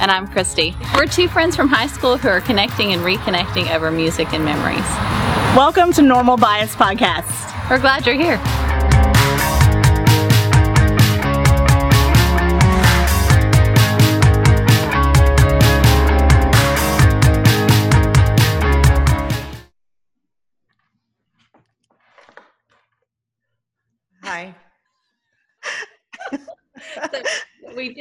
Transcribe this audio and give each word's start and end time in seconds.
And 0.00 0.10
I'm 0.10 0.26
Christy. 0.28 0.74
We're 0.94 1.04
two 1.04 1.28
friends 1.28 1.56
from 1.56 1.68
high 1.68 1.86
school 1.86 2.16
who 2.16 2.28
are 2.28 2.40
connecting 2.40 2.94
and 2.94 3.02
reconnecting 3.02 3.70
over 3.74 3.90
music 3.90 4.32
and 4.32 4.42
memories. 4.42 4.78
Welcome 5.54 5.92
to 5.92 6.00
Normal 6.00 6.38
Bias 6.38 6.74
Podcast. 6.74 7.68
We're 7.68 7.78
glad 7.78 8.06
you're 8.06 8.14
here. 8.14 8.40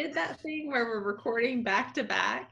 Did 0.02 0.14
that 0.14 0.40
thing 0.42 0.70
where 0.72 0.86
we're 0.86 1.04
recording 1.04 1.64
back 1.64 1.94
to 1.94 2.04
back. 2.04 2.50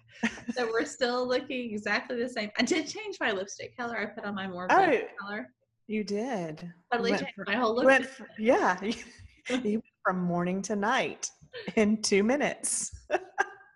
So 0.53 0.67
we're 0.71 0.85
still 0.85 1.27
looking 1.27 1.71
exactly 1.73 2.21
the 2.21 2.29
same. 2.29 2.51
I 2.59 2.63
did 2.63 2.87
change 2.87 3.17
my 3.19 3.31
lipstick 3.31 3.75
color. 3.77 3.97
I 3.97 4.05
put 4.05 4.23
on 4.25 4.35
my 4.35 4.47
more 4.47 4.67
Oh, 4.69 4.97
color. 5.19 5.47
You 5.87 6.03
did. 6.03 6.71
Totally 6.91 7.11
Went 7.11 7.21
changed 7.23 7.35
fr- 7.35 7.43
my 7.47 7.55
whole 7.55 7.75
look. 7.75 7.85
went 7.85 8.07
yeah. 8.37 8.77
You 8.83 8.93
you 9.63 9.71
went 9.71 9.83
from 10.05 10.19
morning 10.21 10.61
to 10.63 10.75
night 10.75 11.29
in 11.75 12.01
two 12.01 12.23
minutes. 12.23 12.91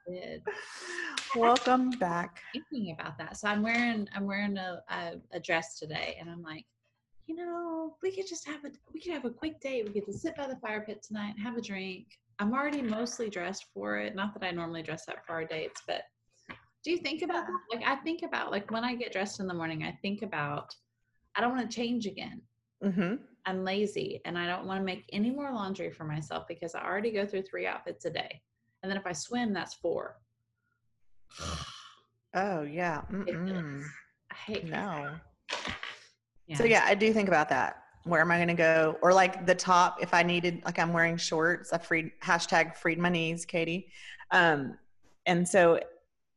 did. 0.07 0.43
Welcome 1.35 1.89
back. 1.91 2.41
thinking 2.53 2.95
about 2.99 3.17
that. 3.17 3.37
So 3.37 3.47
I'm 3.47 3.63
wearing 3.63 4.07
I'm 4.13 4.27
wearing 4.27 4.57
a, 4.57 4.83
a, 4.89 5.13
a 5.31 5.39
dress 5.39 5.79
today, 5.79 6.17
and 6.19 6.29
I'm 6.29 6.43
like, 6.43 6.65
you 7.25 7.35
know, 7.35 7.95
we 8.03 8.11
could 8.15 8.27
just 8.27 8.45
have 8.47 8.63
a 8.65 8.71
we 8.93 9.01
could 9.01 9.13
have 9.13 9.25
a 9.25 9.31
quick 9.31 9.59
date. 9.61 9.85
We 9.87 9.93
could 9.93 10.05
just 10.05 10.21
sit 10.21 10.35
by 10.35 10.45
the 10.47 10.57
fire 10.57 10.81
pit 10.85 11.01
tonight 11.01 11.33
and 11.35 11.39
have 11.43 11.57
a 11.57 11.61
drink. 11.61 12.05
I'm 12.39 12.53
already 12.53 12.81
mostly 12.81 13.29
dressed 13.29 13.65
for 13.73 13.97
it. 13.97 14.15
Not 14.15 14.33
that 14.33 14.45
I 14.45 14.51
normally 14.51 14.83
dress 14.83 15.07
up 15.07 15.25
for 15.25 15.33
our 15.33 15.45
dates, 15.45 15.81
but 15.87 16.01
do 16.83 16.91
you 16.91 16.97
think 16.97 17.21
about 17.21 17.45
that? 17.45 17.59
Like 17.73 17.85
I 17.85 17.95
think 17.97 18.23
about 18.23 18.51
like 18.51 18.69
when 18.71 18.83
I 18.83 18.95
get 18.95 19.13
dressed 19.13 19.39
in 19.39 19.47
the 19.47 19.53
morning, 19.53 19.83
I 19.83 19.97
think 20.01 20.21
about 20.21 20.73
I 21.35 21.41
don't 21.41 21.55
want 21.55 21.69
to 21.69 21.75
change 21.75 22.05
again. 22.05 22.41
hmm 22.83 23.15
I'm 23.45 23.65
lazy 23.65 24.21
and 24.23 24.37
I 24.37 24.47
don't 24.47 24.65
want 24.65 24.79
to 24.79 24.85
make 24.85 25.03
any 25.11 25.29
more 25.29 25.51
laundry 25.51 25.91
for 25.91 26.05
myself 26.05 26.45
because 26.47 26.75
I 26.75 26.83
already 26.83 27.11
go 27.11 27.25
through 27.25 27.41
three 27.41 27.67
outfits 27.67 28.05
a 28.05 28.09
day. 28.09 28.41
And 28.81 28.89
then 28.89 28.97
if 28.97 29.05
I 29.05 29.11
swim, 29.11 29.53
that's 29.53 29.73
four. 29.75 30.17
Oh 32.35 32.63
yeah. 32.63 33.03
I 33.11 34.33
hate 34.33 34.67
No. 34.67 35.11
Yeah. 36.47 36.57
So 36.57 36.63
yeah, 36.63 36.83
I 36.83 36.95
do 36.95 37.13
think 37.13 37.27
about 37.27 37.49
that. 37.49 37.82
Where 38.03 38.21
am 38.21 38.31
I 38.31 38.35
going 38.37 38.49
to 38.49 38.53
go? 38.53 38.97
Or 39.01 39.13
like 39.13 39.45
the 39.45 39.55
top, 39.55 39.97
if 40.01 40.13
I 40.13 40.23
needed, 40.23 40.61
like 40.65 40.79
I'm 40.79 40.91
wearing 40.93 41.17
shorts. 41.17 41.71
I 41.71 41.77
freed 41.77 42.11
hashtag 42.21 42.75
freed 42.75 42.99
my 42.99 43.09
knees, 43.09 43.45
Katie. 43.45 43.87
Um, 44.31 44.77
and 45.25 45.47
so 45.47 45.79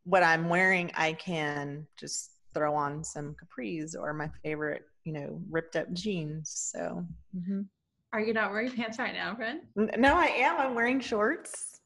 what 0.04 0.22
I'm 0.22 0.48
wearing, 0.48 0.92
I 0.96 1.14
can 1.14 1.86
just 1.96 2.30
throw 2.54 2.74
on 2.74 3.02
some 3.02 3.34
capris 3.34 3.94
or 3.98 4.12
my 4.14 4.30
favorite, 4.44 4.84
you 5.04 5.12
know, 5.12 5.40
ripped 5.50 5.76
up 5.76 5.92
jeans. 5.92 6.50
So 6.72 7.04
mhm. 7.36 7.66
Are 8.12 8.20
you 8.20 8.32
not 8.32 8.50
wearing 8.52 8.70
pants 8.70 8.98
right 8.98 9.12
now, 9.12 9.34
friend? 9.34 9.60
No, 9.74 10.14
I 10.14 10.26
am. 10.26 10.58
I'm 10.58 10.74
wearing 10.74 11.00
shorts. 11.00 11.80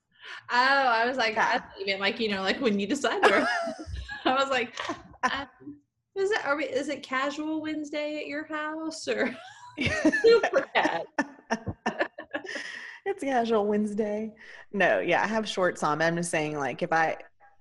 Oh, 0.50 0.55
I 0.55 1.06
was 1.06 1.16
like, 1.16 1.37
I 1.38 1.54
Yeah. 1.54 1.62
you 1.78 1.87
meant 1.87 2.00
like 2.00 2.21
you 2.21 2.28
know, 2.28 2.43
like 2.43 2.60
when 2.60 2.78
you 2.78 2.87
decide 2.87 3.22
to. 3.22 3.49
I 4.27 4.34
was 4.34 4.50
like, 4.50 4.75
um, 5.33 5.77
is 6.15 6.31
it 6.31 6.44
are 6.44 6.56
we, 6.56 6.65
is 6.66 6.88
it 6.88 7.03
casual 7.03 7.62
Wednesday 7.62 8.19
at 8.19 8.27
your 8.27 8.44
house 8.44 9.09
or 9.09 9.34
super 9.80 10.62
cat? 10.74 11.06
it's 13.06 13.22
casual 13.22 13.66
Wednesday. 13.66 14.32
No, 14.72 15.00
yeah, 15.00 15.22
I 15.22 15.26
have 15.26 15.48
shorts 15.48 15.82
on. 15.82 16.00
I'm 16.02 16.16
just 16.16 16.30
saying, 16.30 16.58
like, 16.58 16.82
if 16.82 16.92
I, 16.92 17.16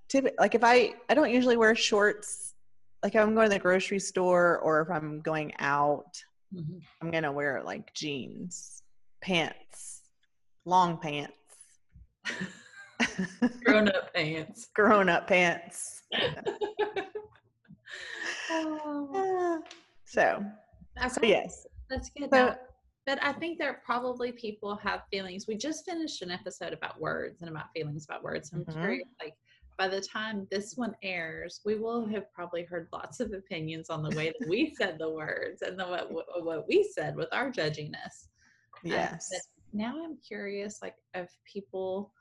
typ- 0.09 0.34
like, 0.40 0.56
if 0.56 0.63
I, 0.63 0.94
I 1.09 1.13
don't 1.13 1.31
usually 1.31 1.57
wear 1.57 1.75
shorts. 1.75 2.53
Like, 3.02 3.16
if 3.16 3.22
I'm 3.22 3.34
going 3.34 3.50
to 3.50 3.53
the 3.56 3.59
grocery 3.59 4.00
store 4.00 4.59
or 4.59 4.81
if 4.81 4.90
I'm 4.90 5.22
going 5.22 5.53
out, 5.59 6.22
Mhm. 6.53 6.81
I'm 7.00 7.12
gonna 7.12 7.31
wear 7.31 7.62
like 7.63 7.94
jeans, 7.94 8.81
pants, 9.22 10.01
long 10.66 10.97
pants, 10.97 11.31
Grown 13.63 13.88
up 13.90 14.12
pants. 14.16 14.68
grown 14.75 15.09
up 15.09 15.28
pants. 15.28 16.01
oh, 18.50 19.09
Ah, 19.16 19.59
so, 20.06 20.44
so 21.07 21.22
yes, 21.24 21.68
that's 21.90 22.10
good. 22.12 22.30
So- 22.32 22.56
but 23.06 23.24
I 23.24 23.34
think 23.34 23.58
there 23.58 23.82
probably 23.84 24.32
people 24.32 24.76
have 24.76 25.02
feelings. 25.10 25.48
We 25.48 25.56
just 25.58 25.84
finished 25.84 26.22
an 26.22 26.30
episode 26.30 26.74
about 26.74 27.00
words 27.02 27.42
and 27.42 27.50
about 27.50 27.72
feelings 27.74 28.06
about 28.06 28.22
words. 28.22 28.52
I'm 28.54 28.64
Mhm. 28.66 28.74
curious, 28.74 29.08
like 29.20 29.36
by 29.80 29.88
the 29.88 30.02
time 30.02 30.46
this 30.52 30.76
one 30.78 30.96
airs, 31.02 31.62
we 31.66 31.76
will 31.76 32.06
have 32.06 32.32
probably 32.34 32.64
heard 32.64 32.88
lots 32.94 33.20
of 33.20 33.34
opinions 33.34 33.90
on 33.90 34.04
the 34.04 34.16
way 34.16 34.32
that 34.38 34.48
we 34.48 34.76
said 34.76 35.00
the 35.00 35.10
words 35.10 35.64
and 35.64 35.80
the 35.80 35.88
what 35.88 36.44
what- 36.44 36.68
we 36.68 36.84
said 36.84 37.16
with 37.16 37.30
our 37.32 37.50
judginess. 37.52 38.28
Um, 38.76 38.92
yes, 38.92 39.30
but 39.32 39.42
now 39.74 40.04
I'm 40.04 40.18
curious, 40.18 40.82
like 40.84 40.96
if 41.16 41.36
people, 41.46 42.14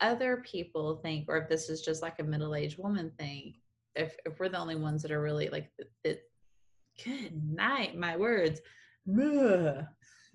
other 0.00 0.42
people 0.46 0.98
think, 0.98 1.28
or 1.28 1.38
if 1.38 1.48
this 1.48 1.68
is 1.70 1.82
just 1.82 2.02
like 2.02 2.20
a 2.20 2.24
middle-aged 2.24 2.78
woman 2.78 3.10
thing. 3.18 3.56
If 3.96 4.16
if 4.24 4.38
we're 4.38 4.48
the 4.48 4.58
only 4.58 4.76
ones 4.76 5.02
that 5.02 5.10
are 5.10 5.20
really 5.22 5.48
like, 5.48 5.72
good 6.04 7.32
night, 7.52 7.96
my 7.96 8.16
words. 8.16 8.60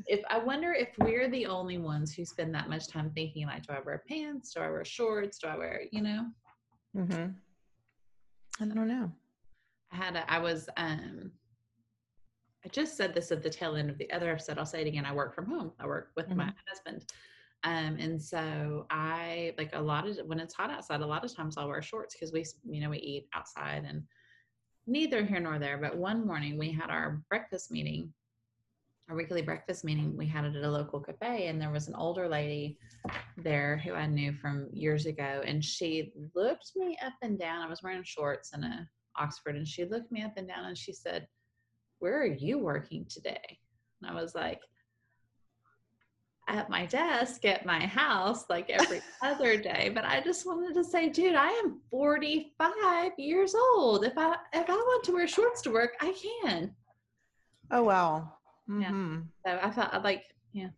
If 0.07 0.21
I 0.29 0.37
wonder 0.37 0.73
if 0.73 0.89
we're 0.99 1.29
the 1.29 1.45
only 1.45 1.77
ones 1.77 2.13
who 2.13 2.25
spend 2.25 2.53
that 2.53 2.69
much 2.69 2.87
time 2.87 3.11
thinking, 3.15 3.47
like, 3.47 3.63
do 3.65 3.73
I 3.73 3.79
wear 3.79 4.03
pants? 4.07 4.53
Do 4.53 4.59
I 4.61 4.69
wear 4.69 4.83
shorts? 4.85 5.39
Do 5.39 5.47
I 5.47 5.57
wear, 5.57 5.81
you 5.91 6.01
know? 6.01 6.25
hmm 6.93 7.27
I 8.61 8.65
don't 8.65 8.87
know. 8.87 9.11
I 9.91 9.95
had 9.95 10.15
a, 10.15 10.31
I 10.31 10.39
was 10.39 10.69
um 10.77 11.31
I 12.65 12.69
just 12.69 12.97
said 12.97 13.13
this 13.13 13.31
at 13.31 13.43
the 13.43 13.49
tail 13.49 13.75
end 13.75 13.89
of 13.91 13.97
the 13.97 14.11
other 14.11 14.31
episode. 14.31 14.57
I'll 14.57 14.65
say 14.65 14.81
it 14.81 14.87
again. 14.87 15.05
I 15.05 15.13
work 15.13 15.35
from 15.35 15.45
home. 15.45 15.71
I 15.79 15.85
work 15.85 16.11
with 16.15 16.29
my 16.35 16.51
husband. 16.67 17.05
Um, 17.63 17.97
and 17.99 18.21
so 18.21 18.85
I 18.89 19.53
like 19.57 19.71
a 19.73 19.81
lot 19.81 20.07
of 20.07 20.17
when 20.25 20.39
it's 20.39 20.53
hot 20.53 20.71
outside, 20.71 21.01
a 21.01 21.05
lot 21.05 21.23
of 21.23 21.35
times 21.35 21.57
I'll 21.57 21.67
wear 21.67 21.81
shorts 21.81 22.15
because 22.15 22.31
we, 22.31 22.45
you 22.63 22.81
know, 22.81 22.89
we 22.89 22.97
eat 22.97 23.27
outside 23.33 23.85
and 23.87 24.03
neither 24.87 25.23
here 25.23 25.39
nor 25.39 25.59
there. 25.59 25.77
But 25.77 25.97
one 25.97 26.25
morning 26.25 26.57
we 26.57 26.71
had 26.71 26.89
our 26.89 27.21
breakfast 27.29 27.71
meeting, 27.71 28.13
our 29.09 29.15
weekly 29.15 29.41
breakfast 29.41 29.83
meeting. 29.83 30.15
We 30.17 30.25
had 30.25 30.45
it 30.45 30.55
at 30.55 30.63
a 30.63 30.69
local 30.69 30.99
cafe, 30.99 31.47
and 31.47 31.61
there 31.61 31.71
was 31.71 31.87
an 31.87 31.95
older 31.95 32.27
lady 32.27 32.77
there 33.37 33.77
who 33.77 33.93
I 33.93 34.07
knew 34.07 34.33
from 34.33 34.67
years 34.71 35.05
ago, 35.05 35.41
and 35.45 35.63
she 35.63 36.11
looked 36.33 36.71
me 36.75 36.97
up 37.05 37.13
and 37.21 37.37
down. 37.37 37.61
I 37.61 37.69
was 37.69 37.83
wearing 37.83 38.03
shorts 38.03 38.53
and 38.53 38.65
a 38.65 38.89
Oxford, 39.17 39.55
and 39.55 39.67
she 39.67 39.85
looked 39.85 40.11
me 40.11 40.23
up 40.23 40.33
and 40.37 40.47
down 40.47 40.65
and 40.65 40.77
she 40.77 40.93
said, 40.93 41.27
Where 41.99 42.19
are 42.21 42.25
you 42.25 42.59
working 42.59 43.05
today? 43.09 43.59
And 44.01 44.09
I 44.09 44.13
was 44.13 44.35
like, 44.35 44.59
At 46.47 46.69
my 46.69 46.85
desk 46.85 47.45
at 47.45 47.65
my 47.65 47.85
house, 47.85 48.45
like 48.49 48.69
every 48.69 49.01
other 49.21 49.57
day. 49.57 49.91
But 49.93 50.05
I 50.05 50.21
just 50.21 50.45
wanted 50.45 50.73
to 50.75 50.83
say, 50.83 51.09
dude, 51.09 51.35
I 51.35 51.49
am 51.49 51.79
45 51.89 53.11
years 53.17 53.55
old. 53.55 54.05
If 54.05 54.17
I 54.17 54.35
if 54.53 54.69
I 54.69 54.73
want 54.73 55.03
to 55.05 55.13
wear 55.13 55.27
shorts 55.27 55.61
to 55.63 55.71
work, 55.71 55.93
I 56.01 56.13
can. 56.43 56.75
Oh 57.71 57.83
wow. 57.83 58.33
Yeah. 58.67 58.89
hmm 58.89 59.19
So 59.45 59.59
I 59.61 59.71
felt 59.71 60.03
like, 60.03 60.23
yeah, 60.53 60.69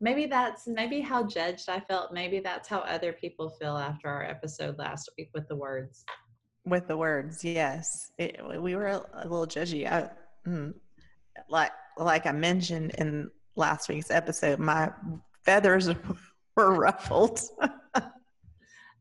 maybe 0.00 0.26
that's 0.26 0.66
maybe 0.66 1.00
how 1.00 1.24
judged 1.26 1.68
I 1.68 1.80
felt. 1.80 2.12
Maybe 2.12 2.40
that's 2.40 2.68
how 2.68 2.78
other 2.80 3.12
people 3.12 3.50
feel 3.50 3.76
after 3.76 4.08
our 4.08 4.24
episode 4.24 4.78
last 4.78 5.10
week 5.16 5.30
with 5.34 5.48
the 5.48 5.56
words. 5.56 6.04
With 6.64 6.88
the 6.88 6.96
words, 6.96 7.44
yes, 7.44 8.10
it, 8.18 8.40
we 8.60 8.74
were 8.74 8.88
a, 8.88 9.02
a 9.14 9.22
little 9.22 9.46
judgy. 9.46 9.90
I, 9.90 10.10
mm, 10.46 10.74
like 11.48 11.70
like 11.96 12.26
I 12.26 12.32
mentioned 12.32 12.92
in 12.98 13.30
last 13.54 13.88
week's 13.88 14.10
episode, 14.10 14.58
my 14.58 14.90
feathers 15.44 15.88
were 16.56 16.74
ruffled. 16.74 17.40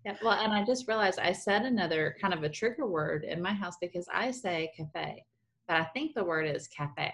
Yeah, 0.06 0.16
well, 0.24 0.34
and 0.34 0.54
I 0.54 0.64
just 0.64 0.88
realized 0.88 1.20
I 1.20 1.32
said 1.32 1.64
another 1.66 2.16
kind 2.22 2.32
of 2.32 2.44
a 2.44 2.50
trigger 2.50 2.86
word 2.86 3.24
in 3.24 3.42
my 3.42 3.54
house 3.54 3.76
because 3.82 4.08
I 4.14 4.30
say 4.30 4.72
cafe, 4.78 5.26
but 5.68 5.78
I 5.78 5.84
think 5.86 6.14
the 6.14 6.24
word 6.24 6.46
is 6.46 6.68
cafe. 6.68 7.12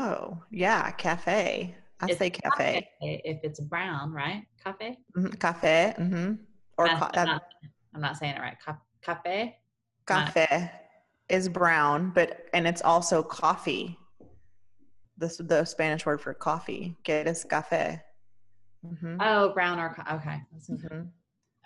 Oh 0.00 0.42
yeah, 0.50 0.90
cafe. 0.92 1.74
I 2.00 2.06
It's 2.06 2.18
say 2.18 2.30
cafe. 2.30 2.88
If 3.00 3.38
it's 3.42 3.60
brown, 3.60 4.12
right? 4.12 4.44
Cafe. 4.62 4.96
Mhm, 5.16 5.38
Cafe. 5.38 5.94
hmm 5.96 6.32
Or 6.78 6.88
I'm, 6.88 6.98
ca- 6.98 7.10
not, 7.24 7.42
I'm 7.94 8.00
not 8.00 8.16
saying 8.16 8.36
it 8.36 8.40
right. 8.40 8.56
Ca- 8.64 8.80
Cafe. 9.02 9.56
cafe 10.06 10.70
is 11.28 11.48
brown, 11.48 12.10
but 12.14 12.46
and 12.54 12.66
it's 12.66 12.82
also 12.82 13.22
coffee. 13.22 13.98
This 15.18 15.36
the 15.36 15.64
Spanish 15.64 16.06
word 16.06 16.20
for 16.20 16.32
coffee. 16.34 16.96
Que 17.04 17.22
es 17.26 17.44
café. 17.44 18.00
hmm 18.82 19.16
Oh, 19.20 19.52
brown 19.52 19.78
or 19.78 19.90
co- 19.94 20.14
okay. 20.16 20.40
That's- 20.52 20.66
hmm 20.68 21.02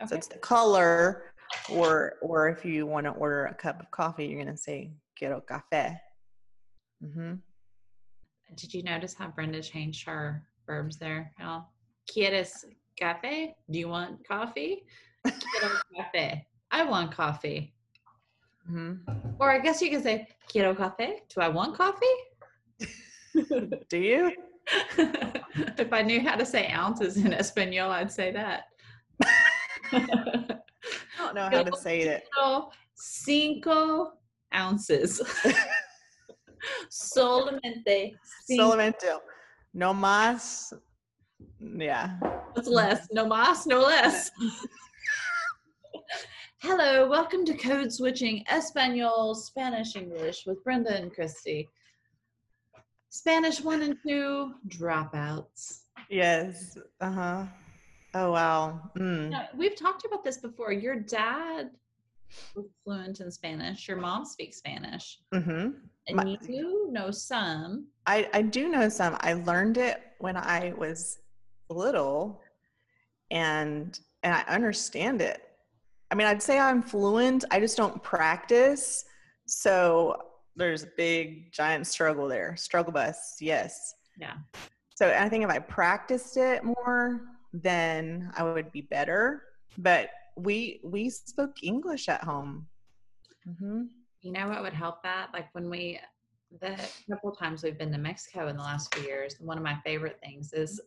So 0.09 0.17
it's 0.17 0.27
the 0.29 0.39
color, 0.39 1.31
or 1.71 2.15
or 2.23 2.49
if 2.49 2.65
you 2.65 2.87
want 2.87 3.05
to 3.07 3.13
order 3.13 3.47
a 3.47 3.55
cup 3.55 3.79
of 3.81 3.89
coffee, 3.93 4.27
you're 4.27 4.43
gonna 4.45 4.57
say 4.57 4.91
quiero 5.17 5.41
café. 5.41 6.01
hmm 7.01 7.35
Did 8.55 8.73
you 8.73 8.83
notice 8.83 9.15
how 9.15 9.29
Brenda 9.29 9.61
changed 9.63 10.07
her 10.07 10.45
verbs 10.67 10.97
there? 10.97 11.33
Y'all? 11.39 11.67
¿Quieres 12.11 12.65
café? 13.01 13.55
Do 13.71 13.79
you 13.79 13.89
want 13.89 14.27
coffee? 14.27 14.85
quiero 15.25 15.75
café. 15.97 16.45
I 16.71 16.85
want 16.85 17.13
coffee. 17.13 17.75
Mm-hmm. 18.71 19.11
Or 19.39 19.51
I 19.51 19.59
guess 19.59 19.81
you 19.81 19.91
could 19.91 20.03
say, 20.03 20.29
quiero 20.49 20.75
café. 20.75 21.19
Do 21.35 21.41
I 21.41 21.49
want 21.49 21.77
coffee? 21.77 22.07
Do 23.89 23.99
you? 23.99 24.33
if 24.97 25.93
I 25.93 26.03
knew 26.03 26.21
how 26.21 26.37
to 26.37 26.47
say 26.47 26.69
ounces 26.69 27.17
in 27.17 27.33
Espanol, 27.33 27.91
I'd 27.91 28.13
say 28.13 28.33
that. 28.33 28.65
I 29.93 30.59
don't 31.19 31.35
know 31.35 31.49
how 31.51 31.63
to 31.63 31.77
say 31.77 32.03
it. 32.03 32.25
Cinco 32.95 34.13
ounces. 34.55 35.21
Solamente. 36.91 38.15
cinco. 38.45 38.63
Solamente. 38.71 39.21
No 39.73 39.93
más. 39.93 40.73
Yeah. 41.61 42.17
What's 42.53 42.69
less? 42.69 43.09
No 43.13 43.27
más, 43.27 43.67
no 43.67 43.81
less. 43.81 44.31
Hello, 46.59 47.09
welcome 47.09 47.45
to 47.45 47.55
Code 47.55 47.93
Switching 47.93 48.43
Espanol, 48.51 49.35
Spanish, 49.35 49.97
English 49.97 50.47
with 50.47 50.63
Brenda 50.65 50.97
and 50.97 51.13
Christy. 51.13 51.69
Spanish 53.11 53.61
one 53.61 53.83
and 53.83 53.97
two 54.07 54.55
dropouts. 54.69 55.83
Yes. 56.09 56.79
Uh 57.01 57.11
huh. 57.13 57.45
Oh 58.15 58.33
wow. 58.33 58.81
Mm. 58.97 59.31
Now, 59.31 59.49
we've 59.57 59.77
talked 59.77 60.05
about 60.07 60.25
this 60.25 60.39
before. 60.39 60.73
Your 60.73 60.97
dad 60.97 61.71
was 62.55 62.67
fluent 62.83 63.21
in 63.21 63.31
Spanish. 63.31 63.87
Your 63.87 63.99
mom 63.99 64.25
speaks 64.25 64.59
Spanish, 64.59 65.19
Mm-hmm. 65.35 65.71
And 66.07 66.17
My- 66.17 66.39
you 66.43 66.91
know 66.91 67.11
some. 67.11 67.89
I 68.07 68.29
I 68.33 68.43
do 68.43 68.69
know 68.69 68.89
some. 68.89 69.17
I 69.21 69.35
learned 69.35 69.79
it 69.79 70.01
when 70.19 70.37
I 70.37 70.73
was 70.77 71.19
little, 71.71 72.41
and 73.31 73.99
and 74.23 74.35
I 74.35 74.41
understand 74.53 75.21
it. 75.23 75.43
I 76.11 76.15
mean, 76.15 76.27
I'd 76.27 76.43
say 76.43 76.59
I'm 76.59 76.83
fluent. 76.83 77.45
I 77.51 77.61
just 77.61 77.77
don't 77.77 78.03
practice. 78.03 79.05
So 79.47 80.17
there's 80.57 80.85
a 80.85 80.89
big 80.97 81.53
giant 81.53 81.87
struggle 81.87 82.29
there. 82.29 82.57
Struggle 82.57 82.93
bus. 82.93 83.37
Yes. 83.41 83.95
Yeah. 84.19 84.35
So 84.95 85.11
I 85.11 85.29
think 85.29 85.43
if 85.45 85.51
I 85.51 85.59
practiced 85.59 86.37
it 86.37 86.63
more, 86.63 87.23
then 87.53 88.31
I 88.37 88.45
would 88.45 88.71
be 88.71 88.83
better. 88.83 89.43
But 89.79 90.11
we 90.37 90.81
we 90.85 91.11
spoke 91.11 91.63
English 91.63 92.09
at 92.09 92.23
home. 92.23 92.67
hmm 93.59 93.85
You 94.25 94.33
know 94.33 94.49
what 94.49 94.63
would 94.63 94.73
help 94.73 95.03
that? 95.03 95.29
Like 95.35 95.49
when 95.53 95.69
we, 95.69 96.01
the 96.63 96.77
couple 97.11 97.31
of 97.31 97.39
times 97.39 97.63
we've 97.63 97.77
been 97.77 97.93
to 97.93 97.99
Mexico 97.99 98.49
in 98.49 98.57
the 98.57 98.63
last 98.63 98.95
few 98.95 99.05
years, 99.05 99.37
one 99.39 99.59
of 99.59 99.63
my 99.63 99.77
favorite 99.85 100.19
things 100.25 100.55
is 100.55 100.81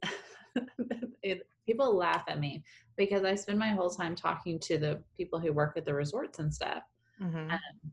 it, 1.22 1.48
people 1.64 1.96
laugh 1.96 2.24
at 2.28 2.40
me 2.40 2.64
because 2.98 3.24
I 3.24 3.36
spend 3.36 3.60
my 3.60 3.70
whole 3.70 3.92
time 3.92 4.16
talking 4.16 4.58
to 4.62 4.80
the 4.80 5.04
people 5.16 5.40
who 5.40 5.54
work 5.54 5.78
at 5.78 5.86
the 5.86 5.94
resorts 5.94 6.40
and 6.40 6.52
stuff, 6.52 6.82
hmm 7.20 7.52
um, 7.52 7.92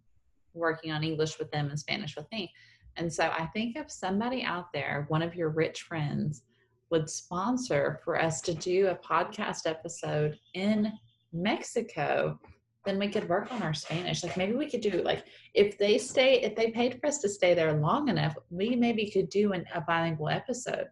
working 0.55 0.93
on 0.93 1.05
English 1.05 1.39
with 1.39 1.51
them 1.51 1.69
and 1.69 1.79
Spanish 1.79 2.17
with 2.17 2.27
me. 2.33 2.51
And 2.97 3.13
so 3.13 3.25
I 3.25 3.45
think 3.47 3.77
if 3.77 3.91
somebody 3.91 4.45
out 4.45 4.73
there, 4.73 5.05
one 5.09 5.21
of 5.21 5.35
your 5.35 5.51
rich 5.51 5.83
friends, 5.83 6.43
would 6.91 7.11
sponsor 7.11 8.01
for 8.03 8.19
us 8.19 8.41
to 8.41 8.55
do 8.55 8.87
a 8.87 8.95
podcast 8.95 9.67
episode 9.67 10.39
in 10.55 10.91
Mexico, 11.33 12.39
then 12.85 12.99
we 12.99 13.09
could 13.09 13.29
work 13.29 13.51
on 13.53 13.63
our 13.63 13.75
Spanish. 13.75 14.23
Like 14.23 14.37
maybe 14.37 14.55
we 14.55 14.69
could 14.69 14.81
do 14.81 15.03
like 15.05 15.25
if 15.55 15.79
they 15.79 15.99
stay, 15.99 16.41
if 16.43 16.55
they 16.55 16.71
paid 16.71 17.01
for 17.01 17.07
us 17.07 17.19
to 17.19 17.29
stay 17.29 17.55
there 17.55 17.73
long 17.73 18.09
enough, 18.09 18.37
we 18.51 18.77
maybe 18.77 19.11
could 19.11 19.31
do 19.31 19.53
an, 19.53 19.65
a 19.75 19.81
bilingual 19.81 20.29
episode. 20.29 20.89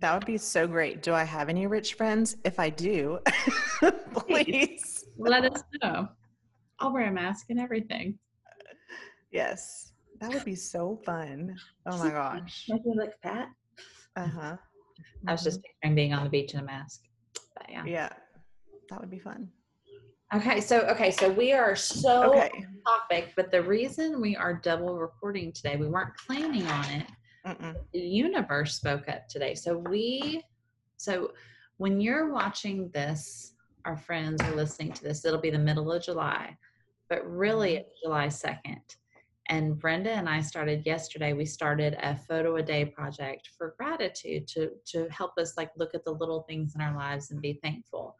That 0.00 0.14
would 0.14 0.26
be 0.26 0.38
so 0.38 0.66
great. 0.66 1.02
Do 1.02 1.12
I 1.12 1.24
have 1.24 1.48
any 1.48 1.66
rich 1.66 1.94
friends? 1.94 2.36
If 2.44 2.60
I 2.60 2.70
do, 2.70 3.18
please. 4.14 5.04
Let 5.18 5.44
us 5.44 5.62
know. 5.82 6.08
I'll 6.78 6.92
wear 6.92 7.08
a 7.08 7.12
mask 7.12 7.46
and 7.50 7.58
everything. 7.58 8.16
Yes, 9.32 9.92
that 10.20 10.32
would 10.32 10.44
be 10.44 10.54
so 10.54 11.00
fun. 11.04 11.56
Oh 11.86 11.98
my 11.98 12.10
gosh. 12.10 12.66
Make 12.68 12.86
me 12.86 12.94
look 12.96 13.12
fat. 13.22 13.48
Uh 14.14 14.26
huh. 14.26 14.56
I 15.26 15.32
was 15.32 15.42
just 15.42 15.60
picturing 15.62 15.94
being 15.94 16.12
on 16.14 16.24
the 16.24 16.30
beach 16.30 16.54
in 16.54 16.60
a 16.60 16.62
mask. 16.62 17.02
But 17.56 17.66
yeah. 17.68 17.84
yeah, 17.84 18.08
that 18.90 19.00
would 19.00 19.10
be 19.10 19.18
fun. 19.18 19.48
Okay, 20.34 20.60
so 20.60 20.80
okay, 20.80 21.10
so 21.10 21.30
we 21.30 21.52
are 21.52 21.74
so 21.74 22.34
Okay. 22.34 22.64
topic, 22.86 23.32
but 23.34 23.50
the 23.50 23.62
reason 23.62 24.20
we 24.20 24.36
are 24.36 24.52
double 24.54 24.98
recording 24.98 25.52
today, 25.52 25.76
we 25.76 25.88
weren't 25.88 26.14
planning 26.26 26.66
on 26.66 26.84
it. 26.90 27.06
Mm-mm. 27.46 27.74
The 27.94 28.00
universe 28.00 28.74
spoke 28.74 29.08
up 29.08 29.26
today. 29.28 29.54
So 29.54 29.78
we 29.78 30.42
so 30.98 31.32
when 31.78 32.00
you're 32.00 32.30
watching 32.32 32.90
this, 32.92 33.54
our 33.86 33.96
friends 33.96 34.42
are 34.42 34.54
listening 34.54 34.92
to 34.94 35.02
this, 35.02 35.24
it'll 35.24 35.40
be 35.40 35.50
the 35.50 35.58
middle 35.58 35.90
of 35.92 36.02
July, 36.02 36.56
but 37.08 37.24
really 37.26 37.70
Mhm. 37.76 37.80
it's 37.80 38.00
July 38.02 38.28
2nd. 38.28 38.96
And 39.48 39.78
Brenda 39.78 40.10
and 40.10 40.28
I 40.28 40.42
started 40.42 40.84
yesterday, 40.84 41.32
we 41.32 41.46
started 41.46 41.96
a 42.02 42.14
photo 42.16 42.56
a 42.56 42.62
day 42.62 42.84
project 42.84 43.46
for 43.56 43.74
gratitude 43.78 44.46
to 44.48 44.72
to 44.92 45.08
help 45.08 45.38
us 45.38 45.56
like 45.56 45.70
look 45.76 45.94
at 45.94 46.04
the 46.04 46.12
little 46.12 46.42
things 46.42 46.74
in 46.74 46.82
our 46.82 46.94
lives 46.94 47.30
and 47.30 47.40
be 47.40 47.54
thankful. 47.62 48.14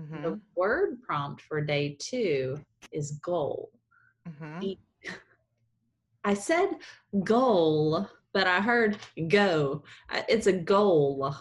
Mhm. 0.00 0.22
The 0.22 0.40
word 0.54 1.02
prompt 1.02 1.42
for 1.42 1.60
day 1.60 1.96
two 1.98 2.60
is 2.92 3.12
goal. 3.22 3.70
Mhm. 4.28 4.78
I 6.24 6.34
said 6.34 6.78
goal, 7.24 8.08
but 8.32 8.46
I 8.46 8.60
heard 8.60 8.96
go. 9.28 9.82
It's 10.28 10.46
a 10.46 10.52
goal. 10.52 11.34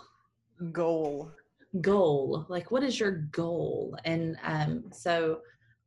Goal. 0.71 1.31
Goal. 1.79 2.45
Like, 2.49 2.71
what 2.71 2.83
is 2.83 2.99
your 2.99 3.11
goal? 3.31 3.95
And 4.05 4.37
um, 4.43 4.91
so, 4.91 5.41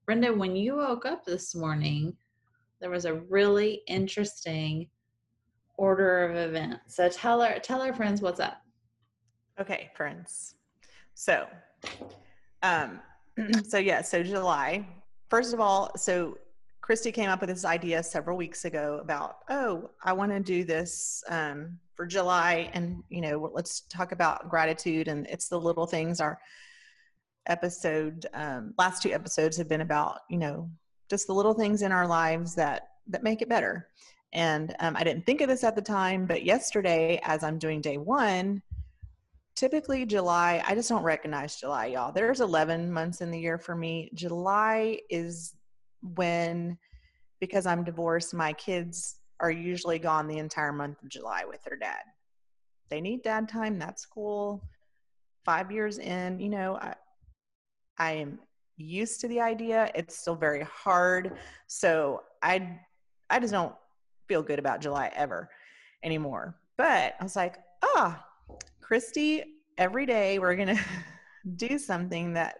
Brenda, 0.07 0.33
when 0.33 0.55
you 0.57 0.77
woke 0.77 1.05
up 1.07 1.25
this 1.25 1.55
morning, 1.55 2.17
there 2.81 2.91
was 2.91 3.05
a 3.05 3.15
really 3.15 3.83
interesting 3.89 4.89
order 5.77 6.29
of 6.29 6.37
events. 6.37 6.97
So 6.97 7.09
tell 7.09 7.43
our 7.43 7.59
tell 7.59 7.83
our 7.83 7.93
friends 7.95 8.23
what's 8.23 8.41
up. 8.41 8.61
Okay, 9.61 9.91
friends. 9.97 10.55
So, 11.15 11.47
um, 12.65 13.01
so 13.65 13.79
yeah, 13.79 14.03
so 14.03 14.23
July. 14.23 14.87
First 15.29 15.55
of 15.55 15.61
all, 15.61 15.91
so 15.97 16.39
Christy 16.81 17.13
came 17.13 17.31
up 17.31 17.41
with 17.41 17.51
this 17.51 17.65
idea 17.65 18.03
several 18.03 18.37
weeks 18.37 18.65
ago 18.65 18.99
about, 19.01 19.39
oh, 19.49 19.91
I 20.03 20.13
want 20.13 20.33
to 20.33 20.41
do 20.41 20.65
this 20.65 21.23
um, 21.29 21.79
for 21.95 22.07
July, 22.07 22.71
and 22.73 23.03
you 23.09 23.21
know, 23.21 23.51
let's 23.53 23.83
talk 23.83 24.13
about 24.13 24.49
gratitude, 24.49 25.09
and 25.09 25.27
it's 25.29 25.49
the 25.49 25.61
little 25.61 25.87
things. 25.87 26.21
Our 26.21 26.39
episode, 27.47 28.27
um, 28.33 28.75
last 28.79 29.03
two 29.03 29.13
episodes 29.13 29.57
have 29.59 29.69
been 29.69 29.83
about, 29.83 30.21
you 30.31 30.39
know, 30.39 30.71
just 31.11 31.27
the 31.27 31.35
little 31.35 31.55
things 31.55 31.83
in 31.83 31.93
our 31.93 32.07
lives 32.07 32.55
that 32.55 32.89
that 33.09 33.23
make 33.23 33.43
it 33.43 33.49
better. 33.49 33.89
And 34.33 34.75
um, 34.81 34.97
I 34.97 35.05
didn't 35.05 35.27
think 35.27 35.41
of 35.43 35.49
this 35.49 35.63
at 35.63 35.77
the 35.77 35.83
time, 35.83 36.27
but 36.27 36.45
yesterday, 36.45 37.21
as 37.23 37.45
I'm 37.45 37.59
doing 37.59 37.81
day 37.81 37.99
one, 37.99 38.63
typically 39.57 40.05
July, 40.05 40.63
I 40.67 40.75
just 40.75 40.89
don't 40.89 41.03
recognize 41.03 41.57
July, 41.57 41.87
y'all. 41.87 42.13
There's 42.13 42.41
11 42.41 42.93
months 42.93 43.21
in 43.21 43.31
the 43.31 43.39
year 43.39 43.59
for 43.59 43.75
me. 43.75 44.11
July 44.15 45.01
is 45.11 45.55
when, 46.03 46.79
because 47.41 47.67
I'm 47.67 47.85
divorced, 47.85 48.35
my 48.35 48.53
kids 48.53 49.17
are 49.41 49.51
usually 49.51 49.99
gone 49.99 50.27
the 50.27 50.39
entire 50.39 50.73
month 50.73 51.03
of 51.03 51.09
July 51.09 51.45
with 51.47 51.63
their 51.65 51.77
dad. 51.77 52.03
They 52.91 53.01
need 53.01 53.23
dad 53.23 53.49
time. 53.49 53.79
That's 53.79 54.07
cool. 54.07 54.63
Five 55.45 55.71
years 55.71 55.99
in, 55.99 56.41
you 56.41 56.49
know, 56.49 56.77
I, 56.77 56.95
I 57.99 58.13
am 58.13 58.39
used 58.77 59.21
to 59.21 59.29
the 59.29 59.41
idea. 59.41 59.91
It's 59.95 60.19
still 60.19 60.37
very 60.37 60.63
hard. 60.65 61.37
So 61.67 62.23
I, 62.43 62.81
I 63.31 63.39
just 63.39 63.53
don't 63.53 63.75
feel 64.29 64.43
good 64.43 64.59
about 64.59 64.81
July 64.81 65.13
ever 65.15 65.49
anymore. 66.03 66.57
But 66.77 67.15
I 67.19 67.23
was 67.23 67.37
like, 67.37 67.57
ah, 67.83 68.25
Christy, 68.85 69.43
every 69.79 70.05
day 70.05 70.39
we're 70.39 70.57
gonna 70.57 70.79
do 71.57 71.79
something 71.79 72.35
that 72.35 72.57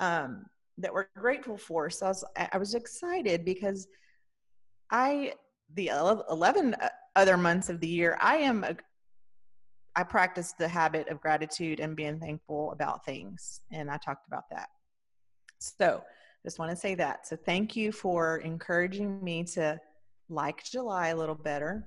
um, 0.00 0.44
that 0.78 0.92
we're 0.92 1.06
grateful 1.16 1.56
for. 1.56 1.90
So 1.90 2.06
I 2.06 2.08
was, 2.08 2.24
I 2.52 2.58
was 2.58 2.74
excited 2.74 3.44
because 3.44 3.86
I 4.90 5.34
the 5.74 5.92
eleven 6.28 6.74
uh, 6.74 6.88
other 7.14 7.36
months 7.36 7.68
of 7.68 7.78
the 7.80 7.86
year 7.86 8.18
I 8.20 8.38
am 8.38 8.64
a, 8.64 8.76
I 9.94 10.02
practice 10.02 10.54
the 10.58 10.66
habit 10.66 11.08
of 11.08 11.20
gratitude 11.20 11.78
and 11.78 11.94
being 11.94 12.18
thankful 12.18 12.72
about 12.72 13.04
things, 13.04 13.60
and 13.70 13.88
I 13.90 13.96
talked 13.96 14.26
about 14.26 14.50
that. 14.50 14.70
So 15.58 16.02
just 16.44 16.58
want 16.58 16.70
to 16.72 16.76
say 16.76 16.96
that. 16.96 17.28
So 17.28 17.36
thank 17.36 17.76
you 17.76 17.92
for 17.92 18.38
encouraging 18.38 19.22
me 19.22 19.44
to 19.44 19.78
like 20.28 20.64
July 20.64 21.08
a 21.08 21.16
little 21.16 21.34
better. 21.36 21.86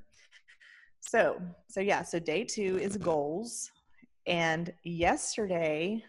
So, 1.05 1.41
so 1.67 1.79
yeah, 1.79 2.01
so 2.01 2.19
day 2.19 2.43
two 2.43 2.79
is 2.79 2.97
goals. 2.97 3.71
And 4.25 4.71
yesterday, 4.83 6.03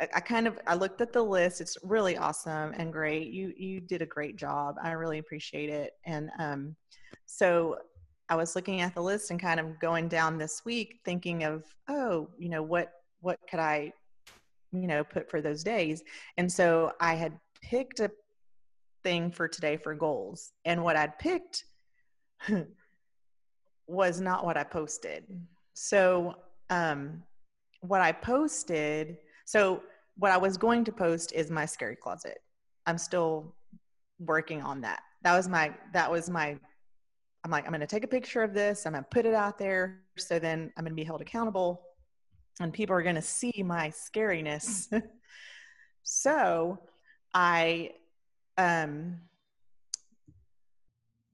I, 0.00 0.08
I 0.16 0.20
kind 0.20 0.46
of 0.46 0.58
I 0.66 0.74
looked 0.74 1.00
at 1.00 1.12
the 1.12 1.22
list. 1.22 1.60
It's 1.60 1.76
really 1.82 2.16
awesome 2.16 2.72
and 2.76 2.92
great. 2.92 3.28
You 3.28 3.52
you 3.56 3.80
did 3.80 4.02
a 4.02 4.06
great 4.06 4.36
job. 4.36 4.76
I 4.82 4.92
really 4.92 5.18
appreciate 5.18 5.70
it. 5.70 5.94
And 6.04 6.30
um, 6.38 6.76
so 7.26 7.78
I 8.28 8.36
was 8.36 8.54
looking 8.54 8.82
at 8.82 8.94
the 8.94 9.02
list 9.02 9.30
and 9.30 9.40
kind 9.40 9.58
of 9.58 9.80
going 9.80 10.08
down 10.08 10.36
this 10.36 10.62
week, 10.64 11.00
thinking 11.04 11.44
of 11.44 11.64
oh, 11.88 12.28
you 12.38 12.50
know 12.50 12.62
what 12.62 12.92
what 13.20 13.38
could 13.50 13.60
I 13.60 13.92
you 14.72 14.86
know, 14.86 15.04
put 15.04 15.30
for 15.30 15.40
those 15.40 15.62
days. 15.62 16.02
And 16.36 16.50
so 16.50 16.92
I 17.00 17.14
had 17.14 17.38
picked 17.62 18.00
a 18.00 18.10
thing 19.02 19.30
for 19.30 19.48
today 19.48 19.76
for 19.76 19.94
goals. 19.94 20.52
And 20.64 20.82
what 20.82 20.96
I'd 20.96 21.18
picked 21.18 21.64
was 23.88 24.20
not 24.20 24.44
what 24.44 24.56
I 24.56 24.64
posted. 24.64 25.24
So, 25.74 26.34
um, 26.70 27.22
what 27.80 28.00
I 28.00 28.12
posted, 28.12 29.18
so 29.44 29.82
what 30.16 30.32
I 30.32 30.36
was 30.36 30.56
going 30.56 30.84
to 30.84 30.92
post 30.92 31.32
is 31.32 31.50
my 31.50 31.64
scary 31.64 31.96
closet. 31.96 32.38
I'm 32.86 32.98
still 32.98 33.54
working 34.18 34.62
on 34.62 34.80
that. 34.82 35.00
That 35.22 35.36
was 35.36 35.48
my, 35.48 35.72
that 35.92 36.10
was 36.10 36.28
my, 36.28 36.56
I'm 37.44 37.50
like, 37.50 37.64
I'm 37.64 37.70
going 37.70 37.80
to 37.80 37.86
take 37.86 38.04
a 38.04 38.08
picture 38.08 38.42
of 38.42 38.52
this. 38.52 38.84
I'm 38.84 38.92
going 38.92 39.04
to 39.04 39.08
put 39.10 39.26
it 39.26 39.34
out 39.34 39.58
there. 39.58 40.00
So 40.16 40.38
then 40.38 40.72
I'm 40.76 40.84
going 40.84 40.92
to 40.92 41.00
be 41.00 41.04
held 41.04 41.20
accountable 41.20 41.82
and 42.60 42.72
people 42.72 42.96
are 42.96 43.02
going 43.02 43.14
to 43.14 43.22
see 43.22 43.62
my 43.64 43.90
scariness. 43.90 44.88
so 46.02 46.78
I, 47.32 47.90
um, 48.56 49.20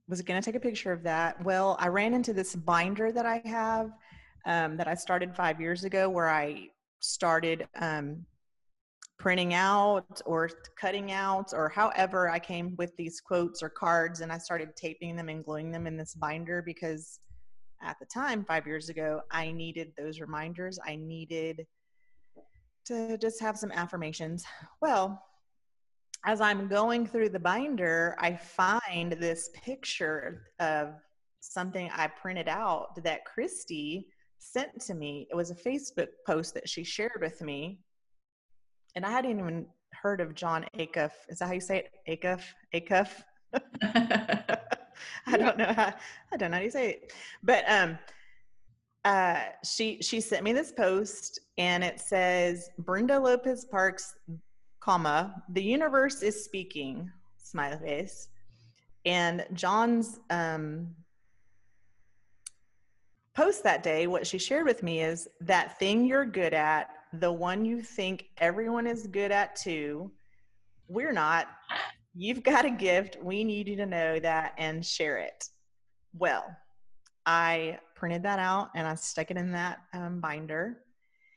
was 0.08 0.20
going 0.22 0.40
to 0.40 0.44
take 0.44 0.54
a 0.54 0.60
picture 0.60 0.92
of 0.92 1.02
that. 1.02 1.42
Well, 1.44 1.76
I 1.80 1.88
ran 1.88 2.14
into 2.14 2.32
this 2.32 2.54
binder 2.54 3.10
that 3.12 3.26
I 3.26 3.40
have 3.44 3.90
um, 4.46 4.76
that 4.76 4.88
I 4.88 4.94
started 4.94 5.34
five 5.34 5.60
years 5.60 5.84
ago 5.84 6.08
where 6.08 6.28
I 6.28 6.68
started 7.00 7.66
um, 7.80 8.24
printing 9.18 9.54
out 9.54 10.20
or 10.26 10.50
cutting 10.78 11.12
out 11.12 11.52
or 11.54 11.68
however 11.68 12.28
I 12.28 12.38
came 12.38 12.74
with 12.76 12.94
these 12.96 13.20
quotes 13.20 13.62
or 13.62 13.70
cards 13.70 14.20
and 14.20 14.30
I 14.30 14.38
started 14.38 14.76
taping 14.76 15.16
them 15.16 15.28
and 15.28 15.44
gluing 15.44 15.70
them 15.70 15.86
in 15.86 15.96
this 15.96 16.14
binder 16.14 16.62
because 16.62 17.20
at 17.82 17.96
the 17.98 18.06
time, 18.06 18.44
five 18.44 18.66
years 18.66 18.88
ago, 18.88 19.20
I 19.30 19.52
needed 19.52 19.92
those 19.96 20.20
reminders. 20.20 20.78
I 20.86 20.96
needed 20.96 21.66
to 22.86 23.16
just 23.18 23.40
have 23.40 23.58
some 23.58 23.72
affirmations. 23.72 24.44
Well, 24.80 25.22
as 26.24 26.40
I'm 26.40 26.68
going 26.68 27.06
through 27.06 27.28
the 27.28 27.38
binder, 27.38 28.16
I 28.18 28.34
find 28.34 29.12
this 29.12 29.50
picture 29.52 30.44
of 30.58 30.94
something 31.40 31.90
I 31.92 32.06
printed 32.06 32.48
out 32.48 33.02
that 33.04 33.24
Christy 33.26 34.08
sent 34.38 34.80
to 34.82 34.94
me. 34.94 35.26
It 35.30 35.34
was 35.34 35.50
a 35.50 35.54
Facebook 35.54 36.08
post 36.26 36.54
that 36.54 36.68
she 36.68 36.82
shared 36.82 37.18
with 37.20 37.42
me. 37.42 37.80
And 38.96 39.04
I 39.04 39.10
hadn't 39.10 39.38
even 39.38 39.66
heard 39.92 40.20
of 40.20 40.34
Jon 40.34 40.64
Acuff. 40.78 41.12
Is 41.28 41.38
that 41.38 41.46
how 41.46 41.52
you 41.52 41.60
say 41.60 41.84
it? 42.06 42.22
Acuff? 42.22 42.42
Acuff? 42.74 43.22
I 45.26 45.36
don't 45.36 45.58
know 45.58 45.72
how 45.72 45.94
I 46.32 46.36
don't 46.36 46.50
know 46.50 46.56
how 46.56 46.62
you 46.62 46.70
say 46.70 46.90
it. 46.90 47.12
But 47.42 47.64
um 47.68 47.98
uh 49.04 49.40
she 49.64 49.98
she 50.00 50.20
sent 50.20 50.42
me 50.42 50.52
this 50.52 50.72
post 50.72 51.40
and 51.58 51.84
it 51.84 52.00
says 52.00 52.70
Brenda 52.78 53.18
Lopez 53.18 53.64
Parks 53.64 54.16
comma, 54.84 55.42
the 55.48 55.62
universe 55.62 56.22
is 56.22 56.44
speaking, 56.44 57.10
smiley 57.42 57.78
face. 57.78 58.28
And 59.06 59.46
Jon's 59.54 60.20
um, 60.28 60.94
post 63.34 63.62
that 63.64 63.82
day, 63.82 64.06
what 64.06 64.26
she 64.26 64.36
shared 64.36 64.66
with 64.66 64.82
me 64.82 65.00
is 65.00 65.26
that 65.40 65.78
thing 65.78 66.04
you're 66.04 66.26
good 66.26 66.52
at, 66.52 66.90
the 67.14 67.32
one 67.32 67.64
you 67.64 67.80
think 67.80 68.26
everyone 68.38 68.86
is 68.86 69.06
good 69.06 69.30
at 69.30 69.56
too, 69.56 70.10
we're 70.88 71.12
not. 71.12 71.48
You've 72.14 72.42
got 72.42 72.66
a 72.66 72.70
gift. 72.70 73.16
We 73.22 73.42
need 73.42 73.68
you 73.68 73.76
to 73.76 73.86
know 73.86 74.18
that 74.20 74.52
and 74.58 74.84
share 74.84 75.16
it. 75.16 75.48
Well, 76.12 76.44
I 77.24 77.78
printed 77.94 78.22
that 78.24 78.38
out 78.38 78.68
and 78.74 78.86
I 78.86 78.96
stuck 78.96 79.30
it 79.30 79.38
in 79.38 79.50
that 79.52 79.78
um, 79.94 80.20
binder. 80.20 80.76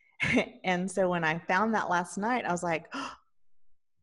and 0.65 0.89
so 0.89 1.09
when 1.09 1.23
I 1.23 1.39
found 1.39 1.73
that 1.75 1.89
last 1.89 2.17
night, 2.17 2.43
I 2.45 2.51
was 2.51 2.63
like, 2.63 2.87
oh, 2.93 3.13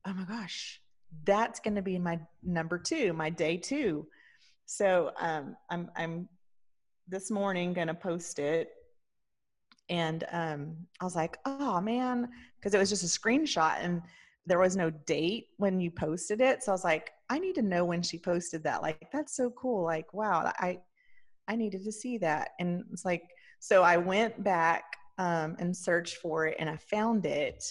oh 0.07 0.13
my 0.13 0.25
gosh, 0.25 0.81
that's 1.25 1.61
going 1.61 1.75
to 1.75 1.83
be 1.83 1.99
my 1.99 2.19
number 2.43 2.79
two, 2.79 3.13
my 3.13 3.31
day 3.31 3.57
two. 3.57 4.07
So 4.67 5.13
um, 5.19 5.57
I'm 5.71 5.91
I'm 5.97 6.29
this 7.09 7.31
morning 7.31 7.73
going 7.73 7.89
to 7.89 7.95
post 7.95 8.39
it, 8.39 8.71
and 9.89 10.25
um, 10.33 10.77
I 11.01 11.05
was 11.05 11.17
like, 11.17 11.39
oh 11.45 11.81
man, 11.81 12.29
because 12.57 12.75
it 12.75 12.79
was 12.79 12.91
just 12.91 13.05
a 13.05 13.21
screenshot 13.21 13.77
and 13.81 14.03
there 14.47 14.59
was 14.59 14.77
no 14.77 14.91
date 14.91 15.47
when 15.57 15.81
you 15.81 15.91
posted 15.91 16.41
it. 16.41 16.63
So 16.63 16.73
I 16.73 16.75
was 16.75 16.85
like, 16.85 17.13
I 17.31 17.39
need 17.39 17.55
to 17.55 17.63
know 17.63 17.85
when 17.85 18.03
she 18.03 18.19
posted 18.19 18.63
that. 18.65 18.83
Like 18.83 19.09
that's 19.13 19.37
so 19.37 19.51
cool. 19.51 19.85
Like 19.85 20.13
wow, 20.13 20.53
I 20.59 20.81
I 21.49 21.57
needed 21.57 21.85
to 21.85 21.93
see 21.93 22.19
that, 22.19 22.51
and 22.59 22.85
it's 22.93 23.05
like 23.05 23.23
so 23.61 23.83
I 23.83 23.97
went 23.97 24.43
back 24.43 24.85
um, 25.19 25.57
and 25.59 25.77
searched 25.77 26.17
for 26.17 26.47
it, 26.47 26.57
and 26.59 26.69
I 26.69 26.77
found 26.77 27.27
it 27.27 27.65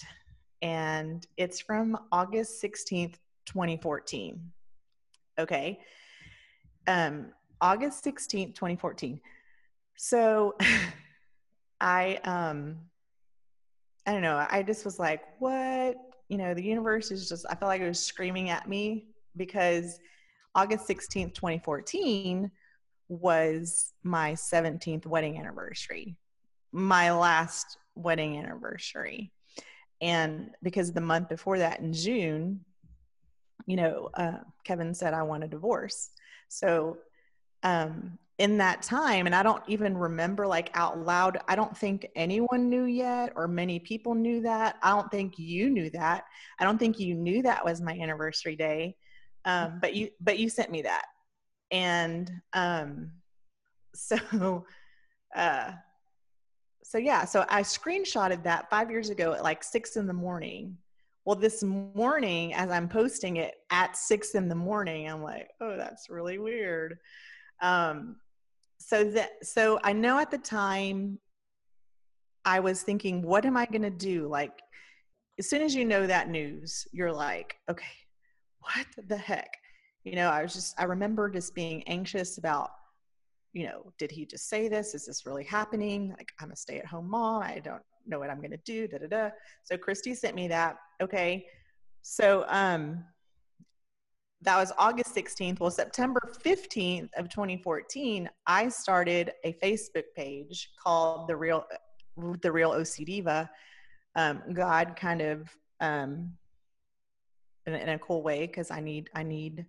and 0.64 1.26
it's 1.36 1.60
from 1.60 1.98
August 2.10 2.62
16th, 2.62 3.16
2014. 3.44 4.40
Okay. 5.38 5.78
Um, 6.86 7.26
August 7.60 8.02
16th, 8.02 8.54
2014. 8.54 9.20
So 9.96 10.56
I 11.80 12.18
um 12.24 12.78
I 14.06 14.12
don't 14.12 14.22
know, 14.22 14.46
I 14.50 14.62
just 14.62 14.86
was 14.86 14.98
like, 14.98 15.20
what? 15.38 15.96
You 16.28 16.38
know, 16.38 16.54
the 16.54 16.62
universe 16.62 17.10
is 17.10 17.28
just 17.28 17.44
I 17.50 17.54
felt 17.54 17.68
like 17.68 17.82
it 17.82 17.88
was 17.88 18.00
screaming 18.00 18.48
at 18.48 18.66
me 18.66 19.08
because 19.36 20.00
August 20.54 20.88
16th, 20.88 21.34
2014 21.34 22.50
was 23.08 23.92
my 24.02 24.32
17th 24.32 25.04
wedding 25.04 25.36
anniversary. 25.36 26.16
My 26.72 27.12
last 27.12 27.76
wedding 27.96 28.38
anniversary 28.38 29.30
and 30.04 30.50
because 30.62 30.92
the 30.92 31.00
month 31.00 31.28
before 31.28 31.58
that 31.58 31.80
in 31.80 31.92
june 31.92 32.60
you 33.66 33.76
know 33.76 34.10
uh, 34.14 34.38
kevin 34.62 34.94
said 34.94 35.14
i 35.14 35.22
want 35.22 35.42
a 35.42 35.48
divorce. 35.48 36.10
So 36.48 36.98
um, 37.62 38.18
in 38.38 38.58
that 38.58 38.82
time 38.82 39.26
and 39.26 39.34
i 39.34 39.42
don't 39.42 39.62
even 39.68 39.96
remember 39.96 40.46
like 40.46 40.68
out 40.74 40.98
loud 40.98 41.38
i 41.48 41.56
don't 41.56 41.76
think 41.76 42.06
anyone 42.14 42.68
knew 42.68 42.84
yet 42.84 43.32
or 43.36 43.48
many 43.48 43.78
people 43.78 44.14
knew 44.14 44.40
that. 44.42 44.76
I 44.82 44.90
don't 44.90 45.10
think 45.10 45.38
you 45.38 45.70
knew 45.70 45.88
that. 45.90 46.24
I 46.58 46.64
don't 46.64 46.78
think 46.78 46.98
you 46.98 47.14
knew 47.14 47.42
that 47.42 47.64
was 47.64 47.80
my 47.80 47.92
anniversary 47.92 48.56
day. 48.56 48.96
Um, 49.44 49.78
but 49.80 49.94
you 49.94 50.10
but 50.20 50.38
you 50.38 50.48
sent 50.48 50.70
me 50.70 50.82
that. 50.82 51.06
And 51.70 52.30
um, 52.52 53.12
so 53.94 54.64
uh, 55.34 55.72
so 56.86 56.98
yeah, 56.98 57.24
so 57.24 57.46
I 57.48 57.62
screenshotted 57.62 58.42
that 58.44 58.68
five 58.68 58.90
years 58.90 59.08
ago 59.08 59.32
at 59.32 59.42
like 59.42 59.64
six 59.64 59.96
in 59.96 60.06
the 60.06 60.12
morning. 60.12 60.76
Well, 61.24 61.34
this 61.34 61.62
morning, 61.62 62.52
as 62.52 62.70
I'm 62.70 62.90
posting 62.90 63.38
it 63.38 63.54
at 63.70 63.96
six 63.96 64.34
in 64.34 64.50
the 64.50 64.54
morning, 64.54 65.08
I'm 65.08 65.22
like, 65.22 65.48
oh, 65.62 65.78
that's 65.78 66.10
really 66.10 66.38
weird. 66.38 66.98
Um, 67.62 68.16
so 68.76 69.02
that 69.02 69.30
so 69.42 69.80
I 69.82 69.94
know 69.94 70.18
at 70.18 70.30
the 70.30 70.36
time 70.36 71.18
I 72.44 72.60
was 72.60 72.82
thinking, 72.82 73.22
what 73.22 73.46
am 73.46 73.56
I 73.56 73.64
gonna 73.64 73.88
do? 73.88 74.28
Like, 74.28 74.60
as 75.38 75.48
soon 75.48 75.62
as 75.62 75.74
you 75.74 75.86
know 75.86 76.06
that 76.06 76.28
news, 76.28 76.86
you're 76.92 77.12
like, 77.12 77.56
okay, 77.70 77.96
what 78.60 78.86
the 79.08 79.16
heck? 79.16 79.56
You 80.04 80.16
know, 80.16 80.28
I 80.28 80.42
was 80.42 80.52
just 80.52 80.78
I 80.78 80.84
remember 80.84 81.30
just 81.30 81.54
being 81.54 81.82
anxious 81.84 82.36
about 82.36 82.72
you 83.54 83.64
know, 83.64 83.92
did 83.98 84.10
he 84.10 84.26
just 84.26 84.48
say 84.48 84.68
this? 84.68 84.94
Is 84.94 85.06
this 85.06 85.24
really 85.24 85.44
happening? 85.44 86.10
Like, 86.18 86.32
I'm 86.40 86.50
a 86.50 86.56
stay 86.56 86.78
at 86.78 86.86
home 86.86 87.08
mom. 87.08 87.42
I 87.42 87.60
don't 87.60 87.82
know 88.04 88.18
what 88.18 88.28
I'm 88.28 88.38
going 88.38 88.50
to 88.50 88.58
do. 88.58 88.88
Da, 88.88 88.98
da, 88.98 89.06
da. 89.06 89.30
So 89.62 89.78
Christy 89.78 90.14
sent 90.14 90.34
me 90.34 90.48
that. 90.48 90.76
Okay. 91.00 91.46
So, 92.02 92.44
um, 92.48 93.04
that 94.42 94.58
was 94.58 94.72
August 94.76 95.14
16th. 95.14 95.60
Well, 95.60 95.70
September 95.70 96.20
15th 96.44 97.08
of 97.16 97.30
2014, 97.30 98.28
I 98.46 98.68
started 98.68 99.32
a 99.44 99.54
Facebook 99.62 100.04
page 100.14 100.70
called 100.82 101.28
the 101.28 101.36
real, 101.36 101.64
the 102.42 102.52
real 102.52 102.72
OC 102.72 103.06
Diva. 103.06 103.48
Um, 104.16 104.42
God 104.52 104.96
kind 104.96 105.22
of, 105.22 105.48
um, 105.80 106.32
in, 107.66 107.74
in 107.74 107.88
a 107.88 107.98
cool 107.98 108.22
way, 108.22 108.46
cause 108.48 108.70
I 108.70 108.80
need, 108.80 109.08
I 109.14 109.22
need 109.22 109.64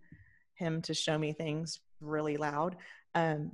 him 0.55 0.81
to 0.81 0.93
show 0.93 1.17
me 1.17 1.31
things 1.31 1.79
really 2.01 2.35
loud. 2.35 2.75
Um, 3.13 3.51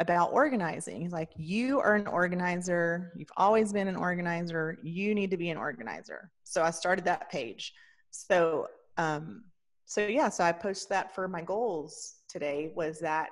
about 0.00 0.32
organizing. 0.32 1.00
He's 1.00 1.12
like, 1.12 1.30
You 1.36 1.80
are 1.80 1.94
an 1.94 2.06
organizer. 2.06 3.12
You've 3.16 3.32
always 3.36 3.72
been 3.72 3.88
an 3.88 3.96
organizer. 3.96 4.78
You 4.82 5.14
need 5.14 5.30
to 5.30 5.36
be 5.36 5.50
an 5.50 5.56
organizer. 5.56 6.30
So 6.44 6.62
I 6.62 6.70
started 6.70 7.04
that 7.06 7.30
page. 7.30 7.72
So, 8.10 8.68
um, 8.96 9.44
so 9.86 10.06
yeah, 10.06 10.28
so 10.28 10.44
I 10.44 10.52
posted 10.52 10.90
that 10.90 11.14
for 11.14 11.28
my 11.28 11.42
goals 11.42 12.16
today 12.28 12.72
was 12.74 13.00
that 13.00 13.30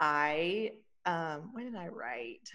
I, 0.00 0.72
um, 1.06 1.50
what 1.52 1.62
did 1.62 1.74
I 1.74 1.88
write? 1.88 2.48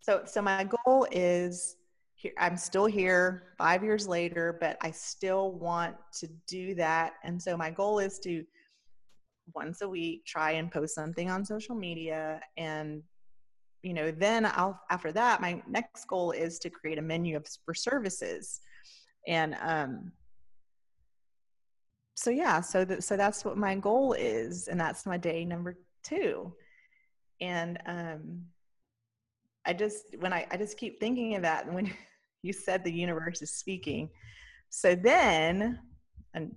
So, 0.00 0.22
so 0.24 0.40
my 0.40 0.64
goal 0.64 1.06
is 1.10 1.76
here, 2.14 2.32
I'm 2.38 2.56
still 2.56 2.86
here 2.86 3.54
five 3.58 3.84
years 3.84 4.08
later, 4.08 4.56
but 4.60 4.76
I 4.82 4.90
still 4.90 5.52
want 5.52 5.96
to 6.20 6.28
do 6.46 6.74
that. 6.76 7.14
And 7.24 7.40
so 7.40 7.56
my 7.56 7.70
goal 7.70 7.98
is 7.98 8.18
to, 8.20 8.44
once 9.54 9.80
a 9.82 9.88
week 9.88 10.24
try 10.24 10.52
and 10.52 10.70
post 10.70 10.94
something 10.94 11.30
on 11.30 11.44
social 11.44 11.74
media 11.74 12.40
and 12.56 13.02
you 13.82 13.94
know, 13.94 14.10
then 14.10 14.44
I'll 14.44 14.80
after 14.90 15.10
that, 15.12 15.40
my 15.40 15.62
next 15.66 16.06
goal 16.06 16.32
is 16.32 16.58
to 16.60 16.70
create 16.70 16.98
a 16.98 17.02
menu 17.02 17.36
of 17.36 17.46
for 17.64 17.74
services, 17.74 18.60
and 19.26 19.56
um, 19.60 20.12
so 22.14 22.30
yeah, 22.30 22.60
so 22.60 22.84
that 22.84 23.04
so 23.04 23.16
that's 23.16 23.44
what 23.44 23.56
my 23.56 23.74
goal 23.74 24.12
is, 24.12 24.68
and 24.68 24.78
that's 24.78 25.06
my 25.06 25.16
day 25.16 25.44
number 25.44 25.78
two, 26.02 26.52
and 27.40 27.78
um, 27.86 28.42
I 29.64 29.72
just 29.72 30.04
when 30.18 30.32
I 30.32 30.46
I 30.50 30.56
just 30.56 30.76
keep 30.76 31.00
thinking 31.00 31.34
of 31.36 31.42
that, 31.42 31.64
and 31.64 31.74
when 31.74 31.90
you 32.42 32.52
said 32.52 32.84
the 32.84 32.92
universe 32.92 33.40
is 33.40 33.52
speaking, 33.52 34.10
so 34.68 34.94
then 34.94 35.78
and 36.34 36.54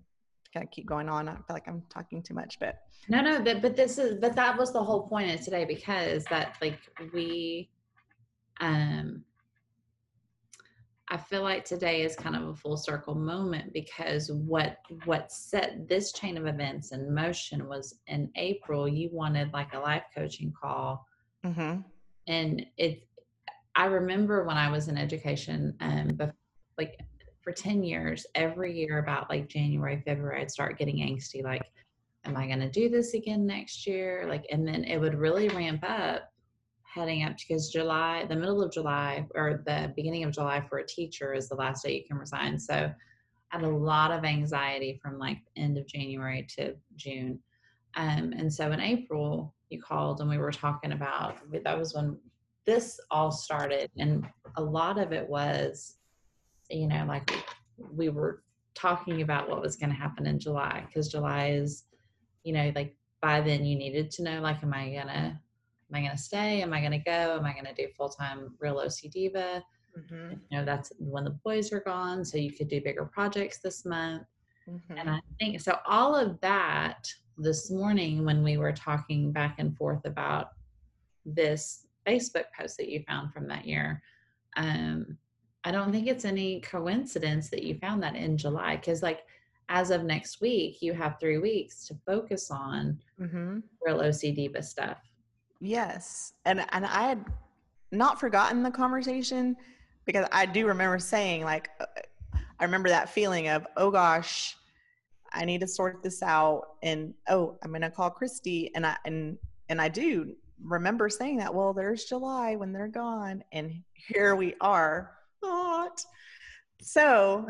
kind 0.53 0.63
of 0.63 0.71
keep 0.71 0.85
going 0.85 1.09
on. 1.09 1.27
I 1.27 1.33
feel 1.33 1.43
like 1.49 1.67
I'm 1.67 1.83
talking 1.89 2.21
too 2.21 2.33
much, 2.33 2.59
but 2.59 2.83
no, 3.09 3.21
no, 3.21 3.43
that, 3.43 3.61
but 3.61 3.75
this 3.75 3.97
is, 3.97 4.19
but 4.19 4.35
that 4.35 4.57
was 4.57 4.71
the 4.71 4.83
whole 4.83 5.07
point 5.07 5.33
of 5.33 5.43
today 5.43 5.65
because 5.65 6.23
that 6.25 6.55
like 6.61 6.79
we, 7.13 7.69
um, 8.61 9.23
I 11.09 11.17
feel 11.17 11.43
like 11.43 11.65
today 11.65 12.03
is 12.03 12.15
kind 12.15 12.35
of 12.35 12.47
a 12.47 12.55
full 12.55 12.77
circle 12.77 13.13
moment 13.13 13.73
because 13.73 14.31
what 14.31 14.77
what 15.05 15.31
set 15.31 15.87
this 15.87 16.11
chain 16.11 16.37
of 16.37 16.47
events 16.47 16.91
in 16.91 17.13
motion 17.13 17.67
was 17.67 17.99
in 18.07 18.31
April. 18.35 18.87
You 18.87 19.09
wanted 19.11 19.53
like 19.53 19.73
a 19.73 19.79
life 19.79 20.05
coaching 20.15 20.53
call, 20.59 21.05
mm-hmm. 21.45 21.81
and 22.27 22.65
it. 22.77 23.07
I 23.75 23.85
remember 23.85 24.43
when 24.45 24.55
I 24.55 24.71
was 24.71 24.87
in 24.87 24.97
education, 24.97 25.75
um, 25.81 26.09
but 26.15 26.33
like 26.77 26.99
for 27.43 27.51
10 27.51 27.83
years, 27.83 28.25
every 28.35 28.73
year 28.73 28.99
about 28.99 29.29
like 29.29 29.49
January, 29.49 30.01
February, 30.05 30.41
I'd 30.41 30.51
start 30.51 30.77
getting 30.77 30.97
angsty, 30.97 31.43
like, 31.43 31.63
am 32.25 32.37
I 32.37 32.47
going 32.47 32.59
to 32.59 32.69
do 32.69 32.89
this 32.89 33.13
again 33.13 33.45
next 33.45 33.85
year? 33.85 34.25
Like, 34.27 34.45
and 34.49 34.67
then 34.67 34.85
it 34.85 34.97
would 34.97 35.15
really 35.15 35.49
ramp 35.49 35.83
up 35.83 36.29
heading 36.83 37.23
up 37.23 37.33
because 37.37 37.69
July, 37.69 38.25
the 38.29 38.35
middle 38.35 38.61
of 38.61 38.71
July 38.71 39.25
or 39.35 39.63
the 39.65 39.91
beginning 39.95 40.23
of 40.23 40.31
July 40.31 40.61
for 40.69 40.77
a 40.77 40.87
teacher 40.87 41.33
is 41.33 41.49
the 41.49 41.55
last 41.55 41.83
day 41.83 41.95
you 41.95 42.03
can 42.07 42.17
resign. 42.17 42.59
So 42.59 42.91
I 43.51 43.57
had 43.57 43.63
a 43.63 43.69
lot 43.69 44.11
of 44.11 44.23
anxiety 44.23 44.99
from 45.01 45.19
like 45.19 45.39
end 45.57 45.77
of 45.77 45.87
January 45.87 46.47
to 46.57 46.75
June. 46.95 47.39
Um, 47.95 48.33
and 48.37 48.51
so 48.51 48.71
in 48.71 48.79
April, 48.79 49.53
you 49.69 49.81
called 49.81 50.21
and 50.21 50.29
we 50.29 50.37
were 50.37 50.51
talking 50.51 50.91
about 50.91 51.37
that 51.63 51.77
was 51.77 51.93
when 51.93 52.17
this 52.65 52.99
all 53.11 53.31
started. 53.31 53.89
And 53.97 54.25
a 54.55 54.63
lot 54.63 54.99
of 54.99 55.11
it 55.11 55.27
was 55.27 55.97
you 56.73 56.87
know, 56.87 57.05
like 57.07 57.31
we 57.77 58.09
were 58.09 58.43
talking 58.75 59.21
about 59.21 59.49
what 59.49 59.61
was 59.61 59.75
going 59.75 59.89
to 59.89 59.95
happen 59.95 60.25
in 60.25 60.39
July 60.39 60.83
because 60.87 61.07
July 61.09 61.49
is, 61.49 61.83
you 62.43 62.53
know, 62.53 62.71
like 62.75 62.95
by 63.21 63.39
then 63.41 63.65
you 63.65 63.77
needed 63.77 64.11
to 64.11 64.23
know, 64.23 64.41
like, 64.41 64.61
am 64.63 64.73
I 64.73 64.89
gonna, 64.89 65.39
am 65.89 65.95
I 65.95 66.01
gonna 66.01 66.17
stay? 66.17 66.61
Am 66.61 66.73
I 66.73 66.81
gonna 66.81 66.99
go? 66.99 67.37
Am 67.37 67.45
I 67.45 67.53
gonna 67.53 67.73
do 67.73 67.87
full 67.95 68.09
time 68.09 68.53
real 68.59 68.79
OC 68.79 69.11
diva? 69.11 69.63
Mm-hmm. 69.97 70.33
You 70.49 70.57
know, 70.57 70.65
that's 70.65 70.91
when 70.97 71.23
the 71.23 71.37
boys 71.45 71.71
are 71.71 71.79
gone, 71.79 72.25
so 72.25 72.37
you 72.37 72.51
could 72.51 72.67
do 72.67 72.81
bigger 72.81 73.05
projects 73.05 73.59
this 73.59 73.85
month. 73.85 74.23
Mm-hmm. 74.69 74.97
And 74.97 75.09
I 75.09 75.19
think 75.39 75.61
so. 75.61 75.77
All 75.87 76.15
of 76.15 76.39
that 76.41 77.07
this 77.37 77.71
morning 77.71 78.25
when 78.25 78.43
we 78.43 78.57
were 78.57 78.71
talking 78.71 79.31
back 79.31 79.55
and 79.59 79.75
forth 79.77 80.05
about 80.05 80.49
this 81.25 81.87
Facebook 82.05 82.45
post 82.57 82.77
that 82.77 82.89
you 82.89 83.03
found 83.07 83.33
from 83.33 83.47
that 83.47 83.65
year, 83.65 84.01
um, 84.57 85.17
I 85.63 85.71
don't 85.71 85.91
think 85.91 86.07
it's 86.07 86.25
any 86.25 86.59
coincidence 86.61 87.49
that 87.49 87.63
you 87.63 87.75
found 87.75 88.03
that 88.03 88.15
in 88.15 88.37
July 88.37 88.75
because, 88.75 89.01
like, 89.01 89.21
as 89.69 89.91
of 89.91 90.03
next 90.03 90.41
week, 90.41 90.81
you 90.81 90.93
have 90.93 91.19
three 91.19 91.37
weeks 91.37 91.87
to 91.87 91.95
focus 92.05 92.51
on 92.51 92.99
mm-hmm. 93.19 93.59
real 93.85 94.01
OC 94.01 94.35
diva 94.35 94.61
stuff. 94.61 94.97
Yes, 95.61 96.33
and 96.45 96.65
and 96.73 96.85
I 96.85 97.03
had 97.03 97.25
not 97.91 98.19
forgotten 98.19 98.63
the 98.63 98.71
conversation 98.71 99.55
because 100.05 100.27
I 100.31 100.45
do 100.45 100.67
remember 100.67 100.99
saying 100.99 101.43
like, 101.43 101.69
uh, 101.79 101.85
I 102.59 102.65
remember 102.65 102.89
that 102.89 103.09
feeling 103.09 103.47
of 103.47 103.65
oh 103.77 103.89
gosh, 103.89 104.57
I 105.31 105.45
need 105.45 105.61
to 105.61 105.67
sort 105.67 106.03
this 106.03 106.21
out, 106.21 106.75
and 106.83 107.13
oh, 107.29 107.57
I'm 107.63 107.71
gonna 107.71 107.89
call 107.89 108.09
Christy, 108.09 108.69
and 108.75 108.85
I 108.85 108.97
and 109.05 109.37
and 109.69 109.81
I 109.81 109.87
do 109.87 110.35
remember 110.61 111.07
saying 111.07 111.37
that. 111.37 111.53
Well, 111.53 111.73
there's 111.73 112.03
July 112.03 112.57
when 112.57 112.73
they're 112.73 112.89
gone, 112.89 113.45
and 113.53 113.81
here 113.93 114.35
we 114.35 114.55
are 114.59 115.11
not. 115.43 116.03
So, 116.81 117.47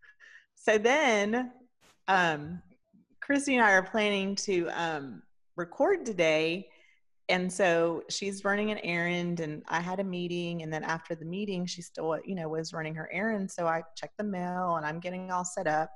so 0.54 0.78
then, 0.78 1.52
um, 2.08 2.62
Christy 3.20 3.54
and 3.56 3.64
I 3.64 3.72
are 3.72 3.82
planning 3.82 4.34
to 4.36 4.68
um, 4.68 5.22
record 5.56 6.04
today. 6.04 6.68
And 7.30 7.50
so 7.50 8.02
she's 8.10 8.44
running 8.44 8.70
an 8.70 8.78
errand, 8.78 9.40
and 9.40 9.62
I 9.68 9.80
had 9.80 9.98
a 9.98 10.04
meeting. 10.04 10.62
And 10.62 10.70
then 10.70 10.84
after 10.84 11.14
the 11.14 11.24
meeting, 11.24 11.64
she 11.64 11.80
still, 11.80 12.18
you 12.24 12.34
know, 12.34 12.48
was 12.48 12.74
running 12.74 12.94
her 12.96 13.08
errand. 13.10 13.50
So 13.50 13.66
I 13.66 13.82
checked 13.96 14.18
the 14.18 14.24
mail, 14.24 14.76
and 14.76 14.84
I'm 14.84 15.00
getting 15.00 15.30
all 15.30 15.44
set 15.44 15.66
up, 15.66 15.90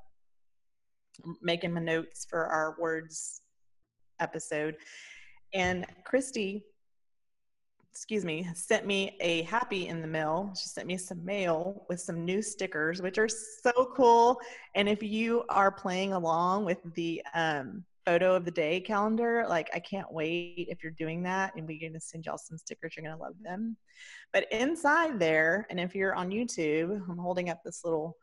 making 1.42 1.74
my 1.74 1.80
notes 1.80 2.26
for 2.28 2.46
our 2.46 2.76
words 2.80 3.42
episode. 4.20 4.76
And 5.52 5.84
Christy 6.04 6.64
excuse 7.92 8.24
me, 8.24 8.48
sent 8.54 8.86
me 8.86 9.16
a 9.20 9.42
happy 9.42 9.88
in 9.88 10.00
the 10.00 10.06
mail. 10.06 10.52
She 10.56 10.68
sent 10.68 10.86
me 10.86 10.96
some 10.96 11.24
mail 11.24 11.84
with 11.88 12.00
some 12.00 12.24
new 12.24 12.42
stickers, 12.42 13.02
which 13.02 13.18
are 13.18 13.28
so 13.28 13.92
cool. 13.96 14.38
And 14.74 14.88
if 14.88 15.02
you 15.02 15.44
are 15.48 15.72
playing 15.72 16.12
along 16.12 16.64
with 16.64 16.78
the 16.94 17.22
um, 17.34 17.84
photo 18.06 18.34
of 18.34 18.44
the 18.44 18.50
day 18.50 18.80
calendar, 18.80 19.44
like 19.48 19.68
I 19.74 19.80
can't 19.80 20.12
wait 20.12 20.68
if 20.70 20.82
you're 20.82 20.92
doing 20.92 21.22
that. 21.24 21.54
And 21.56 21.66
we're 21.66 21.80
going 21.80 21.92
to 21.94 22.00
send 22.00 22.26
y'all 22.26 22.38
some 22.38 22.56
stickers. 22.56 22.94
You're 22.96 23.04
going 23.04 23.16
to 23.16 23.22
love 23.22 23.34
them. 23.42 23.76
But 24.32 24.50
inside 24.52 25.18
there, 25.18 25.66
and 25.68 25.80
if 25.80 25.94
you're 25.94 26.14
on 26.14 26.30
YouTube, 26.30 27.02
I'm 27.08 27.18
holding 27.18 27.50
up 27.50 27.62
this 27.64 27.84
little 27.84 28.16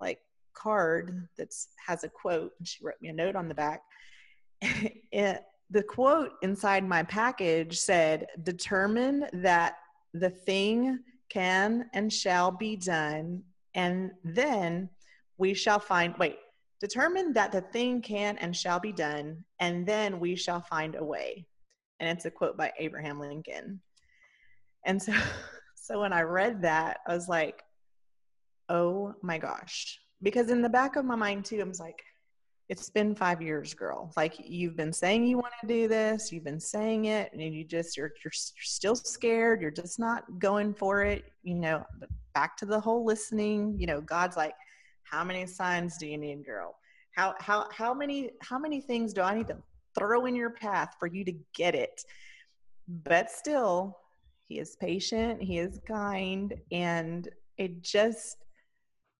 like 0.00 0.20
card 0.54 1.28
that 1.36 1.52
has 1.84 2.04
a 2.04 2.08
quote. 2.08 2.52
And 2.58 2.68
she 2.68 2.84
wrote 2.84 3.00
me 3.02 3.08
a 3.08 3.12
note 3.12 3.36
on 3.36 3.48
the 3.48 3.54
back. 3.54 3.82
it, 4.62 5.42
the 5.70 5.82
quote 5.82 6.32
inside 6.42 6.86
my 6.86 7.02
package 7.02 7.78
said, 7.78 8.26
Determine 8.42 9.26
that 9.32 9.76
the 10.14 10.30
thing 10.30 11.00
can 11.28 11.90
and 11.92 12.12
shall 12.12 12.50
be 12.50 12.76
done, 12.76 13.42
and 13.74 14.10
then 14.24 14.88
we 15.38 15.54
shall 15.54 15.80
find, 15.80 16.14
wait, 16.18 16.38
determine 16.80 17.32
that 17.32 17.52
the 17.52 17.60
thing 17.60 18.00
can 18.00 18.38
and 18.38 18.56
shall 18.56 18.80
be 18.80 18.92
done, 18.92 19.44
and 19.60 19.86
then 19.86 20.20
we 20.20 20.36
shall 20.36 20.60
find 20.60 20.94
a 20.94 21.04
way. 21.04 21.46
And 22.00 22.08
it's 22.08 22.26
a 22.26 22.30
quote 22.30 22.56
by 22.56 22.72
Abraham 22.78 23.18
Lincoln. 23.18 23.80
And 24.84 25.02
so, 25.02 25.12
so 25.74 26.00
when 26.00 26.12
I 26.12 26.22
read 26.22 26.62
that, 26.62 26.98
I 27.06 27.14
was 27.14 27.28
like, 27.28 27.62
oh 28.68 29.14
my 29.22 29.38
gosh. 29.38 29.98
Because 30.22 30.50
in 30.50 30.62
the 30.62 30.68
back 30.68 30.96
of 30.96 31.04
my 31.04 31.16
mind, 31.16 31.44
too, 31.44 31.60
I 31.60 31.64
was 31.64 31.80
like, 31.80 32.02
it's 32.68 32.90
been 32.90 33.14
five 33.14 33.40
years 33.40 33.74
girl. 33.74 34.12
Like 34.16 34.34
you've 34.38 34.76
been 34.76 34.92
saying 34.92 35.24
you 35.24 35.36
want 35.36 35.52
to 35.60 35.66
do 35.66 35.88
this 35.88 36.32
you've 36.32 36.44
been 36.44 36.60
saying 36.60 37.06
it 37.06 37.32
and 37.32 37.42
you 37.42 37.64
just 37.64 37.96
you're, 37.96 38.12
you're 38.24 38.32
still 38.32 38.96
scared 38.96 39.60
you're 39.60 39.70
just 39.70 39.98
not 39.98 40.24
going 40.38 40.74
for 40.74 41.02
it 41.02 41.32
you 41.42 41.54
know 41.54 41.84
back 42.34 42.56
to 42.56 42.66
the 42.66 42.78
whole 42.78 43.04
listening 43.04 43.76
you 43.78 43.86
know 43.86 44.00
god's 44.00 44.36
like 44.36 44.54
how 45.06 45.22
many 45.24 45.46
signs 45.46 45.96
do 45.98 46.06
you 46.06 46.18
need 46.18 46.44
girl? 46.44 46.76
How 47.12 47.34
how 47.38 47.68
how 47.72 47.94
many 47.94 48.30
how 48.42 48.58
many 48.58 48.80
things 48.80 49.14
do 49.14 49.22
i 49.22 49.34
need 49.34 49.48
to 49.48 49.56
throw 49.98 50.26
in 50.26 50.34
your 50.36 50.50
path 50.50 50.96
for 50.98 51.06
you 51.06 51.24
to 51.24 51.32
get 51.54 51.74
it? 51.74 52.04
But 52.88 53.30
still 53.30 53.96
he 54.48 54.58
is 54.58 54.76
patient 54.76 55.42
he 55.42 55.58
is 55.58 55.80
kind 55.88 56.54
and 56.70 57.28
it 57.58 57.82
just 57.82 58.44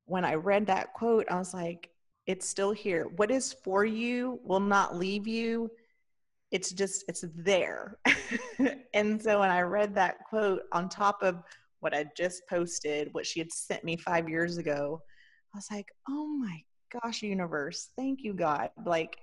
when 0.04 0.24
i 0.24 0.34
read 0.34 0.64
that 0.66 0.94
quote 0.94 1.26
i 1.28 1.36
was 1.36 1.52
like 1.52 1.90
it's 2.26 2.48
still 2.48 2.72
here. 2.72 3.06
What 3.16 3.30
is 3.30 3.52
for 3.64 3.84
you 3.84 4.40
will 4.42 4.60
not 4.60 4.96
leave 4.96 5.26
you. 5.26 5.70
It's 6.50 6.72
just, 6.72 7.04
it's 7.08 7.24
there. 7.34 7.98
and 8.94 9.20
so 9.22 9.40
when 9.40 9.50
I 9.50 9.60
read 9.62 9.94
that 9.94 10.18
quote 10.28 10.62
on 10.72 10.88
top 10.88 11.22
of 11.22 11.42
what 11.80 11.94
I 11.94 12.06
just 12.16 12.42
posted, 12.48 13.12
what 13.12 13.26
she 13.26 13.40
had 13.40 13.52
sent 13.52 13.84
me 13.84 13.96
five 13.96 14.28
years 14.28 14.58
ago, 14.58 15.00
I 15.54 15.58
was 15.58 15.68
like, 15.70 15.88
oh 16.08 16.26
my 16.26 16.60
gosh, 17.00 17.22
universe, 17.22 17.90
thank 17.96 18.22
you, 18.22 18.32
God. 18.32 18.70
Like, 18.84 19.16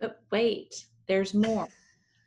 but 0.00 0.20
wait, 0.30 0.74
there's 1.08 1.34
more 1.34 1.68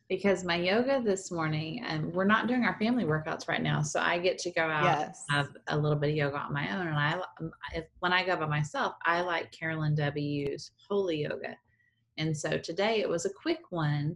because 0.08 0.44
my 0.44 0.56
yoga 0.56 1.02
this 1.04 1.32
morning, 1.32 1.84
and 1.84 2.14
we're 2.14 2.26
not 2.26 2.48
doing 2.48 2.64
our 2.64 2.78
family 2.78 3.06
workouts 3.06 3.48
right 3.48 3.62
now, 3.62 3.82
so 3.82 4.00
I 4.00 4.20
get 4.20 4.38
to 4.40 4.52
go 4.52 4.62
out 4.62 4.84
yes. 4.84 5.24
and 5.30 5.38
have 5.38 5.50
a 5.68 5.78
little 5.78 5.98
bit 5.98 6.12
of 6.12 6.16
yoga 6.16 6.38
on 6.38 6.54
my 6.54 6.70
own. 6.78 6.88
And 6.88 6.98
I, 6.98 7.14
um, 7.40 7.52
if, 7.74 7.86
when 8.00 8.14
I 8.14 8.26
go 8.26 8.36
by 8.36 8.46
myself, 8.46 8.96
I 9.06 9.22
like 9.22 9.52
Carolyn 9.52 9.96
W's 9.96 10.72
Holy 10.88 11.24
Yoga, 11.24 11.56
and 12.18 12.36
so 12.38 12.58
today 12.58 13.02
it 13.02 13.10
was 13.10 13.26
a 13.26 13.34
quick 13.34 13.62
one. 13.72 14.16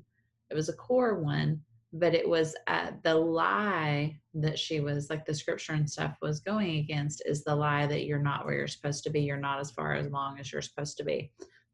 It 0.51 0.55
was 0.55 0.69
a 0.69 0.73
core 0.73 1.19
one, 1.19 1.61
but 1.93 2.13
it 2.13 2.27
was 2.27 2.55
uh, 2.67 2.91
the 3.03 3.15
lie 3.15 4.15
that 4.35 4.59
she 4.59 4.79
was 4.79 5.09
like 5.09 5.25
the 5.25 5.33
scripture 5.33 5.73
and 5.73 5.89
stuff 5.89 6.15
was 6.21 6.39
going 6.39 6.77
against 6.77 7.23
is 7.25 7.43
the 7.43 7.55
lie 7.55 7.87
that 7.87 8.05
you're 8.05 8.19
not 8.21 8.45
where 8.45 8.53
you're 8.53 8.67
supposed 8.67 9.03
to 9.03 9.09
be. 9.09 9.21
You're 9.21 9.37
not 9.37 9.59
as 9.59 9.71
far 9.71 9.95
as 9.95 10.07
long 10.07 10.39
as 10.39 10.51
you're 10.51 10.61
supposed 10.61 10.97
to 10.97 11.03
be. 11.03 11.31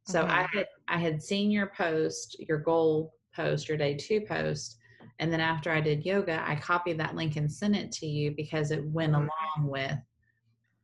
So 0.08 0.21
mm-hmm. 0.21 0.32
I 0.32 0.47
had 0.54 0.67
I 0.88 0.97
had 0.97 1.21
seen 1.21 1.51
your 1.51 1.67
post, 1.67 2.38
your 2.47 2.60
goal 2.60 3.13
post, 3.36 3.67
your 3.69 3.78
day 3.78 3.95
two 3.95 4.21
post, 4.21 4.78
And 5.19 5.32
then 5.32 5.39
after 5.39 5.71
I 5.71 5.80
did 5.82 6.06
yoga, 6.06 6.43
I 6.45 6.56
copied 6.56 7.00
that 7.00 7.15
link 7.15 7.36
and 7.36 7.52
sent 7.52 7.76
it 7.76 7.91
to 7.93 8.06
you 8.06 8.32
because 8.36 8.71
it 8.71 8.84
went 8.86 9.13
Mhm. 9.13 9.28
along 9.30 9.69
with 9.69 9.98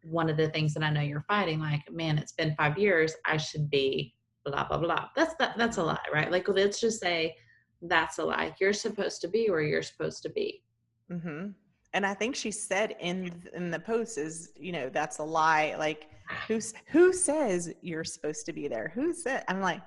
one 0.03 0.29
of 0.29 0.37
the 0.37 0.49
things 0.49 0.73
that 0.73 0.83
I 0.83 0.89
know 0.89 1.01
you're 1.01 1.25
fighting. 1.27 1.59
Like, 1.59 1.81
man, 1.91 2.17
it's 2.17 2.31
been 2.33 2.55
five 2.55 2.77
years. 2.77 3.13
I 3.25 3.37
should 3.37 3.69
be 3.69 4.15
blah 4.45 4.67
blah 4.67 4.77
blah. 4.77 5.09
That's 5.15 5.35
that. 5.35 5.57
That's 5.57 5.77
a 5.77 5.83
lie, 5.83 5.99
right? 6.13 6.31
Like, 6.31 6.47
let's 6.47 6.79
just 6.79 6.99
say 6.99 7.35
that's 7.83 8.19
a 8.19 8.23
lie. 8.23 8.55
You're 8.59 8.73
supposed 8.73 9.21
to 9.21 9.27
be 9.27 9.49
where 9.49 9.61
you're 9.61 9.83
supposed 9.83 10.23
to 10.23 10.29
be. 10.29 10.63
hmm 11.09 11.49
And 11.93 12.05
I 12.05 12.13
think 12.13 12.35
she 12.35 12.51
said 12.51 12.95
in 12.99 13.43
in 13.53 13.69
the 13.71 13.79
post 13.79 14.17
is 14.17 14.51
you 14.55 14.71
know 14.71 14.89
that's 14.89 15.17
a 15.19 15.23
lie. 15.23 15.75
Like 15.77 16.09
who's 16.47 16.73
who 16.87 17.11
says 17.11 17.73
you're 17.81 18.03
supposed 18.05 18.45
to 18.45 18.53
be 18.53 18.67
there? 18.67 18.91
Who 18.95 19.13
said? 19.13 19.43
I'm 19.47 19.61
like, 19.61 19.81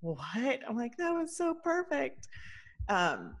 what? 0.00 0.60
I'm 0.68 0.76
like 0.76 0.96
that 0.96 1.12
was 1.12 1.36
so 1.36 1.54
perfect. 1.54 2.28
Um, 2.88 3.36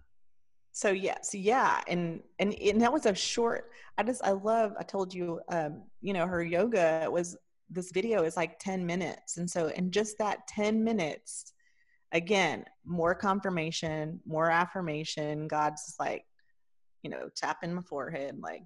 so 0.72 0.90
yes, 0.90 1.34
yeah, 1.34 1.80
and 1.88 2.20
and 2.38 2.54
and 2.54 2.80
that 2.80 2.92
was 2.92 3.06
a 3.06 3.14
short. 3.14 3.70
I 3.98 4.02
just 4.02 4.24
I 4.24 4.30
love. 4.30 4.72
I 4.78 4.84
told 4.84 5.12
you, 5.12 5.40
um, 5.48 5.82
you 6.00 6.12
know, 6.12 6.26
her 6.26 6.42
yoga 6.42 7.08
was 7.10 7.36
this 7.68 7.90
video 7.92 8.22
is 8.24 8.36
like 8.36 8.58
ten 8.58 8.86
minutes, 8.86 9.36
and 9.36 9.50
so 9.50 9.68
in 9.68 9.90
just 9.90 10.18
that 10.18 10.46
ten 10.46 10.84
minutes, 10.84 11.52
again, 12.12 12.64
more 12.84 13.14
confirmation, 13.14 14.20
more 14.26 14.50
affirmation. 14.50 15.48
God's 15.48 15.96
like, 15.98 16.24
you 17.02 17.10
know, 17.10 17.28
tapping 17.34 17.74
my 17.74 17.82
forehead, 17.82 18.38
like, 18.40 18.62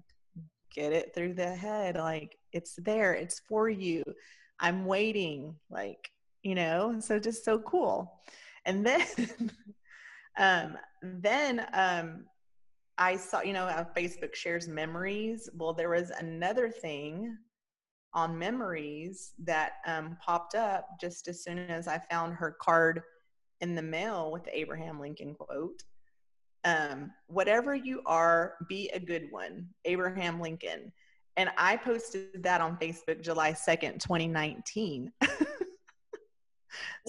get 0.73 0.93
it 0.93 1.13
through 1.15 1.33
the 1.33 1.55
head, 1.55 1.95
like 1.95 2.37
it's 2.51 2.75
there, 2.77 3.13
it's 3.13 3.41
for 3.47 3.69
you. 3.69 4.03
I'm 4.59 4.85
waiting, 4.85 5.55
like, 5.69 6.09
you 6.45 6.53
know, 6.53 6.99
so 6.99 7.19
just 7.19 7.43
so 7.43 7.57
cool. 7.59 8.21
And 8.65 8.85
then 8.85 9.05
um 10.37 10.77
then 11.01 11.65
um 11.73 12.25
I 12.97 13.17
saw, 13.17 13.41
you 13.41 13.51
know, 13.51 13.65
how 13.67 13.85
Facebook 13.97 14.35
shares 14.35 14.69
memories. 14.69 15.49
Well, 15.57 15.73
there 15.73 15.89
was 15.89 16.11
another 16.11 16.69
thing 16.69 17.35
on 18.13 18.37
memories 18.37 19.33
that 19.43 19.73
um, 19.85 20.17
popped 20.25 20.55
up 20.55 20.87
just 21.01 21.27
as 21.27 21.43
soon 21.43 21.59
as 21.59 21.89
I 21.89 21.99
found 22.09 22.35
her 22.35 22.55
card 22.61 23.01
in 23.59 23.75
the 23.75 23.81
mail 23.81 24.31
with 24.31 24.45
the 24.45 24.57
Abraham 24.57 25.01
Lincoln 25.01 25.35
quote. 25.35 25.83
Um, 26.63 27.11
whatever 27.27 27.75
you 27.75 28.01
are, 28.05 28.53
be 28.69 28.89
a 28.93 28.99
good 28.99 29.27
one, 29.29 29.67
Abraham 29.83 30.39
Lincoln. 30.39 30.93
And 31.35 31.49
I 31.57 31.75
posted 31.75 32.43
that 32.43 32.61
on 32.61 32.77
Facebook 32.77 33.21
July 33.21 33.51
2nd, 33.51 33.99
2019. 33.99 35.11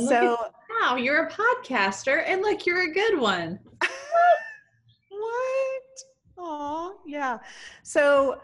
So, 0.09 0.37
Wow, 0.81 0.96
you're 0.96 1.26
a 1.26 1.31
podcaster, 1.31 2.22
and 2.26 2.42
look, 2.42 2.66
you're 2.66 2.90
a 2.90 2.92
good 2.92 3.18
one. 3.18 3.59
what? 5.09 5.83
Oh, 6.38 6.98
yeah. 7.07 7.38
So 7.83 8.40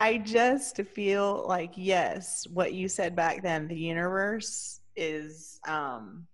I 0.00 0.18
just 0.18 0.80
feel 0.82 1.44
like, 1.48 1.72
yes, 1.74 2.46
what 2.52 2.72
you 2.72 2.88
said 2.88 3.16
back 3.16 3.42
then, 3.42 3.66
the 3.66 3.76
universe 3.76 4.80
is 4.94 5.60
um, 5.66 6.26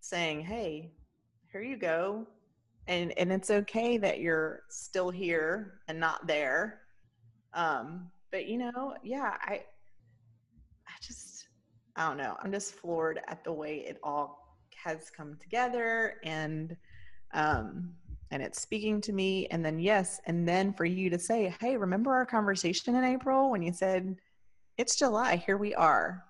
saying, 0.00 0.40
hey, 0.40 0.92
here 1.52 1.62
you 1.62 1.76
go. 1.76 2.26
And, 2.88 3.12
and 3.18 3.32
it's 3.32 3.50
okay 3.50 3.98
that 3.98 4.20
you're 4.20 4.62
still 4.70 5.10
here 5.10 5.80
and 5.88 5.98
not 5.98 6.26
there. 6.26 6.80
Um, 7.52 8.10
but 8.30 8.46
you 8.46 8.58
know, 8.58 8.94
yeah, 9.02 9.34
I, 9.42 9.64
I 10.86 10.92
just, 11.02 11.35
I 11.96 12.08
don't 12.08 12.18
know. 12.18 12.36
I'm 12.42 12.52
just 12.52 12.74
floored 12.74 13.20
at 13.26 13.42
the 13.42 13.52
way 13.52 13.78
it 13.78 13.98
all 14.02 14.56
has 14.84 15.10
come 15.10 15.36
together 15.40 16.14
and, 16.24 16.76
um, 17.32 17.92
and 18.30 18.42
it's 18.42 18.60
speaking 18.60 19.00
to 19.02 19.12
me. 19.12 19.46
And 19.46 19.64
then, 19.64 19.78
yes, 19.78 20.20
and 20.26 20.46
then 20.46 20.72
for 20.72 20.84
you 20.84 21.08
to 21.10 21.18
say, 21.18 21.54
hey, 21.60 21.76
remember 21.76 22.12
our 22.12 22.26
conversation 22.26 22.94
in 22.96 23.04
April 23.04 23.50
when 23.50 23.62
you 23.62 23.72
said, 23.72 24.16
it's 24.76 24.96
July, 24.96 25.36
here 25.36 25.56
we 25.56 25.74
are. 25.74 26.24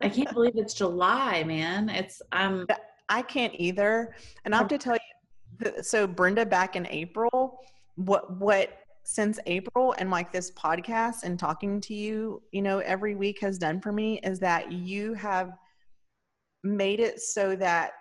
I 0.00 0.08
can't 0.08 0.32
believe 0.32 0.54
it's 0.56 0.74
July, 0.74 1.44
man. 1.44 1.88
It's 1.88 2.20
um 2.32 2.66
I 3.08 3.22
can't 3.22 3.54
either. 3.56 4.14
And 4.44 4.54
I 4.54 4.58
have 4.58 4.68
to 4.68 4.78
tell 4.78 4.96
you, 4.96 5.82
so 5.82 6.06
Brenda, 6.06 6.44
back 6.44 6.76
in 6.76 6.86
April, 6.88 7.60
what, 7.96 8.38
what, 8.38 8.83
since 9.04 9.38
April 9.46 9.94
and 9.98 10.10
like 10.10 10.32
this 10.32 10.50
podcast 10.52 11.22
and 11.22 11.38
talking 11.38 11.80
to 11.82 11.94
you, 11.94 12.42
you 12.52 12.62
know, 12.62 12.78
every 12.80 13.14
week 13.14 13.40
has 13.40 13.58
done 13.58 13.80
for 13.80 13.92
me 13.92 14.18
is 14.20 14.40
that 14.40 14.72
you 14.72 15.14
have 15.14 15.52
made 16.64 16.98
it 16.98 17.20
so 17.20 17.54
that 17.54 17.92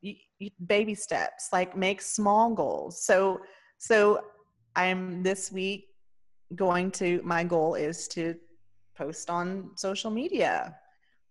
you, 0.00 0.14
you, 0.38 0.50
baby 0.66 0.94
steps 0.94 1.48
like 1.52 1.76
make 1.76 2.00
small 2.00 2.54
goals. 2.54 3.04
So 3.04 3.40
so 3.78 4.20
i'm 4.76 5.22
this 5.22 5.50
week 5.52 5.84
going 6.54 6.90
to 6.90 7.20
my 7.24 7.42
goal 7.42 7.74
is 7.74 8.06
to 8.08 8.34
post 8.96 9.28
on 9.28 9.70
social 9.74 10.10
media 10.10 10.74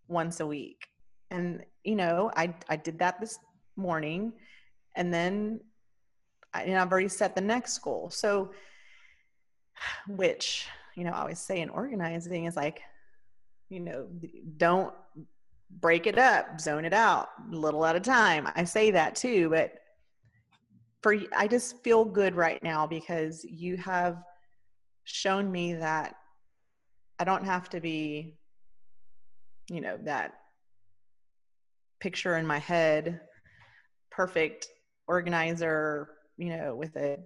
once 0.07 0.41
a 0.41 0.45
week. 0.45 0.85
And 1.31 1.63
you 1.85 1.95
know 1.95 2.31
i 2.35 2.53
i 2.69 2.75
did 2.75 2.99
that 2.99 3.19
this 3.21 3.39
morning 3.77 4.33
and 4.95 5.13
then 5.13 5.61
and 6.61 6.77
i've 6.77 6.91
already 6.91 7.07
set 7.07 7.35
the 7.35 7.41
next 7.41 7.77
goal 7.79 8.09
so 8.09 8.51
which 10.07 10.67
you 10.95 11.03
know 11.03 11.11
i 11.11 11.21
always 11.21 11.39
say 11.39 11.61
in 11.61 11.69
organizing 11.69 12.45
is 12.45 12.55
like 12.55 12.81
you 13.69 13.79
know 13.79 14.07
don't 14.57 14.93
break 15.69 16.07
it 16.07 16.17
up, 16.17 16.59
zone 16.59 16.85
it 16.85 16.93
out, 16.93 17.29
little 17.49 17.85
at 17.85 17.95
a 17.95 17.99
time. 17.99 18.47
I 18.55 18.63
say 18.63 18.91
that 18.91 19.15
too, 19.15 19.49
but 19.49 19.73
for 21.01 21.15
I 21.35 21.47
just 21.47 21.83
feel 21.83 22.05
good 22.05 22.35
right 22.35 22.61
now 22.63 22.87
because 22.87 23.43
you 23.43 23.77
have 23.77 24.23
shown 25.03 25.51
me 25.51 25.73
that 25.75 26.15
I 27.19 27.23
don't 27.23 27.45
have 27.45 27.69
to 27.69 27.79
be, 27.79 28.37
you 29.69 29.81
know, 29.81 29.97
that 30.03 30.33
picture 31.99 32.37
in 32.37 32.47
my 32.47 32.57
head, 32.57 33.21
perfect 34.09 34.67
organizer, 35.07 36.09
you 36.37 36.49
know, 36.49 36.75
with 36.75 36.95
a 36.95 37.19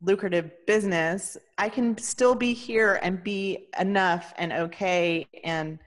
lucrative 0.00 0.50
business. 0.66 1.36
I 1.56 1.68
can 1.68 1.96
still 1.98 2.34
be 2.34 2.52
here 2.52 3.00
and 3.02 3.22
be 3.22 3.68
enough 3.78 4.32
and 4.36 4.52
okay 4.52 5.26
and 5.44 5.78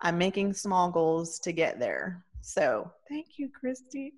I'm 0.00 0.16
making 0.16 0.54
small 0.54 0.90
goals 0.90 1.38
to 1.40 1.52
get 1.52 1.78
there. 1.78 2.24
So 2.40 2.90
thank 3.08 3.38
you, 3.38 3.50
Christy. 3.50 4.14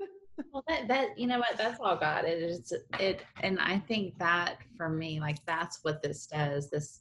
well 0.52 0.64
that 0.68 0.88
that 0.88 1.18
you 1.18 1.26
know 1.26 1.38
what 1.38 1.58
that's 1.58 1.78
all 1.80 1.96
God. 1.96 2.24
It 2.24 2.42
is 2.42 2.72
it 2.98 3.24
and 3.42 3.58
I 3.60 3.78
think 3.78 4.18
that 4.18 4.56
for 4.76 4.88
me, 4.88 5.20
like 5.20 5.44
that's 5.44 5.80
what 5.82 6.02
this 6.02 6.26
does, 6.26 6.70
this 6.70 7.00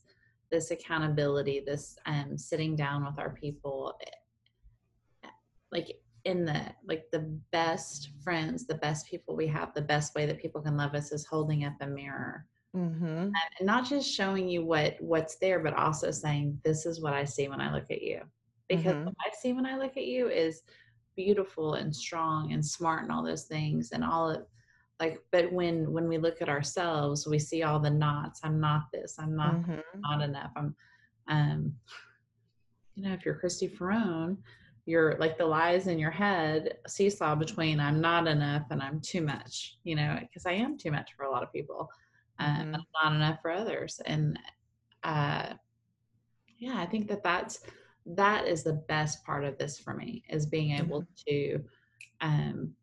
this 0.51 0.71
accountability, 0.71 1.63
this 1.65 1.97
um 2.05 2.37
sitting 2.37 2.75
down 2.75 3.05
with 3.05 3.17
our 3.17 3.29
people 3.29 3.97
like 5.71 5.87
in 6.25 6.45
the 6.45 6.61
like 6.87 7.05
the 7.11 7.27
best 7.51 8.09
friends, 8.23 8.65
the 8.67 8.75
best 8.75 9.07
people 9.07 9.35
we 9.35 9.47
have, 9.47 9.73
the 9.73 9.81
best 9.81 10.15
way 10.15 10.25
that 10.25 10.41
people 10.41 10.61
can 10.61 10.77
love 10.77 10.93
us 10.95 11.11
is 11.11 11.25
holding 11.25 11.65
up 11.65 11.73
a 11.81 11.87
mirror 11.87 12.45
Mm-hmm. 12.73 13.05
and 13.07 13.35
not 13.67 13.85
just 13.85 14.09
showing 14.09 14.47
you 14.47 14.63
what 14.63 14.95
what's 15.01 15.35
there 15.35 15.59
but 15.59 15.73
also 15.73 16.09
saying 16.09 16.57
this 16.63 16.85
is 16.85 17.01
what 17.01 17.11
i 17.11 17.25
see 17.25 17.49
when 17.49 17.59
i 17.59 17.69
look 17.73 17.91
at 17.91 18.01
you 18.01 18.21
because 18.69 18.93
Mhm. 18.93 19.03
what 19.03 19.15
i 19.25 19.29
see 19.41 19.51
when 19.51 19.65
i 19.65 19.77
look 19.77 19.97
at 19.97 20.05
you 20.05 20.29
is 20.29 20.61
beautiful 21.17 21.73
and 21.73 21.93
strong 21.93 22.53
and 22.53 22.65
smart 22.65 23.03
and 23.03 23.11
all 23.11 23.21
those 23.25 23.43
things 23.43 23.91
and 23.91 24.05
all 24.05 24.29
of 24.29 24.45
like 25.01 25.19
but 25.33 25.51
when 25.51 25.91
when 25.91 26.07
we 26.07 26.17
look 26.17 26.41
at 26.41 26.47
ourselves 26.47 27.27
we 27.27 27.37
see 27.37 27.63
all 27.63 27.77
the 27.77 27.89
knots 27.89 28.39
i'm 28.45 28.61
not 28.61 28.83
this 28.93 29.17
i'm 29.19 29.35
not 29.35 29.55
Mhm. 29.55 29.81
not 29.97 30.21
enough 30.21 30.51
i'm 30.55 30.73
um 31.27 31.75
you 32.95 33.03
know 33.03 33.13
if 33.13 33.25
you're 33.25 33.35
christy 33.35 33.67
Ferrone, 33.67 34.37
you're 34.85 35.17
like 35.19 35.37
the 35.37 35.45
lies 35.45 35.87
in 35.87 35.99
your 35.99 36.11
head 36.11 36.77
seesaw 36.87 37.35
between 37.35 37.79
i'm 37.79 38.01
not 38.01 38.27
enough 38.27 38.63
and 38.71 38.81
i'm 38.81 38.99
too 39.01 39.21
much 39.21 39.77
you 39.83 39.95
know 39.95 40.17
because 40.21 40.45
i 40.45 40.51
am 40.51 40.77
too 40.77 40.91
much 40.91 41.11
for 41.15 41.25
a 41.25 41.31
lot 41.31 41.43
of 41.43 41.51
people 41.53 41.89
um, 42.39 42.55
Mhm. 42.55 42.73
and 42.73 42.83
not 43.03 43.13
enough 43.13 43.39
for 43.41 43.51
others 43.51 44.01
and 44.05 44.39
uh 45.03 45.53
yeah 46.57 46.79
i 46.79 46.85
think 46.85 47.07
that 47.07 47.23
that's 47.23 47.59
that 48.05 48.47
is 48.47 48.63
the 48.63 48.73
best 48.87 49.23
part 49.23 49.43
of 49.43 49.57
this 49.57 49.77
for 49.79 49.93
me 49.93 50.23
is 50.29 50.45
being 50.45 50.71
able 50.71 51.05
to 51.27 51.59
um 52.21 52.73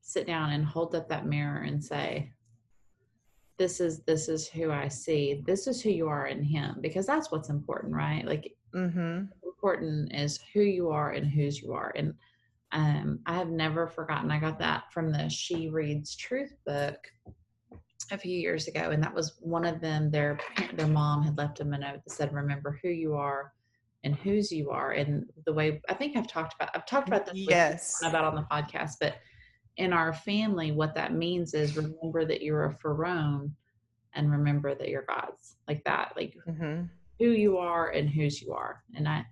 sit 0.00 0.26
down 0.26 0.50
and 0.52 0.64
hold 0.64 0.94
up 0.94 1.08
that 1.08 1.26
mirror 1.26 1.62
and 1.62 1.82
say 1.82 2.32
this 3.58 3.80
is 3.80 4.02
this 4.04 4.28
is 4.28 4.46
who 4.48 4.70
i 4.70 4.86
see 4.86 5.42
this 5.46 5.66
is 5.66 5.82
who 5.82 5.90
you 5.90 6.06
are 6.08 6.26
in 6.26 6.42
him 6.42 6.76
because 6.80 7.06
that's 7.06 7.30
what's 7.32 7.48
important 7.48 7.92
right 7.94 8.24
like 8.24 8.52
Mhm. 8.74 9.28
Important 9.56 10.12
is 10.14 10.38
who 10.52 10.60
you 10.60 10.90
are 10.90 11.12
and 11.12 11.26
whose 11.26 11.62
you 11.62 11.72
are 11.72 11.92
and 11.96 12.12
um 12.72 13.18
i 13.26 13.34
have 13.34 13.48
never 13.48 13.86
forgotten 13.86 14.30
i 14.30 14.38
got 14.38 14.58
that 14.58 14.84
from 14.92 15.10
the 15.10 15.28
she 15.28 15.68
reads 15.68 16.14
truth 16.16 16.54
book 16.66 16.98
a 18.12 18.18
few 18.18 18.36
years 18.38 18.68
ago 18.68 18.90
and 18.90 19.02
that 19.02 19.14
was 19.14 19.36
one 19.40 19.64
of 19.64 19.80
them 19.80 20.10
their 20.10 20.38
their 20.74 20.86
mom 20.86 21.22
had 21.22 21.36
left 21.38 21.58
them 21.58 21.72
a 21.72 21.78
note 21.78 22.00
that 22.04 22.12
said 22.12 22.32
remember 22.32 22.78
who 22.82 22.88
you 22.88 23.14
are 23.14 23.52
and 24.04 24.14
whose 24.16 24.52
you 24.52 24.70
are 24.70 24.92
and 24.92 25.24
the 25.46 25.52
way 25.52 25.80
i 25.88 25.94
think 25.94 26.16
i've 26.16 26.28
talked 26.28 26.54
about 26.54 26.70
i've 26.74 26.86
talked 26.86 27.08
about 27.08 27.26
this 27.26 27.34
Yes. 27.36 28.02
about 28.04 28.24
on 28.24 28.34
the 28.34 28.46
podcast 28.50 28.92
but 29.00 29.16
in 29.78 29.92
our 29.92 30.12
family, 30.14 30.72
what 30.72 30.94
that 30.94 31.12
means 31.12 31.52
is 31.52 31.76
remember 31.76 32.24
that 32.24 32.40
you're 32.40 32.64
a 32.64 32.72
pharaoh 32.72 33.50
and 34.14 34.30
remember 34.32 34.74
that 34.74 34.88
you're 34.88 35.04
God's 35.06 35.56
like 35.68 35.84
that, 35.84 36.14
like 36.16 36.34
Mm-hmm. 36.48 36.84
who 37.18 37.26
you 37.32 37.58
are 37.58 37.88
and 37.90 38.08
whose 38.08 38.40
you 38.40 38.54
are. 38.54 38.82
And 38.94 39.06
I, 39.06 39.26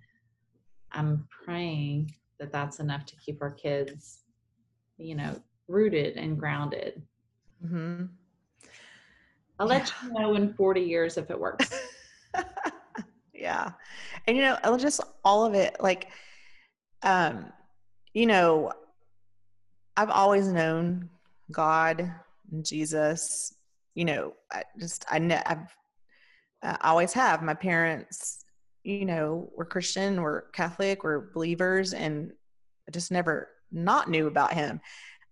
I'm 0.95 1.27
praying 1.29 2.13
that 2.39 2.51
that's 2.51 2.79
enough 2.79 3.05
to 3.05 3.15
keep 3.17 3.41
our 3.41 3.51
kids, 3.51 4.23
you 4.97 5.15
know, 5.15 5.35
rooted 5.67 6.17
and 6.17 6.39
grounded. 6.39 7.01
Mm-hmm. 7.63 8.05
I'll 9.59 9.67
let 9.67 9.91
you 10.03 10.11
know 10.13 10.35
in 10.35 10.53
40 10.53 10.81
years 10.81 11.17
if 11.17 11.29
it 11.29 11.39
works. 11.39 11.69
yeah. 13.33 13.71
And 14.27 14.35
you 14.35 14.43
know, 14.43 14.77
just 14.77 15.01
all 15.23 15.45
of 15.45 15.53
it 15.53 15.77
like 15.79 16.09
um 17.03 17.51
you 18.13 18.25
know, 18.25 18.71
I've 19.97 20.09
always 20.09 20.47
known 20.47 21.09
God 21.51 22.11
and 22.51 22.65
Jesus, 22.65 23.53
you 23.93 24.05
know, 24.05 24.33
I 24.51 24.63
just 24.79 25.05
I 25.09 25.19
ne- 25.19 25.43
I've 25.45 25.75
I 26.63 26.89
always 26.89 27.13
have. 27.13 27.43
My 27.43 27.53
parents, 27.53 28.44
you 28.85 29.05
know, 29.05 29.49
we're 29.55 29.65
Christian, 29.65 30.21
we're 30.21 30.43
Catholic, 30.51 31.03
we're 31.03 31.31
believers 31.33 31.93
and 31.93 32.31
I 32.87 32.91
just 32.91 33.11
never 33.11 33.49
not 33.71 34.09
knew 34.09 34.27
about 34.27 34.53
him. 34.53 34.79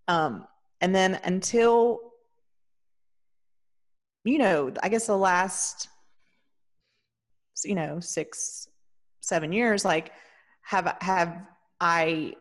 Um 0.08 0.46
and 0.82 0.94
then 0.94 1.20
until 1.24 2.00
you 4.26 4.38
know, 4.38 4.72
I 4.82 4.90
guess 4.90 5.08
the 5.08 5.18
last 5.18 5.90
you 7.66 7.76
know 7.76 8.00
six 8.00 8.68
seven 9.22 9.52
years 9.52 9.86
like 9.86 10.12
have 10.64 10.98
have 11.02 11.42
i 11.80 12.34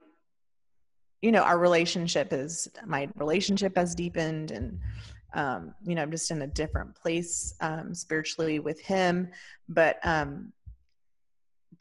you 1.20 1.30
know 1.32 1.42
our 1.42 1.58
relationship 1.58 2.32
is 2.32 2.68
my 2.86 3.08
relationship 3.16 3.76
has 3.76 3.94
deepened 3.94 4.50
and 4.50 4.78
um 5.34 5.74
you 5.84 5.94
know 5.94 6.02
i'm 6.02 6.10
just 6.10 6.30
in 6.30 6.42
a 6.42 6.46
different 6.46 6.94
place 6.94 7.54
um 7.60 7.94
spiritually 7.94 8.58
with 8.58 8.80
him 8.80 9.28
but 9.68 9.98
um 10.04 10.52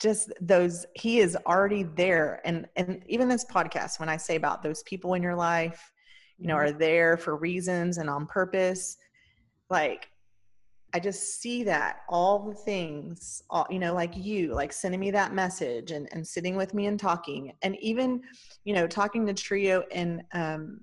just 0.02 0.32
those 0.42 0.86
he 0.96 1.20
is 1.20 1.38
already 1.46 1.84
there 1.84 2.42
and 2.44 2.68
and 2.76 3.04
even 3.08 3.30
this 3.30 3.46
podcast 3.46 4.00
when 4.00 4.10
i 4.10 4.18
say 4.18 4.36
about 4.36 4.64
those 4.64 4.82
people 4.84 5.14
in 5.14 5.22
your 5.22 5.36
life 5.36 5.92
you 6.38 6.48
know 6.48 6.56
are 6.56 6.72
there 6.72 7.18
for 7.18 7.36
reasons 7.36 7.98
and 7.98 8.10
on 8.10 8.26
purpose 8.26 8.98
like 9.70 10.10
I 10.94 11.00
just 11.00 11.42
see 11.42 11.64
that 11.64 12.02
all 12.10 12.40
the 12.40 12.54
things, 12.54 13.44
all, 13.50 13.66
you 13.70 13.80
know, 13.80 13.94
like 13.94 14.16
you, 14.16 14.54
like 14.54 14.74
sending 14.74 15.00
me 15.00 15.12
that 15.12 15.34
message 15.34 15.92
and, 15.92 16.10
and 16.12 16.28
sitting 16.28 16.56
with 16.56 16.74
me 16.74 16.88
and 16.88 17.00
talking, 17.00 17.54
and 17.62 17.78
even, 17.80 18.22
you 18.66 18.74
know, 18.74 18.88
talking 18.88 19.26
to 19.28 19.34
Trio 19.34 19.84
and 19.92 20.22
um, 20.34 20.82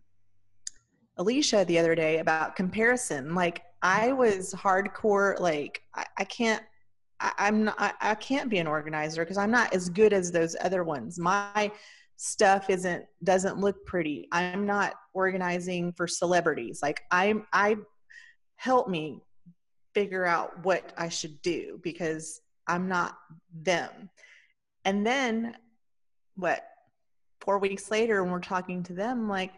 Alicia 1.18 1.64
the 1.66 1.78
other 1.78 1.94
day 1.94 2.18
about 2.18 2.57
comparison. 2.57 3.35
Like 3.35 3.62
I 3.83 4.12
was 4.12 4.54
hardcore, 4.54 5.38
like 5.40 5.83
I, 5.94 6.07
I 6.18 6.24
can't, 6.24 6.62
I, 7.20 7.33
I'm 7.38 7.64
not, 7.64 7.76
I, 7.78 7.92
I 8.00 8.14
can't 8.14 8.50
be 8.50 8.59
an 8.59 8.66
organizer 8.66 9.24
because 9.24 9.38
I'm 9.38 9.50
not 9.50 9.74
as 9.74 9.88
good 9.88 10.12
as 10.12 10.31
those 10.31 10.57
other 10.61 10.85
ones. 10.85 11.18
My 11.18 11.70
stuff 12.16 12.68
isn't 12.68 13.04
doesn't 13.22 13.59
look 13.59 13.87
pretty. 13.87 14.28
I'm 14.33 14.66
not 14.66 14.94
organizing 15.14 15.92
for 15.92 16.07
celebrities. 16.07 16.81
Like 16.83 17.02
I'm, 17.11 17.46
I 17.52 17.76
help 18.57 18.88
me 18.88 19.20
figure 19.94 20.24
out 20.24 20.64
what 20.64 20.92
I 20.96 21.09
should 21.09 21.40
do 21.42 21.81
because 21.83 22.40
I'm 22.66 22.88
not 22.88 23.16
them. 23.62 24.11
And 24.85 25.07
then 25.07 25.57
what 26.37 26.64
four 27.40 27.59
weeks 27.59 27.90
later 27.90 28.22
when 28.22 28.33
we're 28.33 28.40
talking 28.40 28.83
to 28.85 28.92
them 28.92 29.28
like 29.28 29.52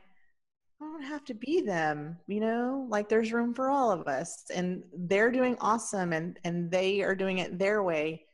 don't 1.00 1.10
have 1.10 1.24
to 1.24 1.34
be 1.34 1.60
them, 1.60 2.18
you 2.26 2.40
know? 2.40 2.86
Like 2.88 3.08
there's 3.08 3.32
room 3.32 3.54
for 3.54 3.70
all 3.70 3.90
of 3.90 4.06
us 4.06 4.44
and 4.54 4.82
they're 4.92 5.30
doing 5.30 5.56
awesome 5.60 6.12
and 6.12 6.38
and 6.44 6.70
they 6.70 7.02
are 7.02 7.14
doing 7.14 7.38
it 7.38 7.58
their 7.58 7.82
way. 7.82 8.24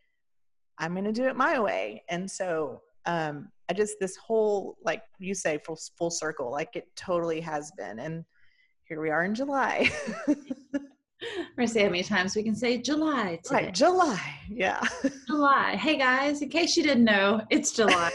I'm 0.79 0.93
going 0.93 1.05
to 1.05 1.13
do 1.13 1.27
it 1.27 1.37
my 1.37 1.59
way. 1.59 2.03
And 2.09 2.31
so 2.31 2.83
um 3.07 3.49
I 3.69 3.73
just 3.73 3.97
this 4.01 4.17
whole 4.17 4.77
like 4.85 5.03
you 5.19 5.35
say 5.35 5.59
full 5.65 5.79
full 5.97 6.11
circle 6.11 6.51
like 6.51 6.75
it 6.75 6.89
totally 6.97 7.41
has 7.41 7.73
been 7.79 8.01
and 8.01 8.25
here 8.85 9.01
we 9.01 9.11
are 9.11 9.25
in 9.25 9.35
July. 9.35 9.91
We're 10.29 10.37
gonna 11.57 11.69
say 11.69 11.85
how 11.85 11.91
many 11.91 12.03
times 12.03 12.37
we 12.37 12.43
can 12.43 12.55
say 12.55 12.79
July 12.79 13.41
today. 13.43 13.55
Right, 13.55 13.75
July. 13.75 14.21
Yeah. 14.51 14.83
July. 15.27 15.77
Hey 15.77 15.97
guys, 15.97 16.43
in 16.43 16.49
case 16.49 16.77
you 16.77 16.83
didn't 16.83 17.05
know, 17.05 17.41
it's 17.51 17.73
July 17.73 18.13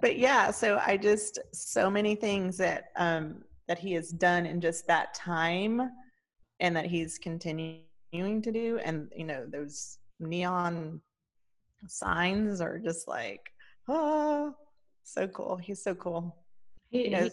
but 0.00 0.18
yeah, 0.18 0.50
so 0.50 0.80
I 0.84 0.96
just 0.96 1.38
so 1.52 1.90
many 1.90 2.14
things 2.14 2.56
that 2.58 2.84
um 2.96 3.42
that 3.68 3.78
he 3.78 3.92
has 3.94 4.10
done 4.10 4.46
in 4.46 4.60
just 4.60 4.86
that 4.86 5.14
time 5.14 5.90
and 6.60 6.76
that 6.76 6.86
he's 6.86 7.18
continuing 7.18 7.82
to 8.12 8.52
do 8.52 8.78
and 8.84 9.10
you 9.16 9.24
know 9.24 9.46
those 9.46 9.98
neon 10.20 11.00
signs 11.86 12.60
are 12.60 12.78
just 12.78 13.08
like 13.08 13.52
oh 13.88 14.54
so 15.04 15.26
cool. 15.28 15.56
He's 15.56 15.82
so 15.82 15.94
cool. 15.94 16.36
He, 16.90 17.04
He 17.08 17.14
he- 17.16 17.30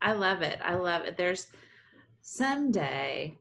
I 0.00 0.12
love 0.12 0.42
it. 0.42 0.58
I 0.62 0.74
love 0.74 1.02
it. 1.02 1.16
There's 1.16 1.46
someday 2.20 3.38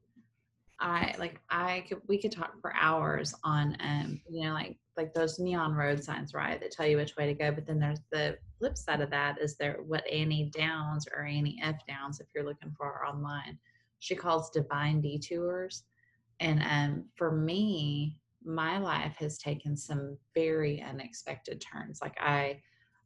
I 0.84 1.16
like 1.18 1.40
I 1.50 1.86
could 1.88 2.02
we 2.08 2.22
could 2.22 2.32
talk 2.34 2.60
for 2.62 2.76
hours 2.76 3.34
on 3.44 3.78
um 3.80 4.20
you 4.30 4.46
know 4.46 4.54
like 4.54 4.78
like 4.98 5.14
those 5.14 5.40
neon 5.40 5.74
road 5.74 6.04
signs 6.04 6.34
right 6.34 6.60
that 6.60 6.72
tell 6.72 6.86
you 6.86 6.98
which 6.98 7.16
way 7.16 7.26
to 7.26 7.34
go 7.34 7.52
but 7.52 7.66
then 7.66 7.80
there's 7.80 8.02
the 8.12 8.38
flip 8.60 8.78
side 8.78 9.00
of 9.02 9.10
that 9.10 9.40
is 9.42 9.56
there 9.56 9.80
what 9.88 10.06
Annie 10.12 10.52
Downs 10.54 11.08
or 11.16 11.24
Annie 11.24 11.58
F 11.64 11.78
Downs 11.88 12.20
if 12.20 12.28
you're 12.36 12.44
looking 12.44 12.74
for 12.78 12.86
her 12.88 13.06
online 13.08 13.58
she 14.00 14.14
calls 14.14 14.50
divine 14.50 15.00
detours 15.00 15.86
and 16.42 16.62
um 16.64 17.06
for 17.16 17.32
me 17.32 18.18
my 18.44 18.78
life 18.78 19.16
has 19.18 19.38
taken 19.38 19.78
some 19.78 20.18
very 20.36 20.82
unexpected 20.82 21.62
turns 21.62 22.02
like 22.02 22.18
I 22.20 22.62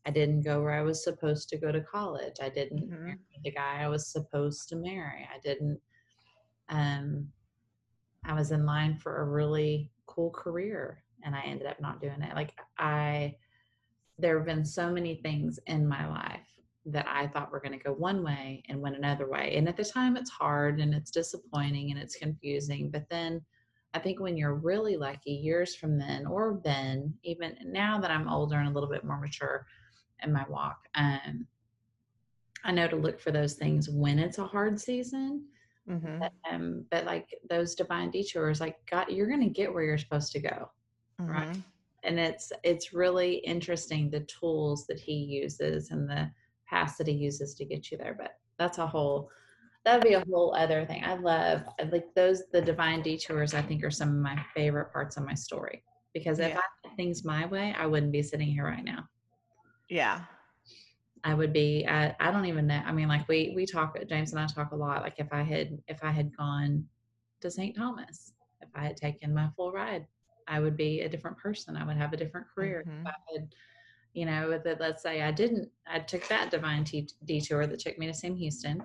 I 0.08 0.10
didn't 0.10 0.42
go 0.42 0.63
where 0.63 0.74
I 0.74 0.82
was 0.82 1.04
supposed 1.04 1.50
to 1.50 1.58
go 1.58 1.70
to 1.70 1.82
college. 1.82 2.38
I 2.42 2.48
didn't 2.48 2.90
Mhm. 2.90 3.04
marry 3.04 3.18
the 3.44 3.52
guy 3.52 3.82
I 3.84 3.90
was 3.90 4.08
supposed 4.08 4.70
to 4.70 4.78
marry. 4.78 5.28
I 5.32 5.38
didn't 5.44 5.82
um 6.70 7.32
I 8.28 8.34
was 8.34 8.52
in 8.52 8.66
line 8.66 8.98
for 8.98 9.22
a 9.22 9.26
really 9.26 9.90
cool 10.06 10.30
career 10.32 11.02
and 11.24 11.36
I 11.36 11.42
ended 11.42 11.68
up 11.68 11.80
not 11.80 12.02
doing 12.02 12.22
it. 12.22 12.36
Like 12.36 12.54
I 12.78 13.36
there 14.20 14.38
have 14.38 14.48
been 14.48 14.66
so 14.66 14.92
many 14.92 15.16
things 15.16 15.60
in 15.68 15.88
my 15.88 16.08
life 16.08 16.48
that 16.88 17.06
I 17.08 17.28
thought 17.28 17.52
were 17.52 17.60
going 17.60 17.78
to 17.78 17.84
go 17.84 17.94
one 17.94 18.24
way 18.24 18.63
and 18.68 18.82
went 18.82 18.96
another 18.96 19.30
way. 19.30 19.56
And 19.56 19.68
at 19.68 19.78
the 19.78 19.86
time 19.86 20.18
it's 20.18 20.30
hard 20.30 20.80
and 20.80 20.94
it's 20.94 21.12
disappointing 21.12 21.92
and 21.92 22.00
it's 22.00 22.16
confusing, 22.16 22.90
but 22.90 23.08
then 23.10 23.42
I 23.94 24.00
think 24.00 24.20
when 24.20 24.38
you're 24.38 24.56
really 24.56 24.98
lucky 24.98 25.32
years 25.32 25.76
from 25.76 25.98
then 25.98 26.26
or 26.26 26.60
then 26.63 27.13
even 27.24 27.56
now 27.66 28.00
that 28.00 28.12
I'm 28.12 28.30
older 28.30 28.58
and 28.58 28.68
a 28.68 28.72
little 28.72 28.90
bit 28.90 29.04
more 29.04 29.20
mature 29.20 29.66
in 30.24 30.34
my 30.34 30.46
walk 30.50 30.88
um 30.96 31.48
I 32.63 32.72
know 32.72 32.88
to 32.88 32.96
look 32.96 33.20
for 33.20 33.32
those 33.32 33.54
things 33.54 33.90
when 33.90 34.20
it's 34.20 34.40
a 34.40 34.46
hard 34.46 34.80
season 34.80 35.46
Mhm. 35.88 36.30
um, 36.50 36.86
but 36.91 37.06
like 37.06 37.30
those 37.50 37.76
divine 37.76 38.12
detours, 38.12 38.60
like 38.62 38.78
God, 38.89 39.10
you're 39.12 39.28
going 39.28 39.41
to 39.43 39.50
get 39.50 39.73
where 39.73 39.84
you're 39.84 39.97
supposed 39.97 40.32
to 40.34 40.39
go, 40.39 40.71
Right. 41.28 41.47
Mhm. 41.47 41.63
and 42.04 42.19
it's 42.19 42.52
it's 42.63 42.93
really 42.93 43.36
interesting 43.38 44.10
the 44.10 44.21
tools 44.26 44.88
that 44.88 45.00
He 45.00 45.13
uses 45.26 45.91
and 45.91 46.10
the 46.10 46.32
paths 46.67 46.97
that 46.97 47.08
He 47.08 47.13
uses 47.15 47.56
to 47.56 47.65
get 47.65 47.91
you 47.91 47.97
there. 47.97 48.15
But 48.15 48.39
that's 48.60 48.78
a 48.80 48.88
whole 48.88 49.32
that'd 49.86 50.04
be 50.04 50.15
a 50.15 50.26
whole 50.32 50.56
other 50.56 50.86
thing. 50.86 51.04
I 51.06 51.15
love 51.15 51.63
like 51.91 52.13
those 52.15 52.43
the 52.52 52.62
divine 52.62 53.02
detours. 53.04 53.54
I 53.56 53.62
think 53.63 53.84
are 53.84 53.91
some 53.91 54.10
of 54.12 54.15
my 54.17 54.43
favorite 54.56 54.91
parts 54.93 55.17
of 55.17 55.26
my 55.26 55.36
story 55.36 55.84
because 56.13 56.39
if 56.39 56.52
Yeah. 56.52 56.58
I 56.58 56.62
did 56.84 56.97
things 56.97 57.26
my 57.26 57.45
way, 57.47 57.73
I 57.78 57.88
wouldn't 57.88 58.12
be 58.13 58.23
sitting 58.23 58.50
here 58.50 58.65
right 58.65 58.84
now. 58.86 59.08
Yeah. 59.89 60.26
I 61.24 61.34
would 61.34 61.54
be 61.54 61.86
at, 61.86 62.16
I 62.20 62.32
don't 62.32 62.46
even 62.46 62.68
know. 62.68 62.82
I 62.86 62.92
mean, 62.92 63.08
like 63.08 63.28
we 63.28 63.54
we 63.56 63.66
talk 63.66 63.98
James 64.08 64.32
and 64.32 64.40
I 64.40 64.48
talk 64.48 64.72
a 64.72 64.76
lot. 64.76 65.02
Like 65.02 65.16
if 65.18 65.32
I 65.32 65.42
had 65.44 65.78
if 65.88 66.04
I 66.04 66.12
had 66.12 66.36
gone 66.36 66.86
to 67.42 67.52
St. 67.52 67.76
Thomas, 67.76 68.34
if 68.62 68.70
I 68.76 68.84
had 68.84 68.98
taken 68.98 69.34
my 69.34 69.50
full 69.56 69.72
ride, 69.72 70.08
I 70.48 70.60
would 70.60 70.78
be 70.78 71.02
a 71.02 71.10
different 71.10 71.38
person. 71.38 71.76
I 71.78 71.86
would 71.86 71.98
have 71.98 72.14
a 72.14 72.18
different 72.18 72.48
career. 72.54 72.84
Mhm. 72.88 73.02
If 73.02 73.08
I 73.08 73.34
had, 73.34 73.56
you 74.14 74.26
know, 74.26 74.58
that 74.64 74.80
let's 74.80 75.04
say 75.04 75.22
I 75.22 75.32
didn't, 75.32 75.70
I 75.86 76.00
took 76.00 76.28
that 76.28 76.52
divine 76.52 76.84
t- 76.84 77.10
detour 77.26 77.68
that 77.68 77.80
took 77.80 77.98
me 77.98 78.08
to 78.08 78.14
Sam 78.14 78.36
Houston, 78.36 78.84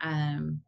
um, 0.00 0.60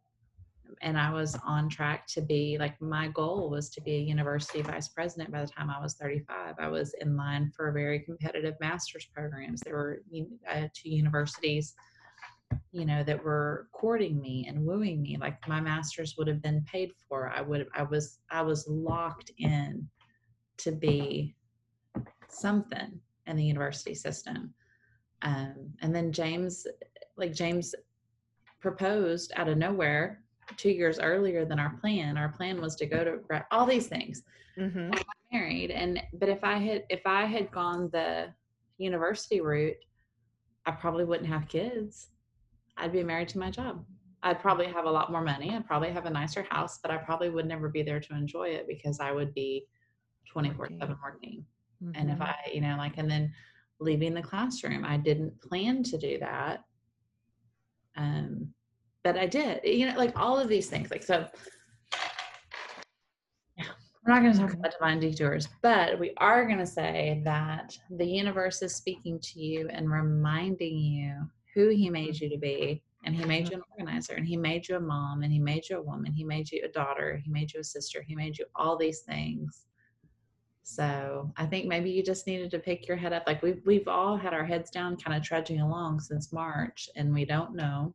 and 0.83 0.99
I 0.99 1.13
was 1.13 1.37
on 1.47 1.69
track 1.69 2.07
to 2.09 2.21
be 2.21 2.57
like 2.59 2.81
my 2.81 3.09
goal 3.09 3.51
was 3.51 3.71
to 3.71 3.81
be 3.81 3.97
a 3.97 4.01
university 4.01 4.63
vice 4.63 4.89
president 4.89 5.31
by 5.31 5.41
the 5.41 5.51
time 5.51 5.71
I 5.71 5.81
was 5.81 5.95
35. 5.95 6.55
I 6.59 6.69
was 6.69 6.95
in 7.01 7.17
line 7.17 7.51
for 7.55 7.71
very 7.73 8.01
competitive 8.01 8.55
master's 8.61 9.07
programs. 9.07 9.61
There 9.61 9.75
were 9.75 10.03
uh, 10.51 10.69
two 10.75 10.91
universities, 10.91 11.75
you 12.73 12.85
know, 12.85 13.03
that 13.05 13.23
were 13.23 13.69
courting 13.73 14.21
me 14.21 14.47
and 14.49 14.65
wooing 14.65 15.03
me. 15.03 15.17
Like 15.19 15.47
my 15.49 15.61
master's 15.61 16.17
would 16.17 16.29
have 16.29 16.43
been 16.43 16.65
paid 16.71 16.93
for. 17.09 17.31
I 17.31 17.41
would. 17.41 17.67
I 17.75 17.83
was. 17.83 18.19
I 18.31 18.43
was 18.43 18.67
locked 18.69 19.31
in 19.39 19.89
to 20.59 20.73
be 20.73 21.35
something 22.29 23.01
in 23.27 23.37
the 23.37 23.45
university 23.45 23.95
system. 23.95 24.55
Um, 25.23 25.73
and 25.83 25.95
then 25.95 26.13
James, 26.13 26.67
like 27.17 27.33
James 27.33 27.75
proposed 28.61 29.33
out 29.37 29.49
of 29.49 29.57
nowhere 29.57 30.23
two 30.57 30.71
years 30.71 30.99
earlier 30.99 31.45
than 31.45 31.59
our 31.59 31.77
plan. 31.81 32.17
Our 32.17 32.31
plan 32.31 32.61
was 32.61 32.75
to 32.77 32.87
go 32.87 33.05
to 33.05 33.45
all 33.51 33.67
these 33.67 33.87
things. 33.87 34.23
Mm-hmm. 34.59 34.91
married, 35.33 35.71
and 35.71 36.03
but 36.15 36.29
if 36.29 36.43
I 36.43 36.59
had 36.59 36.85
if 36.89 37.03
I 37.07 37.27
had 37.27 37.51
gone 37.53 37.91
the 37.93 38.33
university 38.79 39.41
route, 39.41 39.77
I 40.67 40.73
probably 40.73 41.05
wouldn't 41.05 41.29
have 41.29 41.49
kids. 41.49 42.09
I'd 42.77 42.93
be 42.93 43.03
married 43.03 43.29
to 43.29 43.39
my 43.39 43.51
job. 43.51 43.85
I'd 44.23 44.41
probably 44.41 44.67
have 44.67 44.85
a 44.85 44.91
lot 44.91 45.13
more 45.13 45.23
money. 45.23 45.55
I'd 45.55 45.67
probably 45.67 45.91
have 45.91 46.07
a 46.07 46.11
nicer 46.11 46.45
house, 46.51 46.79
but 46.83 46.91
I 46.91 46.97
probably 46.97 47.31
would 47.31 47.47
never 47.47 47.69
be 47.69 47.83
there 47.83 48.01
to 48.01 48.15
enjoy 48.15 48.49
it 48.49 48.67
because 48.67 48.99
I 49.01 49.13
would 49.13 49.33
be 49.35 49.67
24 50.29 50.71
7 50.81 50.97
working. 51.03 51.45
Mm-hmm. 51.83 51.93
And 51.95 52.11
if 52.11 52.19
Mm-hmm. 52.19 52.23
I, 52.23 52.35
you 52.53 52.61
know, 52.61 52.77
like, 52.77 52.99
and 52.99 53.11
then 53.11 53.33
leaving 53.81 54.15
the 54.15 54.23
classroom, 54.23 54.85
I 54.85 54.97
didn't 54.97 55.41
plan 55.41 55.83
to 55.85 55.99
do 55.99 56.19
that. 56.19 56.65
Um, 57.97 58.53
but 59.13 59.17
I 59.17 59.27
did, 59.27 59.61
you 59.65 59.87
know, 59.87 59.97
like 59.97 60.19
all 60.19 60.39
of 60.39 60.49
these 60.49 60.69
things. 60.69 60.91
Like, 60.91 61.03
so, 61.03 61.27
yeah, 63.57 63.65
we're 64.05 64.13
not 64.13 64.21
going 64.21 64.35
to 64.35 64.39
talk 64.39 64.53
about 64.53 64.73
divine 64.73 65.01
detours, 65.01 65.49
but 65.63 65.99
we 65.99 66.13
are 66.19 66.45
going 66.45 66.59
to 66.59 66.67
say 66.67 67.23
that 67.25 67.75
the 67.91 68.05
universe 68.05 68.61
is 68.61 68.75
speaking 68.75 69.19
to 69.21 69.41
you 69.41 69.67
and 69.71 69.91
reminding 69.91 70.77
you 70.77 71.15
who 71.55 71.71
He 71.71 71.89
made 71.89 72.21
you 72.21 72.29
to 72.29 72.37
be. 72.37 72.83
And 73.07 73.17
He 73.17 73.25
made 73.25 73.49
you 73.49 73.57
an 73.57 73.63
organizer, 73.71 74.13
and 74.13 74.27
He 74.27 74.37
made 74.37 74.69
you 74.69 74.77
a 74.77 74.81
mom, 74.81 75.23
and 75.23 75.33
He 75.33 75.39
made 75.39 75.67
you 75.71 75.79
a 75.79 75.83
woman, 75.83 76.13
He 76.13 76.25
made 76.25 76.53
you 76.53 76.63
a 76.67 76.69
daughter, 76.69 77.19
He 77.25 77.31
made 77.31 77.55
you 77.55 77.61
a 77.61 77.65
sister, 77.65 78.03
He 78.07 78.15
made 78.15 78.37
you 78.37 78.45
all 78.57 78.77
these 78.77 79.01
things. 79.01 79.65
So 80.65 81.33
I 81.39 81.47
think 81.47 81.65
maybe 81.65 81.91
you 81.91 82.03
just 82.03 82.27
needed 82.27 82.51
to 82.51 82.59
pick 82.59 82.87
your 82.87 82.99
head 82.99 83.15
up. 83.15 83.23
Like 83.27 83.43
we've 83.43 83.63
we've 83.65 83.89
all 83.89 84.19
had 84.19 84.35
our 84.35 84.45
heads 84.45 84.69
down, 84.69 84.99
kind 84.99 85.17
of 85.17 85.23
trudging 85.23 85.63
along 85.63 86.01
since 86.01 86.31
March, 86.31 86.91
and 86.95 87.15
we 87.15 87.25
don't 87.25 87.55
know 87.55 87.95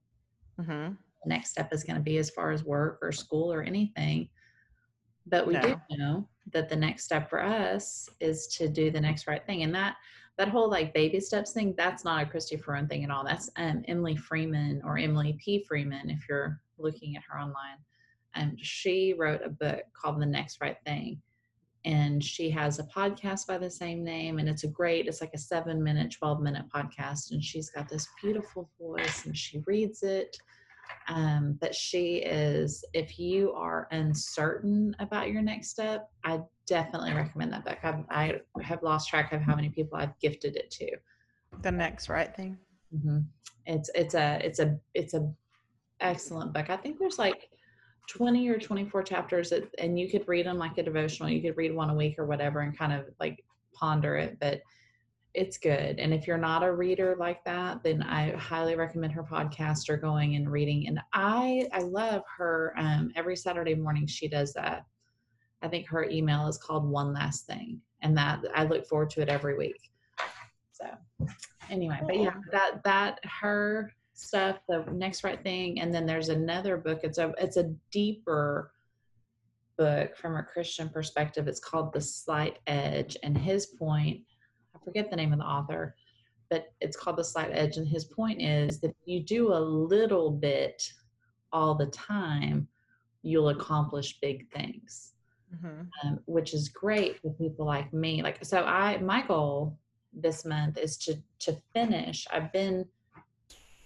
Mm-hmm. 0.59 0.93
The 1.23 1.29
next 1.29 1.51
step 1.51 1.73
is 1.73 1.83
going 1.83 1.97
to 1.97 2.01
be 2.01 2.17
as 2.17 2.29
far 2.29 2.51
as 2.51 2.63
work 2.63 2.99
or 3.01 3.11
school 3.11 3.51
or 3.51 3.61
anything. 3.61 4.29
But 5.25 5.47
we 5.47 5.57
do 5.57 5.75
know 5.91 6.27
that 6.51 6.69
the 6.69 6.75
next 6.75 7.05
step 7.05 7.29
for 7.29 7.41
us 7.41 8.09
is 8.19 8.47
to 8.57 8.67
do 8.67 8.91
the 8.91 8.99
next 8.99 9.27
right 9.27 9.45
thing, 9.45 9.63
and 9.63 9.73
that 9.73 9.95
that 10.37 10.49
whole 10.49 10.69
like 10.69 10.93
baby 10.93 11.19
steps 11.19 11.51
thing 11.51 11.75
that's 11.77 12.03
not 12.03 12.23
a 12.23 12.25
Christy 12.25 12.57
Ferrone 12.57 12.89
thing 12.89 13.03
at 13.03 13.11
all. 13.11 13.23
That's 13.23 13.49
um, 13.55 13.83
Emily 13.87 14.15
Freeman 14.15 14.81
or 14.83 14.97
Emily 14.97 15.37
P. 15.43 15.63
Freeman 15.63 16.09
if 16.09 16.27
you're 16.27 16.59
looking 16.77 17.15
at 17.15 17.23
her 17.29 17.39
online. 17.39 17.77
And 18.35 18.59
she 18.59 19.13
wrote 19.13 19.41
a 19.45 19.49
book 19.49 19.83
called 19.93 20.19
The 20.19 20.25
Next 20.25 20.59
Right 20.59 20.77
Thing 20.85 21.21
and 21.85 22.23
she 22.23 22.49
has 22.49 22.79
a 22.79 22.83
podcast 22.83 23.47
by 23.47 23.57
the 23.57 23.69
same 23.69 24.03
name 24.03 24.39
and 24.39 24.47
it's 24.47 24.63
a 24.63 24.67
great 24.67 25.07
it's 25.07 25.21
like 25.21 25.33
a 25.33 25.37
seven 25.37 25.83
minute 25.83 26.11
12 26.11 26.41
minute 26.41 26.65
podcast 26.73 27.31
and 27.31 27.43
she's 27.43 27.69
got 27.69 27.89
this 27.89 28.07
beautiful 28.21 28.69
voice 28.79 29.25
and 29.25 29.37
she 29.37 29.61
reads 29.65 30.03
it 30.03 30.37
um, 31.07 31.57
but 31.59 31.75
she 31.75 32.17
is 32.17 32.83
if 32.93 33.19
you 33.19 33.51
are 33.53 33.87
uncertain 33.91 34.95
about 34.99 35.29
your 35.29 35.41
next 35.41 35.69
step 35.69 36.09
i 36.23 36.39
definitely 36.65 37.13
recommend 37.13 37.51
that 37.51 37.65
book 37.65 37.77
I've, 37.83 38.05
i 38.09 38.39
have 38.61 38.83
lost 38.83 39.09
track 39.09 39.33
of 39.33 39.41
how 39.41 39.55
many 39.55 39.69
people 39.69 39.97
i've 39.97 40.17
gifted 40.19 40.55
it 40.55 40.71
to 40.71 40.91
The 41.61 41.71
next 41.71 42.09
right 42.09 42.33
thing. 42.35 42.57
Mm-hmm. 42.95 43.19
it's 43.65 43.89
it's 43.95 44.13
a 44.13 44.39
it's 44.43 44.59
a 44.59 44.77
it's 44.93 45.13
a 45.13 45.31
excellent 45.99 46.53
book 46.53 46.69
i 46.69 46.77
think 46.77 46.99
there's 46.99 47.19
like 47.19 47.49
20 48.09 48.49
or 48.49 48.59
24 48.59 49.03
chapters 49.03 49.49
that, 49.49 49.69
and 49.77 49.97
you 49.97 50.09
could 50.09 50.27
read 50.27 50.45
them 50.45 50.57
like 50.57 50.77
a 50.77 50.83
devotional 50.83 51.29
you 51.29 51.41
could 51.41 51.57
read 51.57 51.73
one 51.73 51.89
a 51.89 51.95
week 51.95 52.19
or 52.19 52.25
whatever 52.25 52.59
and 52.59 52.77
kind 52.77 52.93
of 52.93 53.05
like 53.19 53.43
ponder 53.73 54.15
it 54.17 54.37
but 54.39 54.61
it's 55.33 55.57
good. 55.57 55.99
And 55.99 56.13
if 56.13 56.27
you're 56.27 56.37
not 56.37 56.63
a 56.63 56.71
reader 56.71 57.15
like 57.17 57.43
that 57.45 57.81
then 57.83 58.03
i 58.03 58.31
highly 58.31 58.75
recommend 58.75 59.13
her 59.13 59.23
podcast 59.23 59.89
or 59.89 59.97
going 59.97 60.35
and 60.35 60.49
reading. 60.49 60.87
And 60.87 60.99
i 61.13 61.67
i 61.73 61.79
love 61.79 62.23
her 62.37 62.73
um 62.77 63.11
every 63.15 63.35
saturday 63.35 63.75
morning 63.75 64.07
she 64.07 64.27
does 64.27 64.53
that. 64.53 64.85
I 65.61 65.67
think 65.69 65.87
her 65.87 66.09
email 66.09 66.47
is 66.47 66.57
called 66.57 66.87
one 66.87 67.13
last 67.13 67.47
thing 67.47 67.81
and 68.01 68.15
that 68.17 68.41
i 68.53 68.63
look 68.63 68.85
forward 68.85 69.09
to 69.11 69.21
it 69.21 69.29
every 69.29 69.57
week. 69.57 69.89
So 70.71 70.85
anyway 71.69 71.99
but 72.05 72.17
yeah 72.17 72.35
that 72.51 72.83
that 72.83 73.19
her 73.23 73.91
stuff 74.13 74.59
the 74.67 74.85
next 74.91 75.23
right 75.23 75.41
thing 75.41 75.79
and 75.79 75.93
then 75.93 76.05
there's 76.05 76.29
another 76.29 76.77
book. 76.77 76.99
It's 77.03 77.17
a 77.17 77.33
it's 77.39 77.57
a 77.57 77.73
deeper 77.91 78.71
book 79.77 80.15
from 80.15 80.35
a 80.35 80.43
christian 80.43 80.89
perspective. 80.89 81.47
It's 81.47 81.59
called 81.59 81.93
the 81.93 82.01
slight 82.01 82.59
edge 82.67 83.17
and 83.23 83.35
his 83.35 83.65
point 83.65 84.21
forget 84.83 85.09
the 85.09 85.15
name 85.15 85.33
of 85.33 85.39
the 85.39 85.45
author 85.45 85.95
but 86.49 86.73
it's 86.81 86.97
called 86.97 87.17
the 87.17 87.23
slight 87.23 87.49
edge 87.51 87.77
and 87.77 87.87
his 87.87 88.05
point 88.05 88.41
is 88.41 88.79
that 88.79 88.89
if 88.89 88.95
you 89.05 89.19
do 89.21 89.53
a 89.53 89.59
little 89.59 90.31
bit 90.31 90.83
all 91.51 91.75
the 91.75 91.87
time 91.87 92.67
you'll 93.21 93.49
accomplish 93.49 94.19
big 94.19 94.51
things 94.51 95.13
Mm-hmm. 95.53 96.07
um, 96.07 96.19
which 96.25 96.53
is 96.53 96.69
great 96.69 97.19
for 97.19 97.31
people 97.33 97.65
like 97.65 97.93
me. 97.93 98.23
Like, 98.23 98.43
so 98.43 98.63
I, 98.63 98.97
my 98.97 99.21
goal 99.21 99.77
this 100.11 100.45
month 100.45 100.77
is 100.77 100.97
to 100.97 101.15
to 101.39 101.57
finish. 101.73 102.25
I've 102.31 102.51
been 102.51 102.85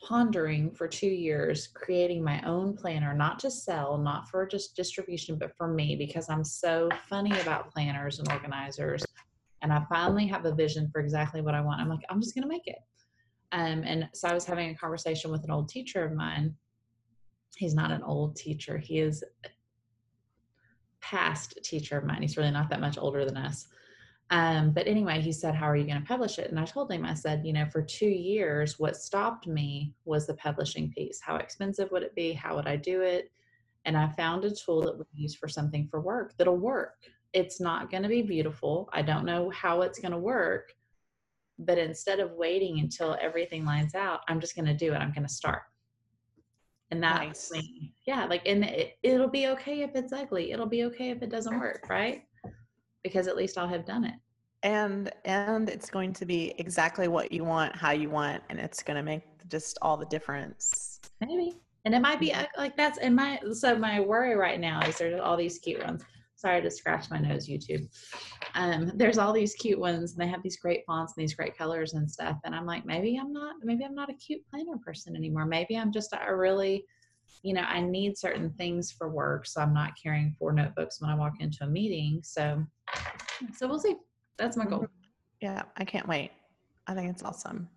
pondering 0.02 0.72
for 0.72 0.88
two 0.88 1.10
years, 1.10 1.68
creating 1.68 2.24
my 2.24 2.42
own 2.44 2.78
planner, 2.78 3.14
not 3.14 3.40
to 3.40 3.52
sell, 3.52 3.98
not 3.98 4.30
for 4.30 4.46
just 4.46 4.76
distribution, 4.76 5.38
but 5.38 5.56
for 5.58 5.68
me 5.68 5.96
because 5.96 6.30
I'm 6.30 6.44
so 6.44 6.90
funny 7.10 7.38
about 7.42 7.72
planners 7.74 8.20
and 8.20 8.32
organizers. 8.32 9.06
And 9.62 9.74
I 9.74 9.84
finally 9.90 10.28
have 10.28 10.46
a 10.46 10.54
vision 10.54 10.90
for 10.92 11.02
exactly 11.02 11.42
what 11.42 11.56
I 11.56 11.62
want. 11.62 11.82
I'm 11.82 11.90
like, 11.90 12.06
I'm 12.10 12.22
just 12.22 12.36
gonna 12.36 12.48
make 12.48 12.68
it. 12.68 12.80
Um, 13.52 13.84
and 13.86 14.10
so 14.14 14.28
I 14.28 14.34
was 14.34 14.46
having 14.46 14.70
a 14.70 14.76
conversation 14.76 15.32
with 15.32 15.44
an 15.44 15.52
old 15.52 15.70
teacher 15.70 16.04
of 16.04 16.14
mine. 16.14 16.56
He's 17.56 17.74
not 17.74 17.92
an 17.92 18.04
old 18.04 18.36
teacher. 18.36 18.78
He 18.78 19.00
is 19.00 19.24
past 21.02 21.58
teacher 21.64 21.98
of 21.98 22.04
mine. 22.04 22.22
He's 22.22 22.38
really 22.38 22.52
not 22.52 22.70
that 22.70 22.82
much 22.82 22.98
older 22.98 23.26
than 23.26 23.38
us. 23.38 23.68
Um, 24.30 24.72
but 24.72 24.88
anyway, 24.88 25.22
he 25.22 25.32
said, 25.32 25.56
How 25.56 25.70
are 25.70 25.76
you 25.78 25.86
going 25.86 26.02
to 26.02 26.08
publish 26.08 26.38
it? 26.38 26.50
And 26.50 26.60
I 26.60 26.66
told 26.66 26.92
him, 26.92 27.06
I 27.06 27.14
said, 27.14 27.46
You 27.46 27.54
know, 27.54 27.66
for 27.66 27.82
two 27.82 28.10
years, 28.10 28.78
what 28.78 28.98
stopped 28.98 29.48
me 29.48 29.94
was 30.04 30.28
the 30.28 30.34
publishing 30.34 30.92
piece. 30.92 31.22
How 31.22 31.38
expensive 31.38 31.90
would 31.92 32.04
it 32.04 32.16
be? 32.16 32.34
How 32.34 32.56
would 32.56 32.68
I 32.68 32.76
do 32.76 33.02
it? 33.02 33.32
And 33.86 33.96
I 33.96 34.10
found 34.18 34.44
a 34.44 34.52
tool 34.54 34.82
that 34.82 34.98
we 34.98 35.06
use 35.14 35.36
for 35.36 35.48
something 35.48 35.88
for 35.90 36.02
work 36.02 36.34
that'll 36.38 36.58
work. 36.58 36.96
It's 37.34 37.60
not 37.60 37.92
going 37.92 38.04
to 38.04 38.10
be 38.10 38.22
beautiful. 38.22 38.90
I 38.94 39.02
don't 39.02 39.26
know 39.26 39.50
how 39.50 39.82
it's 39.82 40.00
going 40.00 40.12
to 40.12 40.18
work. 40.18 40.74
But 41.60 41.78
instead 41.78 42.20
of 42.20 42.34
waiting 42.34 42.80
until 42.80 43.18
everything 43.20 43.66
lines 43.66 43.96
out, 43.96 44.22
I'm 44.28 44.40
just 44.40 44.56
going 44.56 44.68
to 44.68 44.76
do 44.76 44.94
it. 44.94 44.98
I'm 44.98 45.12
going 45.12 45.28
to 45.28 45.34
start. 45.34 45.64
And 46.92 47.04
that's 47.04 47.52
Nice. 47.52 47.64
Yeah, 48.06 48.26
like, 48.26 48.44
and 48.46 48.64
it, 48.64 48.98
it'll 49.04 49.28
be 49.28 49.48
okay 49.48 49.82
if 49.82 49.92
it's 49.96 50.14
ugly. 50.14 50.52
It'll 50.52 50.68
be 50.68 50.86
okay 50.86 51.10
if 51.10 51.22
it 51.22 51.30
doesn't 51.30 51.60
work, 51.60 51.86
right? 51.90 52.24
Because 53.04 53.28
at 53.28 53.36
least 53.36 53.58
I'll 53.58 53.68
have 53.68 53.86
done 53.86 54.06
it. 54.06 54.16
And 54.64 55.12
and 55.24 55.70
it's 55.70 55.90
going 55.90 56.14
to 56.14 56.26
be 56.26 56.56
exactly 56.58 57.08
what 57.08 57.32
you 57.32 57.44
want, 57.44 57.76
how 57.76 57.92
you 57.92 58.10
want, 58.10 58.42
and 58.50 58.60
it's 58.60 58.82
going 58.82 58.98
to 58.98 59.04
make 59.04 59.22
just 59.50 59.78
all 59.82 59.98
the 59.98 60.06
difference. 60.06 61.00
Maybe. 61.22 61.54
And 61.86 61.94
it 61.94 62.02
might 62.02 62.20
be 62.20 62.34
like 62.58 62.76
that's 62.76 62.98
and 62.98 63.16
my 63.16 63.40
so 63.54 63.78
my 63.78 64.00
worry 64.00 64.36
right 64.36 64.60
now 64.60 64.82
is 64.82 64.98
there's 64.98 65.20
all 65.20 65.38
these 65.38 65.60
cute 65.60 65.84
ones. 65.86 66.04
Sorry 66.38 66.62
to 66.62 66.70
scratch 66.70 67.10
my 67.10 67.18
nose, 67.18 67.48
YouTube. 67.48 67.88
Um, 68.54 68.92
there's 68.96 69.18
all 69.18 69.34
these 69.34 69.56
cute 69.56 69.80
ones 69.80 70.14
and 70.14 70.22
they 70.22 70.30
have 70.30 70.44
these 70.44 70.58
great 70.58 70.84
fonts 70.86 71.14
and 71.18 71.24
these 71.24 71.34
great 71.34 71.58
colors 71.58 71.96
and 71.96 72.10
stuff. 72.10 72.38
And 72.46 72.54
I'm 72.54 72.68
like, 72.68 72.86
maybe 72.86 73.18
I'm 73.20 73.34
not 73.34 73.56
maybe 73.64 73.84
I'm 73.84 73.96
not 73.96 74.12
a 74.12 74.14
cute 74.14 74.42
planner 74.52 74.78
person 74.86 75.16
anymore. 75.16 75.48
Maybe 75.48 75.76
I'm 75.76 75.92
just 75.92 76.14
a 76.14 76.36
really, 76.36 76.86
you 77.42 77.56
know, 77.56 77.62
I 77.62 77.82
need 77.82 78.20
certain 78.20 78.52
things 78.52 78.92
for 78.92 79.10
work. 79.10 79.48
So 79.48 79.62
I'm 79.62 79.74
not 79.74 79.94
carrying 80.02 80.36
four 80.38 80.54
notebooks 80.54 81.02
when 81.02 81.10
I 81.10 81.16
walk 81.16 81.34
into 81.40 81.64
a 81.64 81.68
meeting. 81.68 82.22
So 82.24 82.64
so 83.56 83.68
we'll 83.68 83.80
see. 83.80 83.96
That's 84.38 84.58
my 84.58 84.66
goal. 84.66 84.86
Yeah, 85.42 85.64
I 85.78 85.86
can't 85.86 86.08
wait. 86.08 86.32
I 86.86 86.94
think 86.94 87.10
it's 87.10 87.24
awesome. 87.24 87.68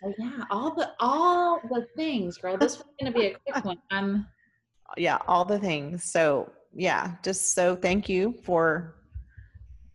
So 0.00 0.12
yeah, 0.18 0.44
all 0.50 0.74
the 0.74 0.90
all 0.98 1.60
the 1.70 1.86
things, 1.96 2.36
girl. 2.36 2.56
This 2.56 2.78
one's 2.78 2.90
gonna 2.98 3.12
be 3.12 3.26
a 3.26 3.36
quick 3.46 3.64
one. 3.64 3.78
I'm 3.92 4.26
Yeah, 4.96 5.18
all 5.28 5.44
the 5.44 5.58
things. 5.58 6.04
So, 6.10 6.50
yeah, 6.74 7.12
just 7.22 7.52
so 7.54 7.76
thank 7.76 8.08
you 8.08 8.32
for 8.42 8.96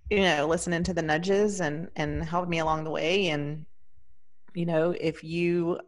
you 0.10 0.22
know, 0.22 0.48
listening 0.48 0.84
to 0.84 0.94
the 0.94 1.02
nudges 1.04 1.62
and 1.62 1.88
and 1.96 2.24
helping 2.24 2.50
me 2.50 2.60
along 2.60 2.84
the 2.84 2.90
way 2.90 3.28
and 3.30 3.66
you 4.56 4.66
know, 4.66 4.92
if 5.00 5.24
you 5.24 5.80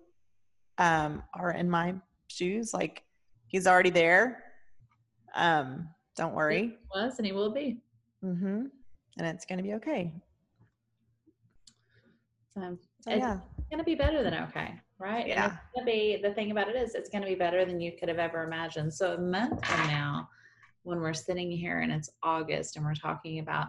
um 0.78 1.24
are 1.34 1.52
in 1.52 1.70
my 1.70 1.96
shoes 2.28 2.74
like 2.74 3.04
he's 3.48 3.66
already 3.68 3.90
there. 3.90 4.44
Um 5.36 5.88
don't 6.16 6.34
worry. 6.36 6.78
was 6.94 7.18
and 7.18 7.26
he 7.26 7.32
will 7.32 7.52
be. 7.52 7.78
Mm-hmm. 8.24 8.66
And 9.18 9.28
it's 9.28 9.46
going 9.46 9.58
to 9.58 9.64
be 9.64 9.74
okay. 9.76 10.14
So 12.54 12.78
So, 13.02 13.12
It's- 13.12 13.20
yeah. 13.20 13.40
it's 13.58 13.70
gonna 13.70 13.84
be 13.84 13.96
better 13.96 14.24
than 14.24 14.34
okay, 14.36 14.80
right? 15.00 15.22
And 15.22 15.30
Yeah. 15.30 15.46
it's 15.48 15.56
gonna 15.74 15.86
be 15.86 16.20
the 16.22 16.34
thing 16.34 16.52
about 16.52 16.68
it 16.70 16.76
is 16.76 16.96
it's 16.96 17.10
gonna 17.10 17.26
be 17.26 17.36
better 17.36 17.66
than 17.66 17.80
you 17.80 17.94
could 17.98 18.10
have 18.10 18.20
ever 18.20 18.44
imagined. 18.44 18.94
So 18.94 19.14
a 19.16 19.18
month 19.22 19.66
from 19.66 19.88
now, 19.88 20.30
when 20.84 21.00
we're 21.00 21.14
sitting 21.14 21.52
here 21.52 21.80
and 21.80 21.92
it's 21.92 22.10
August 22.24 22.76
and 22.76 22.86
we're 22.86 22.96
talking 22.96 23.40
about 23.40 23.68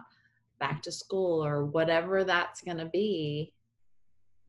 back 0.59 0.81
to 0.83 0.91
school 0.91 1.43
or 1.45 1.65
whatever 1.65 2.23
that's 2.23 2.61
gonna 2.61 2.89
be, 2.89 3.53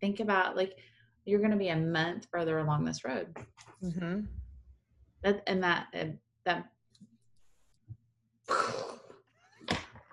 think 0.00 0.20
about 0.20 0.56
like 0.56 0.76
you're 1.24 1.40
going 1.40 1.50
to 1.50 1.56
be 1.56 1.68
a 1.68 1.76
month 1.76 2.26
further 2.30 2.58
along 2.58 2.84
this 2.84 3.04
road. 3.04 3.34
Mm-hmm. 3.82 4.20
That 5.22 5.42
and 5.46 5.62
that 5.62 5.86
and 5.92 6.18
that. 6.44 6.66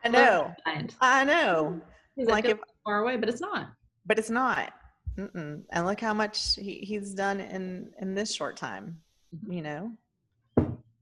I 0.03 0.09
know. 0.09 0.53
I 1.01 1.23
know. 1.25 1.81
Like 2.17 2.45
if- 2.45 2.59
far 2.83 2.99
away, 3.03 3.17
but 3.17 3.29
it's 3.29 3.41
not. 3.41 3.67
But 4.05 4.17
it's 4.17 4.29
not. 4.29 4.73
Mm-mm. 5.17 5.61
And 5.71 5.85
look 5.85 5.99
how 5.99 6.13
much 6.13 6.55
he, 6.55 6.75
he's 6.79 7.13
done 7.13 7.39
in 7.39 7.91
in 7.99 8.15
this 8.15 8.33
short 8.33 8.57
time. 8.57 8.97
Mhm. 9.35 9.53
You 9.55 9.61
know. 9.61 9.91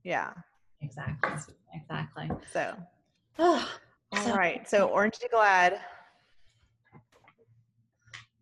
Yeah. 0.04 0.34
Exactly. 0.82 1.32
Exactly. 1.74 2.30
So 2.52 2.76
Oh, 3.38 3.70
all 4.12 4.36
right. 4.36 4.68
So 4.68 4.88
orange 4.90 5.18
to 5.20 5.30
glad. 5.30 5.80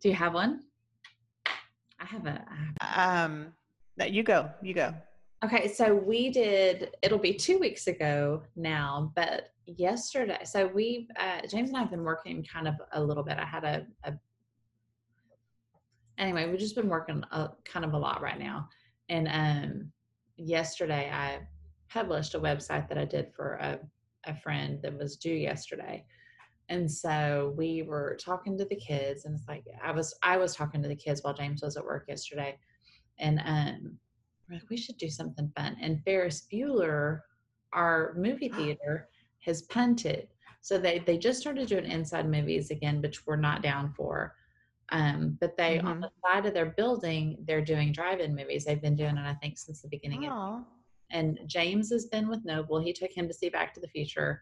Do 0.01 0.09
you 0.09 0.15
have 0.15 0.33
one? 0.33 0.61
I 1.99 2.05
have 2.05 2.25
a. 2.25 2.45
I 2.49 2.85
have- 2.95 3.25
Um. 3.31 3.53
That 3.97 4.11
you 4.11 4.21
go. 4.23 4.49
You 4.61 4.73
go. 4.75 4.93
Okay, 5.43 5.67
so 5.67 5.93
we 5.95 6.29
did. 6.29 6.95
It'll 7.01 7.17
be 7.19 7.33
two 7.33 7.57
weeks 7.59 7.88
ago 7.88 8.43
now, 8.55 9.11
but 9.15 9.51
yesterday. 9.65 10.39
So 10.45 10.67
we, 10.67 11.07
uh, 11.19 11.41
James 11.47 11.69
and 11.69 11.77
I 11.77 11.81
have 11.81 11.91
been 11.91 12.03
working 12.03 12.43
kind 12.43 12.67
of 12.67 12.75
a 12.93 13.01
little 13.03 13.23
bit. 13.23 13.38
I 13.38 13.45
had 13.45 13.63
a, 13.63 13.85
a 14.03 14.13
anyway. 16.17 16.49
We've 16.49 16.59
just 16.59 16.75
been 16.75 16.89
working 16.89 17.23
a, 17.31 17.49
kind 17.65 17.85
of 17.85 17.93
a 17.93 17.97
lot 17.97 18.21
right 18.21 18.39
now, 18.39 18.69
and 19.09 19.27
um, 19.27 19.91
yesterday 20.38 21.09
I 21.11 21.39
published 21.89 22.35
a 22.35 22.39
website 22.39 22.88
that 22.89 22.97
I 22.97 23.05
did 23.05 23.33
for 23.35 23.53
a 23.55 23.79
a 24.25 24.35
friend 24.35 24.81
that 24.81 24.97
was 24.97 25.15
due 25.15 25.33
yesterday. 25.33 26.03
And 26.69 26.91
so 26.91 27.53
we 27.55 27.83
were 27.83 28.17
talking 28.19 28.57
to 28.57 28.65
the 28.65 28.75
kids, 28.75 29.23
and 29.23 29.35
it's 29.35 29.47
like 29.47 29.63
I 29.81 29.91
was 29.91 30.13
I 30.21 30.38
was 30.38 30.55
talking 30.55 30.81
to 30.81 30.89
the 30.89 30.95
kids 30.95 31.23
while 31.23 31.33
James 31.33 31.61
was 31.61 31.77
at 31.77 31.85
work 31.85 32.05
yesterday, 32.09 32.57
and 33.19 33.39
um, 33.45 33.97
we're 34.49 34.55
like, 34.55 34.69
we 34.69 34.75
should 34.77 34.97
do 34.97 35.09
something 35.09 35.49
fun. 35.55 35.77
And 35.81 36.03
Ferris 36.03 36.45
Bueller, 36.51 37.21
our 37.71 38.13
movie 38.17 38.49
theater, 38.57 39.07
has 39.45 39.61
punted. 39.63 40.27
So 40.61 40.77
they 40.77 40.99
they 40.99 41.17
just 41.17 41.39
started 41.39 41.69
doing 41.69 41.85
inside 41.85 42.29
movies 42.29 42.69
again, 42.69 43.01
which 43.01 43.25
we're 43.25 43.38
not 43.38 43.61
down 43.63 43.93
for. 43.95 44.35
Um, 44.89 45.38
but 45.39 45.55
they 45.57 45.79
on 45.79 45.97
Mhm. 45.97 46.01
the 46.01 46.11
side 46.25 46.45
of 46.45 46.53
their 46.53 46.71
building, 46.71 47.38
they're 47.45 47.63
doing 47.63 47.91
drive-in 47.93 48.35
movies. 48.35 48.65
They've 48.65 48.81
been 48.81 48.95
doing 48.95 49.15
it, 49.17 49.25
I 49.25 49.35
think, 49.35 49.57
since 49.57 49.81
the 49.81 49.88
beginning 49.89 50.25
of 50.25 50.33
Aw. 50.33 50.63
And 51.11 51.39
James 51.47 51.91
has 51.91 52.05
been 52.05 52.27
with 52.27 52.45
Noble. 52.45 52.79
He 52.79 52.93
took 52.93 53.11
him 53.11 53.27
to 53.27 53.33
see 53.33 53.49
Back 53.49 53.73
to 53.73 53.79
the 53.79 53.87
Future. 53.87 54.41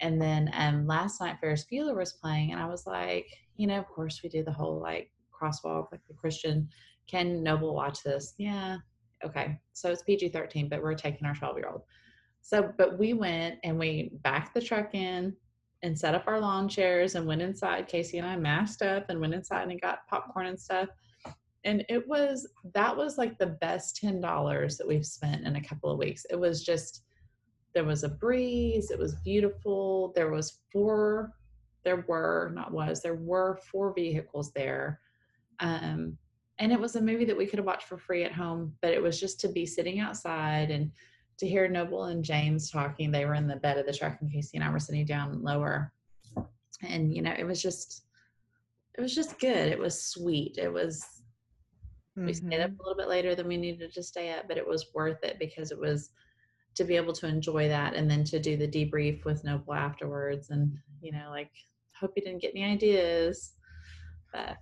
And 0.00 0.20
then 0.20 0.50
um, 0.54 0.86
last 0.86 1.20
night 1.20 1.38
Ferris 1.40 1.66
Bueller 1.70 1.96
was 1.96 2.12
playing, 2.14 2.52
and 2.52 2.60
I 2.60 2.66
was 2.66 2.86
like, 2.86 3.26
you 3.56 3.66
know, 3.66 3.78
of 3.78 3.88
course 3.88 4.20
we 4.22 4.28
do 4.28 4.42
the 4.42 4.52
whole 4.52 4.80
like 4.80 5.10
crosswalk, 5.32 5.86
like 5.92 6.04
the 6.08 6.14
Christian. 6.14 6.68
Can 7.06 7.42
Noble 7.42 7.74
watch 7.74 8.02
this? 8.02 8.34
Yeah. 8.38 8.78
Okay. 9.24 9.58
So 9.72 9.90
it's 9.90 10.02
PG 10.02 10.30
13, 10.30 10.68
but 10.68 10.82
we're 10.82 10.94
taking 10.94 11.26
our 11.26 11.34
12 11.34 11.56
year 11.58 11.68
old. 11.70 11.82
So, 12.42 12.72
but 12.76 12.98
we 12.98 13.14
went 13.14 13.58
and 13.64 13.78
we 13.78 14.12
backed 14.22 14.54
the 14.54 14.60
truck 14.60 14.94
in 14.94 15.34
and 15.82 15.98
set 15.98 16.14
up 16.14 16.24
our 16.26 16.40
lawn 16.40 16.68
chairs 16.68 17.14
and 17.14 17.26
went 17.26 17.42
inside. 17.42 17.88
Casey 17.88 18.18
and 18.18 18.26
I 18.26 18.36
masked 18.36 18.82
up 18.82 19.06
and 19.08 19.20
went 19.20 19.34
inside 19.34 19.68
and 19.68 19.80
got 19.80 20.06
popcorn 20.08 20.46
and 20.46 20.60
stuff. 20.60 20.88
And 21.64 21.84
it 21.88 22.06
was, 22.06 22.46
that 22.74 22.96
was 22.96 23.16
like 23.16 23.38
the 23.38 23.46
best 23.46 24.00
$10 24.02 24.78
that 24.78 24.86
we've 24.86 25.06
spent 25.06 25.46
in 25.46 25.56
a 25.56 25.64
couple 25.64 25.90
of 25.90 25.98
weeks. 25.98 26.26
It 26.30 26.38
was 26.38 26.62
just, 26.64 27.02
there 27.74 27.84
was 27.84 28.04
a 28.04 28.08
breeze. 28.08 28.90
It 28.90 28.98
was 28.98 29.14
beautiful. 29.24 30.12
There 30.14 30.30
was 30.30 30.60
four, 30.70 31.32
there 31.84 32.04
were, 32.06 32.52
not 32.54 32.72
was, 32.72 33.02
there 33.02 33.16
were 33.16 33.58
four 33.70 33.94
vehicles 33.94 34.52
there. 34.52 35.00
Um, 35.60 36.18
and 36.58 36.72
it 36.72 36.80
was 36.80 36.96
a 36.96 37.00
movie 37.00 37.24
that 37.24 37.36
we 37.36 37.46
could 37.46 37.58
have 37.58 37.66
watched 37.66 37.88
for 37.88 37.98
free 37.98 38.24
at 38.24 38.32
home, 38.32 38.74
but 38.80 38.92
it 38.92 39.02
was 39.02 39.18
just 39.18 39.40
to 39.40 39.48
be 39.48 39.66
sitting 39.66 40.00
outside 40.00 40.70
and 40.70 40.90
to 41.38 41.48
hear 41.48 41.68
Noble 41.68 42.04
and 42.04 42.24
James 42.24 42.70
talking. 42.70 43.10
They 43.10 43.24
were 43.24 43.34
in 43.34 43.48
the 43.48 43.56
bed 43.56 43.78
of 43.78 43.86
the 43.86 43.92
truck, 43.92 44.18
and 44.20 44.30
Casey 44.30 44.56
and 44.56 44.64
I 44.64 44.70
were 44.70 44.78
sitting 44.78 45.04
down 45.04 45.42
lower. 45.42 45.92
And 46.82 47.14
you 47.14 47.22
know, 47.22 47.34
it 47.36 47.44
was 47.44 47.60
just, 47.60 48.04
it 48.96 49.00
was 49.00 49.14
just 49.14 49.40
good. 49.40 49.68
It 49.72 49.78
was 49.78 50.00
sweet. 50.00 50.58
It 50.58 50.72
was. 50.72 51.04
We 52.16 52.32
stayed 52.32 52.60
up 52.60 52.70
Mhm. 52.70 52.78
a 52.78 52.82
little 52.82 52.96
bit 52.96 53.08
later 53.08 53.34
than 53.34 53.48
we 53.48 53.56
needed 53.56 53.92
to 53.92 54.02
stay 54.02 54.32
up, 54.32 54.46
but 54.46 54.56
it 54.56 54.66
was 54.66 54.92
worth 54.94 55.22
it 55.24 55.38
because 55.40 55.72
it 55.72 55.78
was 55.78 56.10
to 56.76 56.84
be 56.84 56.94
able 56.96 57.12
to 57.14 57.26
enjoy 57.26 57.66
that 57.68 57.94
and 57.94 58.08
then 58.10 58.22
to 58.24 58.38
do 58.38 58.56
the 58.56 58.68
debrief 58.68 59.24
with 59.24 59.42
Noble 59.44 59.74
afterwards. 59.74 60.50
And 60.50 60.78
you 61.00 61.10
know, 61.12 61.28
like, 61.30 61.50
hope 61.98 62.12
you 62.16 62.22
didn't 62.22 62.40
get 62.42 62.52
any 62.54 62.64
ideas, 62.64 63.54
but 64.32 64.56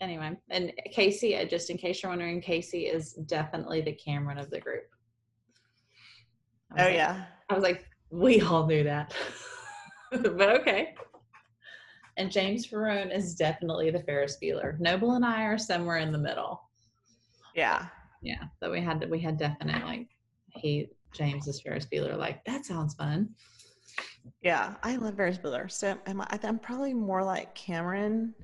anyway, 0.00 0.36
and 0.50 0.72
Casey, 0.90 1.36
uh, 1.36 1.44
just 1.44 1.70
in 1.70 1.78
case 1.78 2.02
you're 2.02 2.10
wondering, 2.10 2.40
Casey 2.40 2.86
is 2.86 3.12
definitely 3.14 3.80
the 3.80 3.92
Cameron 3.92 4.38
of 4.38 4.50
the 4.50 4.60
group. 4.60 4.84
Oh 6.78 6.82
like- 6.84 6.94
yeah. 6.94 7.26
I 7.48 7.54
was 7.54 7.62
like, 7.62 7.84
we 8.10 8.40
all 8.40 8.66
knew 8.66 8.82
that, 8.84 9.14
but 10.10 10.60
okay. 10.60 10.94
And 12.16 12.30
James 12.30 12.66
Ferrone 12.66 13.14
is 13.14 13.34
definitely 13.34 13.90
the 13.90 14.02
Ferris 14.02 14.36
Bueller. 14.42 14.78
Noble 14.80 15.12
and 15.12 15.24
I 15.24 15.44
are 15.44 15.56
somewhere 15.58 15.96
in 15.98 16.12
the 16.12 16.18
middle. 16.18 16.60
Yeah. 17.54 17.86
Yeah, 18.22 18.44
so 18.60 18.70
we 18.70 18.80
had 18.80 19.08
we 19.10 19.18
had 19.18 19.36
definite 19.36 19.84
like 19.84 20.06
he 20.48 20.88
James 21.12 21.48
is 21.48 21.60
Ferris 21.60 21.86
Bueller. 21.86 22.16
Like 22.16 22.44
that 22.44 22.64
sounds 22.64 22.94
fun. 22.94 23.30
Yeah. 24.42 24.74
I 24.82 24.96
love 24.96 25.16
Ferris 25.16 25.38
Bueller. 25.38 25.70
So 25.70 25.98
I'm 26.06 26.20
I, 26.20 26.38
I'm 26.42 26.58
probably 26.58 26.94
more 26.94 27.24
like 27.24 27.54
Cameron, 27.54 28.34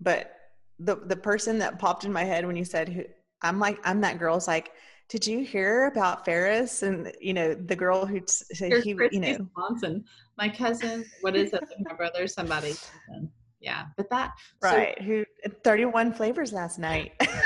but 0.00 0.32
the 0.78 0.96
the 0.96 1.16
person 1.16 1.58
that 1.58 1.78
popped 1.78 2.04
in 2.04 2.12
my 2.12 2.24
head 2.24 2.46
when 2.46 2.56
you 2.56 2.64
said 2.64 2.88
who 2.88 3.04
I'm 3.42 3.58
like 3.58 3.78
I'm 3.84 4.00
that 4.02 4.18
girl's 4.18 4.48
like. 4.48 4.72
Did 5.08 5.24
you 5.24 5.44
hear 5.44 5.86
about 5.86 6.24
Ferris 6.24 6.82
and 6.82 7.12
you 7.20 7.32
know 7.32 7.54
the 7.54 7.76
girl 7.76 8.06
who 8.06 8.18
t- 8.18 8.26
said 8.26 8.70
Here's 8.70 8.82
he 8.82 8.92
Christy 8.92 9.18
you 9.18 9.38
know 9.38 9.48
Swanson, 9.54 10.04
my 10.36 10.48
cousin. 10.48 11.04
What 11.20 11.36
is 11.36 11.52
it? 11.52 11.62
My 11.78 11.94
brother, 11.94 12.26
somebody. 12.26 12.74
Yeah, 13.60 13.84
but 13.96 14.10
that 14.10 14.32
so 14.60 14.68
right 14.68 15.00
who 15.00 15.24
31 15.62 16.12
flavors 16.12 16.52
last 16.52 16.80
night. 16.80 17.12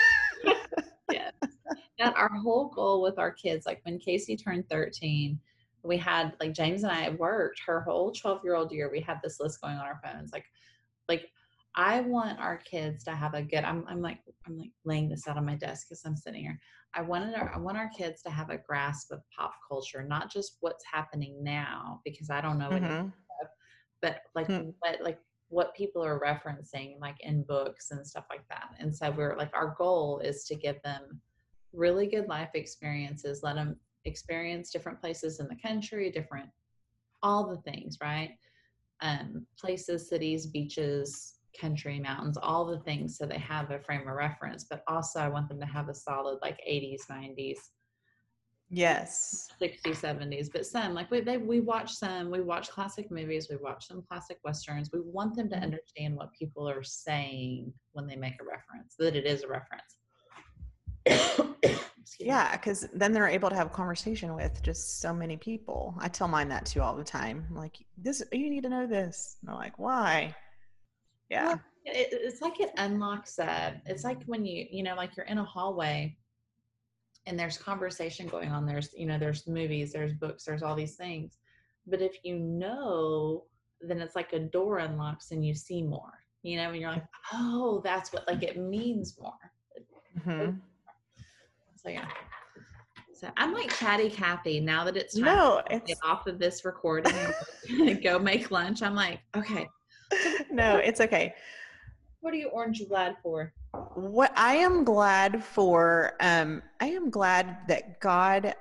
that 2.00 2.16
our 2.16 2.30
whole 2.34 2.68
goal 2.70 3.02
with 3.02 3.18
our 3.18 3.30
kids, 3.30 3.66
like 3.66 3.80
when 3.84 3.98
Casey 3.98 4.36
turned 4.36 4.68
13, 4.68 5.38
we 5.82 5.96
had 5.96 6.34
like 6.40 6.52
James 6.52 6.82
and 6.82 6.92
I 6.92 7.10
worked 7.10 7.60
her 7.66 7.80
whole 7.82 8.12
12 8.12 8.40
year 8.44 8.56
old 8.56 8.72
year. 8.72 8.90
We 8.90 9.00
had 9.00 9.20
this 9.22 9.38
list 9.40 9.60
going 9.60 9.76
on 9.76 9.86
our 9.86 10.00
phones. 10.02 10.32
Like, 10.32 10.46
like 11.08 11.30
I 11.76 12.00
want 12.00 12.40
our 12.40 12.56
kids 12.58 13.04
to 13.04 13.12
have 13.12 13.34
a 13.34 13.42
good, 13.42 13.64
I'm, 13.64 13.84
I'm 13.86 14.02
like, 14.02 14.18
I'm 14.46 14.58
like 14.58 14.72
laying 14.84 15.08
this 15.08 15.28
out 15.28 15.36
on 15.36 15.46
my 15.46 15.54
desk 15.54 15.88
because 15.88 16.02
I'm 16.04 16.16
sitting 16.16 16.42
here. 16.42 16.58
I 16.94 17.02
wanted 17.02 17.34
our, 17.34 17.52
I 17.54 17.58
want 17.58 17.78
our 17.78 17.90
kids 17.96 18.22
to 18.22 18.30
have 18.30 18.50
a 18.50 18.58
grasp 18.58 19.12
of 19.12 19.20
pop 19.36 19.54
culture, 19.68 20.02
not 20.02 20.30
just 20.32 20.56
what's 20.60 20.84
happening 20.90 21.42
now, 21.44 22.00
because 22.04 22.30
I 22.30 22.40
don't 22.40 22.58
know 22.58 22.70
Mhm. 22.70 23.12
but 24.02 24.22
like 24.34 24.46
Hmm. 24.46 24.70
what 24.80 25.00
like 25.02 25.18
what 25.48 25.74
people 25.74 26.02
are 26.04 26.20
referencing 26.20 26.98
like 27.00 27.16
in 27.20 27.42
books 27.42 27.90
and 27.90 28.06
stuff 28.06 28.24
like 28.30 28.46
that 28.48 28.70
and 28.78 28.94
so 28.94 29.10
we're 29.10 29.36
like 29.36 29.50
our 29.54 29.74
goal 29.76 30.20
is 30.20 30.44
to 30.44 30.54
give 30.54 30.80
them 30.82 31.20
really 31.72 32.06
good 32.06 32.26
life 32.26 32.50
experiences 32.54 33.40
let 33.42 33.54
them 33.56 33.76
experience 34.04 34.70
different 34.70 35.00
places 35.00 35.40
in 35.40 35.48
the 35.48 35.56
country 35.56 36.10
different 36.10 36.48
all 37.22 37.46
the 37.48 37.70
things 37.70 37.98
right 38.02 38.30
um 39.02 39.46
places 39.58 40.08
cities 40.08 40.46
beaches 40.46 41.34
country 41.60 41.98
mountains 41.98 42.38
all 42.40 42.64
the 42.64 42.78
things 42.80 43.18
so 43.18 43.26
they 43.26 43.38
have 43.38 43.70
a 43.70 43.80
frame 43.80 44.06
of 44.08 44.14
reference 44.14 44.64
but 44.64 44.82
also 44.88 45.20
i 45.20 45.28
want 45.28 45.48
them 45.48 45.60
to 45.60 45.66
have 45.66 45.88
a 45.88 45.94
solid 45.94 46.38
like 46.42 46.58
80s 46.68 47.02
90s 47.10 47.58
Yes. 48.72 49.48
60s 49.60 49.96
70s 50.00 50.48
but 50.52 50.64
some 50.64 50.94
like 50.94 51.10
we 51.10 51.20
they, 51.20 51.36
we 51.36 51.60
watch 51.60 51.92
some 51.92 52.30
we 52.30 52.40
watch 52.40 52.70
classic 52.70 53.10
movies 53.10 53.48
we 53.50 53.56
watch 53.56 53.86
some 53.86 54.02
classic 54.08 54.38
westerns 54.44 54.90
we 54.92 55.00
want 55.00 55.34
them 55.34 55.48
to 55.50 55.56
Mhm. 55.56 55.62
understand 55.62 56.14
what 56.16 56.32
people 56.32 56.68
are 56.68 56.84
saying 56.84 57.72
when 57.92 58.06
they 58.06 58.16
make 58.16 58.40
a 58.40 58.44
reference 58.44 58.94
that 58.96 59.16
it 59.16 59.26
is 59.26 59.42
a 59.42 59.48
reference 59.48 59.96
Excuse. 62.10 62.26
Yeah, 62.26 62.56
because 62.56 62.88
then 62.92 63.12
they're 63.12 63.28
able 63.28 63.50
to 63.50 63.54
have 63.54 63.68
a 63.68 63.70
conversation 63.70 64.34
with 64.34 64.60
just 64.64 65.00
so 65.00 65.14
many 65.14 65.36
people. 65.36 65.94
I 66.00 66.08
tell 66.08 66.26
mine 66.26 66.48
that 66.48 66.66
too 66.66 66.82
all 66.82 66.96
the 66.96 67.04
time. 67.04 67.46
I'm 67.48 67.56
like, 67.56 67.76
this, 67.96 68.20
you 68.32 68.50
need 68.50 68.64
to 68.64 68.68
know 68.68 68.84
this. 68.84 69.36
And 69.40 69.48
they're 69.48 69.54
like, 69.54 69.78
why? 69.78 70.34
Yeah. 71.28 71.50
Well, 71.50 71.60
it, 71.84 72.08
it's 72.10 72.42
like 72.42 72.60
it 72.60 72.72
unlocks 72.76 73.38
uh 73.38 73.72
it's 73.86 74.04
like 74.04 74.22
when 74.26 74.44
you 74.44 74.66
you 74.70 74.82
know 74.82 74.94
like 74.96 75.16
you're 75.16 75.26
in 75.26 75.38
a 75.38 75.44
hallway 75.44 76.14
and 77.26 77.38
there's 77.38 77.56
conversation 77.56 78.26
going 78.28 78.50
on 78.50 78.66
there's 78.66 78.90
you 78.94 79.06
know 79.06 79.18
there's 79.18 79.46
movies 79.46 79.90
there's 79.90 80.12
books 80.12 80.44
there's 80.44 80.62
all 80.62 80.74
these 80.74 80.96
things 80.96 81.38
but 81.86 82.02
if 82.02 82.18
you 82.22 82.38
know 82.38 83.44
then 83.80 84.00
it's 84.00 84.14
like 84.14 84.34
a 84.34 84.38
door 84.38 84.78
unlocks 84.78 85.30
and 85.30 85.44
you 85.44 85.54
see 85.54 85.82
more 85.82 86.18
you 86.42 86.58
know 86.58 86.70
and 86.70 86.80
you're 86.80 86.90
like 86.90 87.06
oh 87.32 87.80
that's 87.82 88.12
what 88.12 88.26
like 88.28 88.42
it 88.42 88.58
means 88.58 89.16
more 89.18 89.32
Mhm. 90.18 90.60
So 91.82 91.88
yeah 91.88 92.06
so 93.14 93.28
i'm 93.36 93.52
like 93.52 93.70
chatty 93.76 94.10
kathy 94.10 94.60
now 94.60 94.84
that 94.84 94.96
it's 94.96 95.14
time 95.18 95.24
No, 95.24 95.62
to 95.68 95.74
it's 95.74 95.86
get 95.86 95.98
off 96.04 96.26
of 96.26 96.38
this 96.38 96.64
recording 96.64 97.12
and 97.68 98.02
go 98.02 98.18
make 98.18 98.50
lunch 98.50 98.82
i'm 98.82 98.94
like 98.94 99.20
okay 99.36 99.66
no, 100.50 100.76
it's 100.76 101.00
okay. 101.00 101.34
what 102.20 102.34
are 102.34 102.36
you 102.36 102.48
orange 102.48 102.82
glad 102.88 103.16
for? 103.22 103.52
What 103.94 104.32
I 104.36 104.56
am 104.56 104.84
glad 104.84 105.44
for, 105.44 106.14
um, 106.20 106.62
I 106.80 106.86
am 106.86 107.10
glad 107.10 107.58
that 107.68 108.00
God 108.00 108.54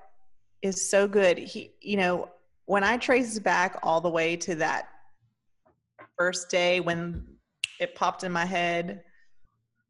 is 0.61 0.89
so 0.89 1.07
good. 1.07 1.37
He, 1.37 1.73
you 1.81 1.97
know, 1.97 2.29
when 2.65 2.83
I 2.83 2.97
trace 2.97 3.39
back 3.39 3.79
all 3.81 4.01
the 4.01 4.09
way 4.09 4.35
to 4.37 4.55
that 4.55 4.89
first 6.17 6.49
day 6.49 6.79
when 6.79 7.25
it 7.79 7.95
popped 7.95 8.23
in 8.23 8.31
my 8.31 8.45
head 8.45 9.03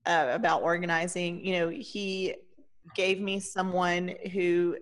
uh, 0.05 0.27
about 0.31 0.61
organizing, 0.61 1.45
you 1.45 1.59
know, 1.59 1.69
he 1.69 2.35
gave 2.95 3.19
me 3.21 3.39
someone 3.39 4.13
who 4.33 4.77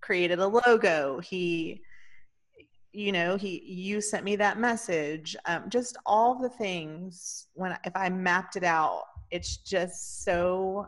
created 0.00 0.38
a 0.38 0.46
logo. 0.46 1.20
He, 1.20 1.82
you 2.92 3.12
know, 3.12 3.36
he 3.36 3.62
you 3.64 4.00
sent 4.00 4.24
me 4.24 4.36
that 4.36 4.58
message. 4.58 5.36
Um, 5.46 5.64
just 5.68 5.96
all 6.06 6.38
the 6.38 6.50
things 6.50 7.48
when 7.54 7.76
if 7.84 7.94
I 7.96 8.08
mapped 8.08 8.56
it 8.56 8.64
out, 8.64 9.04
it's 9.30 9.58
just 9.58 10.24
so 10.24 10.86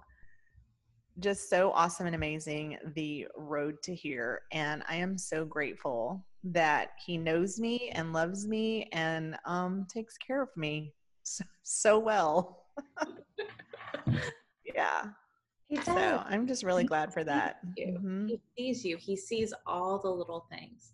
just 1.20 1.48
so 1.48 1.70
awesome 1.72 2.06
and 2.06 2.14
amazing 2.14 2.76
the 2.94 3.26
road 3.36 3.76
to 3.82 3.94
here 3.94 4.42
and 4.50 4.82
i 4.88 4.96
am 4.96 5.16
so 5.16 5.44
grateful 5.44 6.24
that 6.42 6.90
he 7.06 7.16
knows 7.16 7.60
me 7.60 7.90
and 7.94 8.12
loves 8.12 8.48
me 8.48 8.88
and 8.92 9.36
um 9.46 9.86
takes 9.88 10.18
care 10.18 10.42
of 10.42 10.48
me 10.56 10.92
so, 11.22 11.44
so 11.62 11.98
well 11.98 12.66
yeah 14.64 15.04
so 15.82 16.22
i'm 16.26 16.46
just 16.46 16.62
really 16.62 16.84
glad 16.84 17.12
for 17.12 17.24
that. 17.24 17.58
mm-hmm. 17.78 18.26
he 18.26 18.40
sees 18.56 18.84
you. 18.84 18.96
He 18.96 19.16
sees 19.16 19.52
all 19.66 19.98
the 19.98 20.10
little 20.10 20.46
things. 20.50 20.92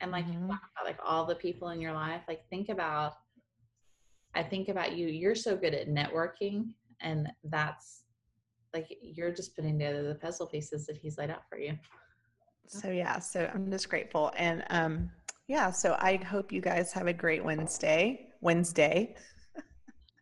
And 0.00 0.12
like 0.12 0.26
mm-hmm. 0.26 0.44
about 0.44 0.60
like 0.84 0.98
all 1.04 1.24
the 1.24 1.34
people 1.34 1.70
in 1.70 1.80
your 1.80 1.92
life 1.92 2.22
like 2.28 2.42
think 2.50 2.68
about 2.68 3.14
i 4.34 4.42
think 4.42 4.68
about 4.68 4.96
you. 4.96 5.08
You're 5.08 5.34
so 5.34 5.56
good 5.56 5.74
at 5.74 5.88
networking 5.88 6.74
and 7.00 7.28
that's 7.44 8.02
like 8.74 8.86
you're 9.02 9.32
just 9.32 9.56
putting 9.56 9.78
together 9.78 10.06
the 10.06 10.14
puzzle 10.14 10.46
pieces 10.46 10.86
that 10.86 10.96
he's 10.96 11.18
laid 11.18 11.30
out 11.30 11.48
for 11.48 11.58
you. 11.58 11.76
So 12.66 12.90
yeah 12.90 13.18
so 13.18 13.50
i'm 13.52 13.70
just 13.70 13.88
grateful. 13.88 14.32
And 14.36 14.64
um 14.70 15.10
yeah 15.48 15.70
so 15.70 15.96
i 15.98 16.16
hope 16.16 16.52
you 16.52 16.60
guys 16.60 16.92
have 16.92 17.06
a 17.06 17.12
great 17.12 17.44
wednesday 17.44 18.30
wednesday. 18.40 19.16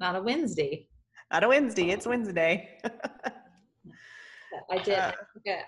Not 0.00 0.16
a 0.16 0.22
wednesday. 0.22 0.88
Not 1.32 1.44
a 1.44 1.48
wednesday 1.48 1.90
it's 1.90 2.06
wednesday 2.06 2.78
I 4.70 4.78
did. 4.78 5.14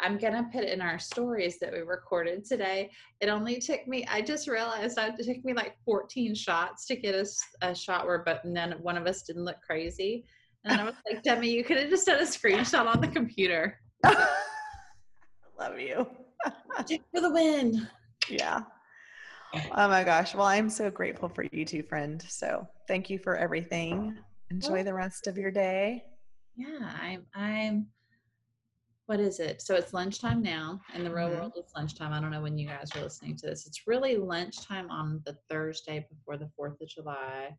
I'm 0.01 0.19
gonna 0.19 0.49
put 0.53 0.65
in 0.65 0.81
our 0.81 0.99
stories 0.99 1.59
that 1.61 1.73
we 1.73 1.79
recorded 1.81 2.45
today. 2.45 2.91
It 3.21 3.29
only 3.29 3.61
took 3.61 3.87
me. 3.87 4.05
I 4.11 4.23
just 4.23 4.49
realized 4.49 4.99
it 4.99 5.25
took 5.25 5.45
me 5.45 5.53
like 5.53 5.77
14 5.85 6.35
shots 6.35 6.87
to 6.87 6.97
get 6.97 7.15
us 7.15 7.41
a, 7.63 7.71
a 7.71 7.75
shot 7.75 8.07
where, 8.07 8.23
but 8.25 8.45
none 8.45 8.73
one 8.83 8.97
of 8.97 9.07
us 9.07 9.23
didn't 9.23 9.45
look 9.45 9.61
crazy. 9.65 10.25
And 10.65 10.81
I 10.81 10.85
was 10.85 10.95
like, 11.11 11.23
Demi, 11.23 11.49
you 11.49 11.65
could 11.65 11.79
have 11.79 11.91
just 11.91 12.07
done 12.07 12.21
a 12.21 12.25
screenshot 12.25 12.87
on 12.87 13.01
the 13.01 13.09
computer. 13.09 13.81
Love 14.05 15.79
you. 15.79 16.07
for 17.13 17.21
the 17.21 17.31
win. 17.31 17.89
Yeah. 18.29 18.63
Oh 19.55 19.89
my 19.89 20.05
gosh. 20.05 20.35
Well, 20.35 20.47
I'm 20.47 20.71
so 20.71 20.91
grateful 20.91 21.29
for 21.29 21.45
you 21.53 21.65
too, 21.65 21.83
friend. 21.83 22.23
So 22.29 22.67
thank 22.87 23.11
you 23.11 23.19
for 23.19 23.37
everything. 23.37 24.17
Enjoy 24.51 24.83
the 24.83 24.95
rest 24.95 25.27
of 25.27 25.39
your 25.39 25.51
day. 25.51 26.05
Yeah, 26.57 26.93
I'm 27.01 27.27
I'm 27.35 27.87
what 29.09 29.21
is 29.21 29.41
it? 29.41 29.61
So 29.61 29.75
it's 29.75 29.93
lunchtime 29.93 30.43
now. 30.43 30.81
In 30.95 31.03
the 31.03 31.11
real 31.11 31.29
mm-hmm. 31.29 31.39
world, 31.39 31.53
it's 31.57 31.75
lunchtime. 31.75 32.13
I 32.13 32.21
don't 32.21 32.31
know 32.31 32.43
when 32.43 32.59
you 32.59 32.69
guys 32.69 32.91
are 32.95 33.03
listening 33.03 33.37
to 33.37 33.47
this. 33.47 33.67
It's 33.67 33.87
really 33.87 34.17
lunchtime 34.17 34.91
on 34.91 35.23
the 35.27 35.37
Thursday 35.51 36.07
before 36.11 36.37
the 36.37 36.51
4th 36.59 36.81
of 36.81 36.89
July 36.89 37.57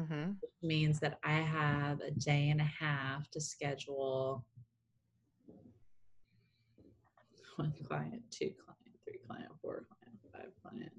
mm-hmm. 0.00 0.30
which 0.40 0.52
means 0.62 1.00
that 1.00 1.18
I 1.24 1.40
have 1.40 2.00
a 2.00 2.10
day 2.10 2.48
and 2.50 2.60
a 2.60 2.64
half 2.64 3.30
to 3.30 3.40
schedule 3.40 4.44
one 7.56 7.72
client, 7.86 8.22
two 8.30 8.52
client, 8.64 8.96
three 9.04 9.20
client, 9.26 9.48
four 9.62 9.86
client, 9.88 10.18
five 10.32 10.52
client. 10.62 10.92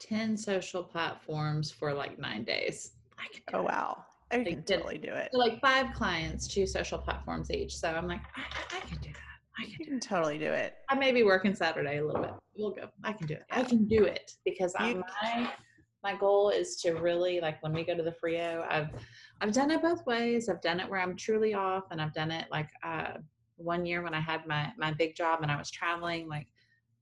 10 0.00 0.36
social 0.36 0.82
platforms 0.82 1.70
for 1.70 1.94
like 1.94 2.18
nine 2.18 2.44
days. 2.44 2.92
oh, 3.54 3.62
wow. 3.62 4.04
I 4.30 4.42
can 4.42 4.62
totally 4.62 4.98
do 4.98 5.12
it. 5.12 5.30
So 5.32 5.38
like 5.38 5.60
five 5.60 5.94
clients, 5.94 6.48
two 6.48 6.66
social 6.66 6.98
platforms 6.98 7.50
each. 7.50 7.76
So 7.76 7.88
I'm 7.88 8.08
like, 8.08 8.20
I, 8.36 8.76
I 8.76 8.80
can 8.80 8.98
do 8.98 9.10
that. 9.10 9.18
I 9.58 9.64
can, 9.76 9.86
can 9.86 10.00
totally 10.00 10.38
do 10.38 10.50
it. 10.50 10.74
I 10.88 10.96
may 10.96 11.12
be 11.12 11.22
working 11.22 11.54
Saturday 11.54 11.98
a 11.98 12.04
little 12.04 12.22
bit. 12.22 12.32
We'll 12.56 12.72
go. 12.72 12.88
I 13.04 13.12
can 13.12 13.26
do 13.26 13.34
it. 13.34 13.44
I 13.50 13.62
can 13.62 13.86
do 13.86 14.04
it 14.04 14.32
because 14.44 14.74
I, 14.76 14.94
my 14.94 15.50
my 16.02 16.14
goal 16.14 16.50
is 16.50 16.76
to 16.82 16.92
really 16.92 17.40
like 17.40 17.62
when 17.62 17.72
we 17.72 17.84
go 17.84 17.96
to 17.96 18.02
the 18.02 18.12
Frio. 18.12 18.66
I've 18.68 18.90
I've 19.40 19.52
done 19.52 19.70
it 19.70 19.80
both 19.80 20.04
ways. 20.06 20.48
I've 20.48 20.60
done 20.60 20.80
it 20.80 20.88
where 20.88 21.00
I'm 21.00 21.16
truly 21.16 21.54
off, 21.54 21.84
and 21.90 22.00
I've 22.00 22.12
done 22.12 22.30
it 22.30 22.46
like 22.50 22.68
uh, 22.84 23.14
one 23.56 23.86
year 23.86 24.02
when 24.02 24.14
I 24.14 24.20
had 24.20 24.46
my 24.46 24.72
my 24.76 24.92
big 24.92 25.14
job 25.14 25.40
and 25.42 25.50
I 25.50 25.56
was 25.56 25.70
traveling. 25.70 26.28
Like 26.28 26.46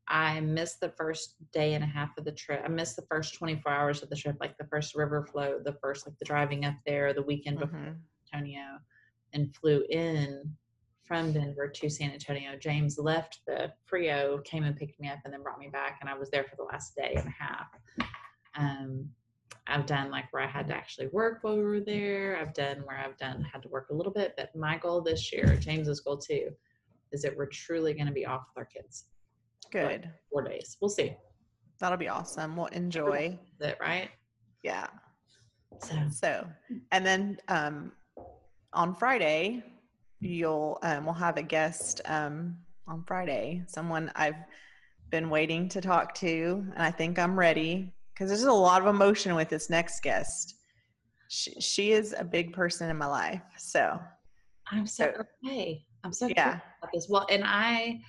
I 0.09 0.41
missed 0.41 0.81
the 0.81 0.91
first 0.91 1.37
day 1.53 1.75
and 1.75 1.85
a 1.85 1.87
half 1.87 2.11
of 2.19 2.25
the 2.25 2.33
trip. 2.33 2.63
I 2.65 2.69
missed 2.69 2.97
the 2.97 3.07
first 3.11 3.35
24 3.35 3.71
hours 3.71 4.03
of 4.03 4.11
the 4.11 4.17
trip, 4.17 4.37
like 4.41 4.59
the 4.59 4.67
first 4.67 4.95
river 4.95 5.25
flow, 5.25 5.61
the 5.65 5.77
first 5.81 6.07
like 6.07 6.19
the 6.19 6.25
driving 6.25 6.65
up 6.65 6.75
there, 6.87 7.13
the 7.13 7.23
weekend 7.23 7.59
before 7.59 7.79
mm-hmm. 7.79 8.35
Antonio, 8.35 8.79
and 9.33 9.55
flew 9.55 9.85
in 9.91 10.55
from 11.05 11.33
Denver 11.33 11.69
to 11.69 11.89
San 11.89 12.11
Antonio. 12.11 12.57
James 12.57 12.99
left 12.99 13.41
the 13.47 13.73
Frio, 13.87 14.39
came 14.39 14.65
and 14.65 14.77
picked 14.77 14.99
me 15.01 15.09
up, 15.09 15.19
and 15.25 15.33
then 15.33 15.43
brought 15.43 15.59
me 15.59 15.69
back, 15.69 15.99
and 16.01 16.11
I 16.11 16.15
was 16.15 16.31
there 16.31 16.45
for 16.45 16.57
the 16.57 16.65
last 16.65 16.97
day 16.97 17.15
and 17.17 17.29
a 17.29 17.43
half. 17.43 17.67
Um, 18.57 19.09
I've 19.67 19.87
done 19.87 20.11
like 20.11 20.33
where 20.33 20.43
I 20.43 20.49
had 20.49 20.67
to 20.69 20.75
actually 20.75 21.07
work 21.09 21.39
while 21.43 21.57
we 21.57 21.63
were 21.63 21.81
there. 21.81 22.37
I've 22.41 22.55
done 22.55 22.79
where 22.85 22.99
I've 22.99 23.17
done 23.17 23.43
had 23.43 23.63
to 23.63 23.69
work 23.69 23.89
a 23.91 23.95
little 23.95 24.13
bit, 24.13 24.35
but 24.37 24.55
my 24.57 24.77
goal 24.77 25.01
this 25.01 25.33
year, 25.33 25.57
James's 25.57 26.01
goal 26.01 26.19
too, 26.19 26.51
is 27.13 27.23
that 27.23 27.37
we're 27.37 27.47
truly 27.47 27.95
going 27.95 28.07
to 28.07 28.13
be 28.13 28.27
off 28.27 28.47
with 28.49 28.63
our 28.63 28.65
kids. 28.65 29.05
Good. 29.73 30.11
four 30.31 30.43
days. 30.43 30.77
We'll 30.81 30.91
see. 30.91 31.17
That'll 31.81 31.99
be 31.99 32.09
awesome. 32.09 32.57
We'll 32.57 32.67
enjoy 32.67 33.39
it, 33.61 33.79
right? 33.81 34.11
Yeah. 34.63 34.87
So, 35.81 35.97
so 36.11 36.47
and 36.93 37.05
then 37.05 37.39
um, 37.49 37.93
on 38.73 38.95
Friday, 38.95 39.65
you'll 40.21 40.79
um, 40.83 41.07
we'll 41.07 41.15
have 41.15 41.39
a 41.39 41.43
guest 41.43 42.01
um, 42.05 42.57
on 42.87 43.03
Friday. 43.07 43.65
Someone 43.67 44.13
I've 44.15 44.37
been 45.11 45.29
waiting 45.31 45.69
to 45.71 45.81
talk 45.81 46.15
to, 46.17 46.65
and 46.75 46.83
I 46.83 46.91
think 46.91 47.19
I'm 47.19 47.37
ready 47.37 47.93
because 48.13 48.29
there's 48.29 48.45
a 48.45 48.53
lot 48.53 48.83
of 48.83 48.89
emotion 48.89 49.35
with 49.35 49.49
this 49.49 49.71
next 49.71 50.03
guest. 50.03 50.55
She, 51.29 51.53
she 51.61 51.93
is 51.93 52.15
a 52.17 52.25
big 52.25 52.53
person 52.53 52.91
in 52.91 52.97
my 52.97 53.07
life, 53.07 53.43
so 53.57 53.99
I'm 54.71 54.87
so, 54.87 55.13
so 55.17 55.25
okay. 55.49 55.85
I'm 56.05 56.13
so 56.13 56.29
yeah 56.29 56.61
about 56.81 56.93
this. 56.93 57.07
Well, 57.09 57.27
and 57.31 57.43
I 57.45 58.01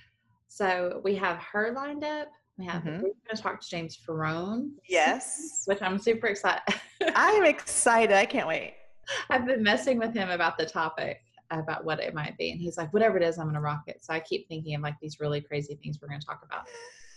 so 0.54 1.00
we 1.02 1.16
have 1.16 1.38
her 1.38 1.72
lined 1.72 2.04
up. 2.04 2.28
We 2.58 2.66
have 2.66 2.82
mm-hmm. 2.82 2.98
we're 2.98 3.00
going 3.00 3.14
to 3.34 3.42
talk 3.42 3.60
to 3.60 3.68
James 3.68 3.98
Ferrone. 3.98 4.70
Yes, 4.88 5.64
which 5.66 5.82
I'm 5.82 5.98
super 5.98 6.28
excited. 6.28 6.62
I'm 7.16 7.44
excited. 7.54 8.14
I 8.14 8.24
can't 8.24 8.46
wait. 8.46 8.74
I've 9.30 9.46
been 9.46 9.64
messing 9.64 9.98
with 9.98 10.14
him 10.14 10.30
about 10.30 10.56
the 10.56 10.64
topic 10.64 11.18
about 11.50 11.84
what 11.84 11.98
it 11.98 12.14
might 12.14 12.38
be. 12.38 12.52
And 12.52 12.60
he's 12.60 12.78
like, 12.78 12.92
whatever 12.94 13.16
it 13.16 13.24
is, 13.24 13.36
I'm 13.36 13.46
going 13.46 13.56
to 13.56 13.60
rock 13.60 13.82
it. 13.88 14.04
So 14.04 14.14
I 14.14 14.20
keep 14.20 14.46
thinking 14.46 14.76
of 14.76 14.82
like 14.82 14.94
these 15.02 15.18
really 15.18 15.40
crazy 15.40 15.74
things 15.82 15.98
we're 16.00 16.06
going 16.06 16.20
to 16.20 16.26
talk 16.26 16.44
about. 16.44 16.68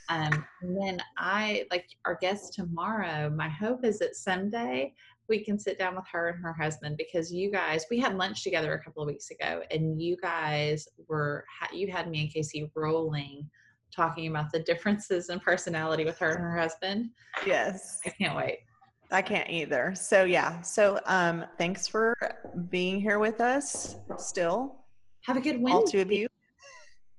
Um, 0.10 0.44
and 0.64 0.76
then 0.76 1.00
I 1.20 1.66
like 1.70 1.86
our 2.06 2.18
guest 2.20 2.54
tomorrow. 2.54 3.30
My 3.30 3.50
hope 3.50 3.86
is 3.86 4.00
that 4.00 4.16
someday 4.16 4.96
we 5.30 5.44
can 5.44 5.60
sit 5.60 5.78
down 5.78 5.96
with 5.96 6.06
her 6.12 6.30
and 6.30 6.42
her 6.42 6.54
husband 6.54 6.98
because 6.98 7.32
you 7.32 7.52
guys, 7.52 7.86
we 7.90 8.00
had 8.00 8.16
lunch 8.18 8.44
together 8.44 8.74
a 8.74 8.84
couple 8.84 9.02
of 9.02 9.08
weeks 9.08 9.30
ago 9.32 9.62
and 9.72 10.02
you 10.02 10.18
guys 10.22 10.88
were, 11.08 11.46
you 11.74 11.92
had 11.92 12.10
me 12.10 12.22
and 12.22 12.34
Casey 12.34 12.72
rolling 12.76 13.50
talking 13.96 14.28
about 14.28 14.52
the 14.52 14.60
differences 14.64 15.30
in 15.30 15.40
personality 15.40 16.06
with 16.06 16.18
her 16.20 16.32
and 16.32 16.40
her 16.42 16.58
husband. 16.58 17.10
Yes. 17.46 18.00
I 18.06 18.10
can't 18.10 18.36
wait. 18.36 18.60
I 19.12 19.22
can't 19.22 19.50
either. 19.50 19.94
So 19.96 20.26
yeah. 20.26 20.62
So 20.62 21.00
um 21.06 21.46
thanks 21.58 21.88
for 21.88 22.14
being 22.70 23.00
here 23.00 23.20
with 23.20 23.40
us 23.40 23.96
still. 24.18 24.84
Have 25.24 25.38
a 25.38 25.42
good 25.42 25.62
Wednesday. 25.62 25.74
All 25.74 25.84
two 25.86 26.02
of 26.02 26.12
you. 26.12 26.28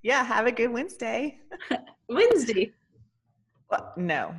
Yeah, 0.02 0.22
have 0.22 0.46
a 0.46 0.52
good 0.52 0.70
Wednesday. 0.70 1.38
Wednesday. 2.09 2.72
Well, 3.70 3.92
no. 3.96 4.34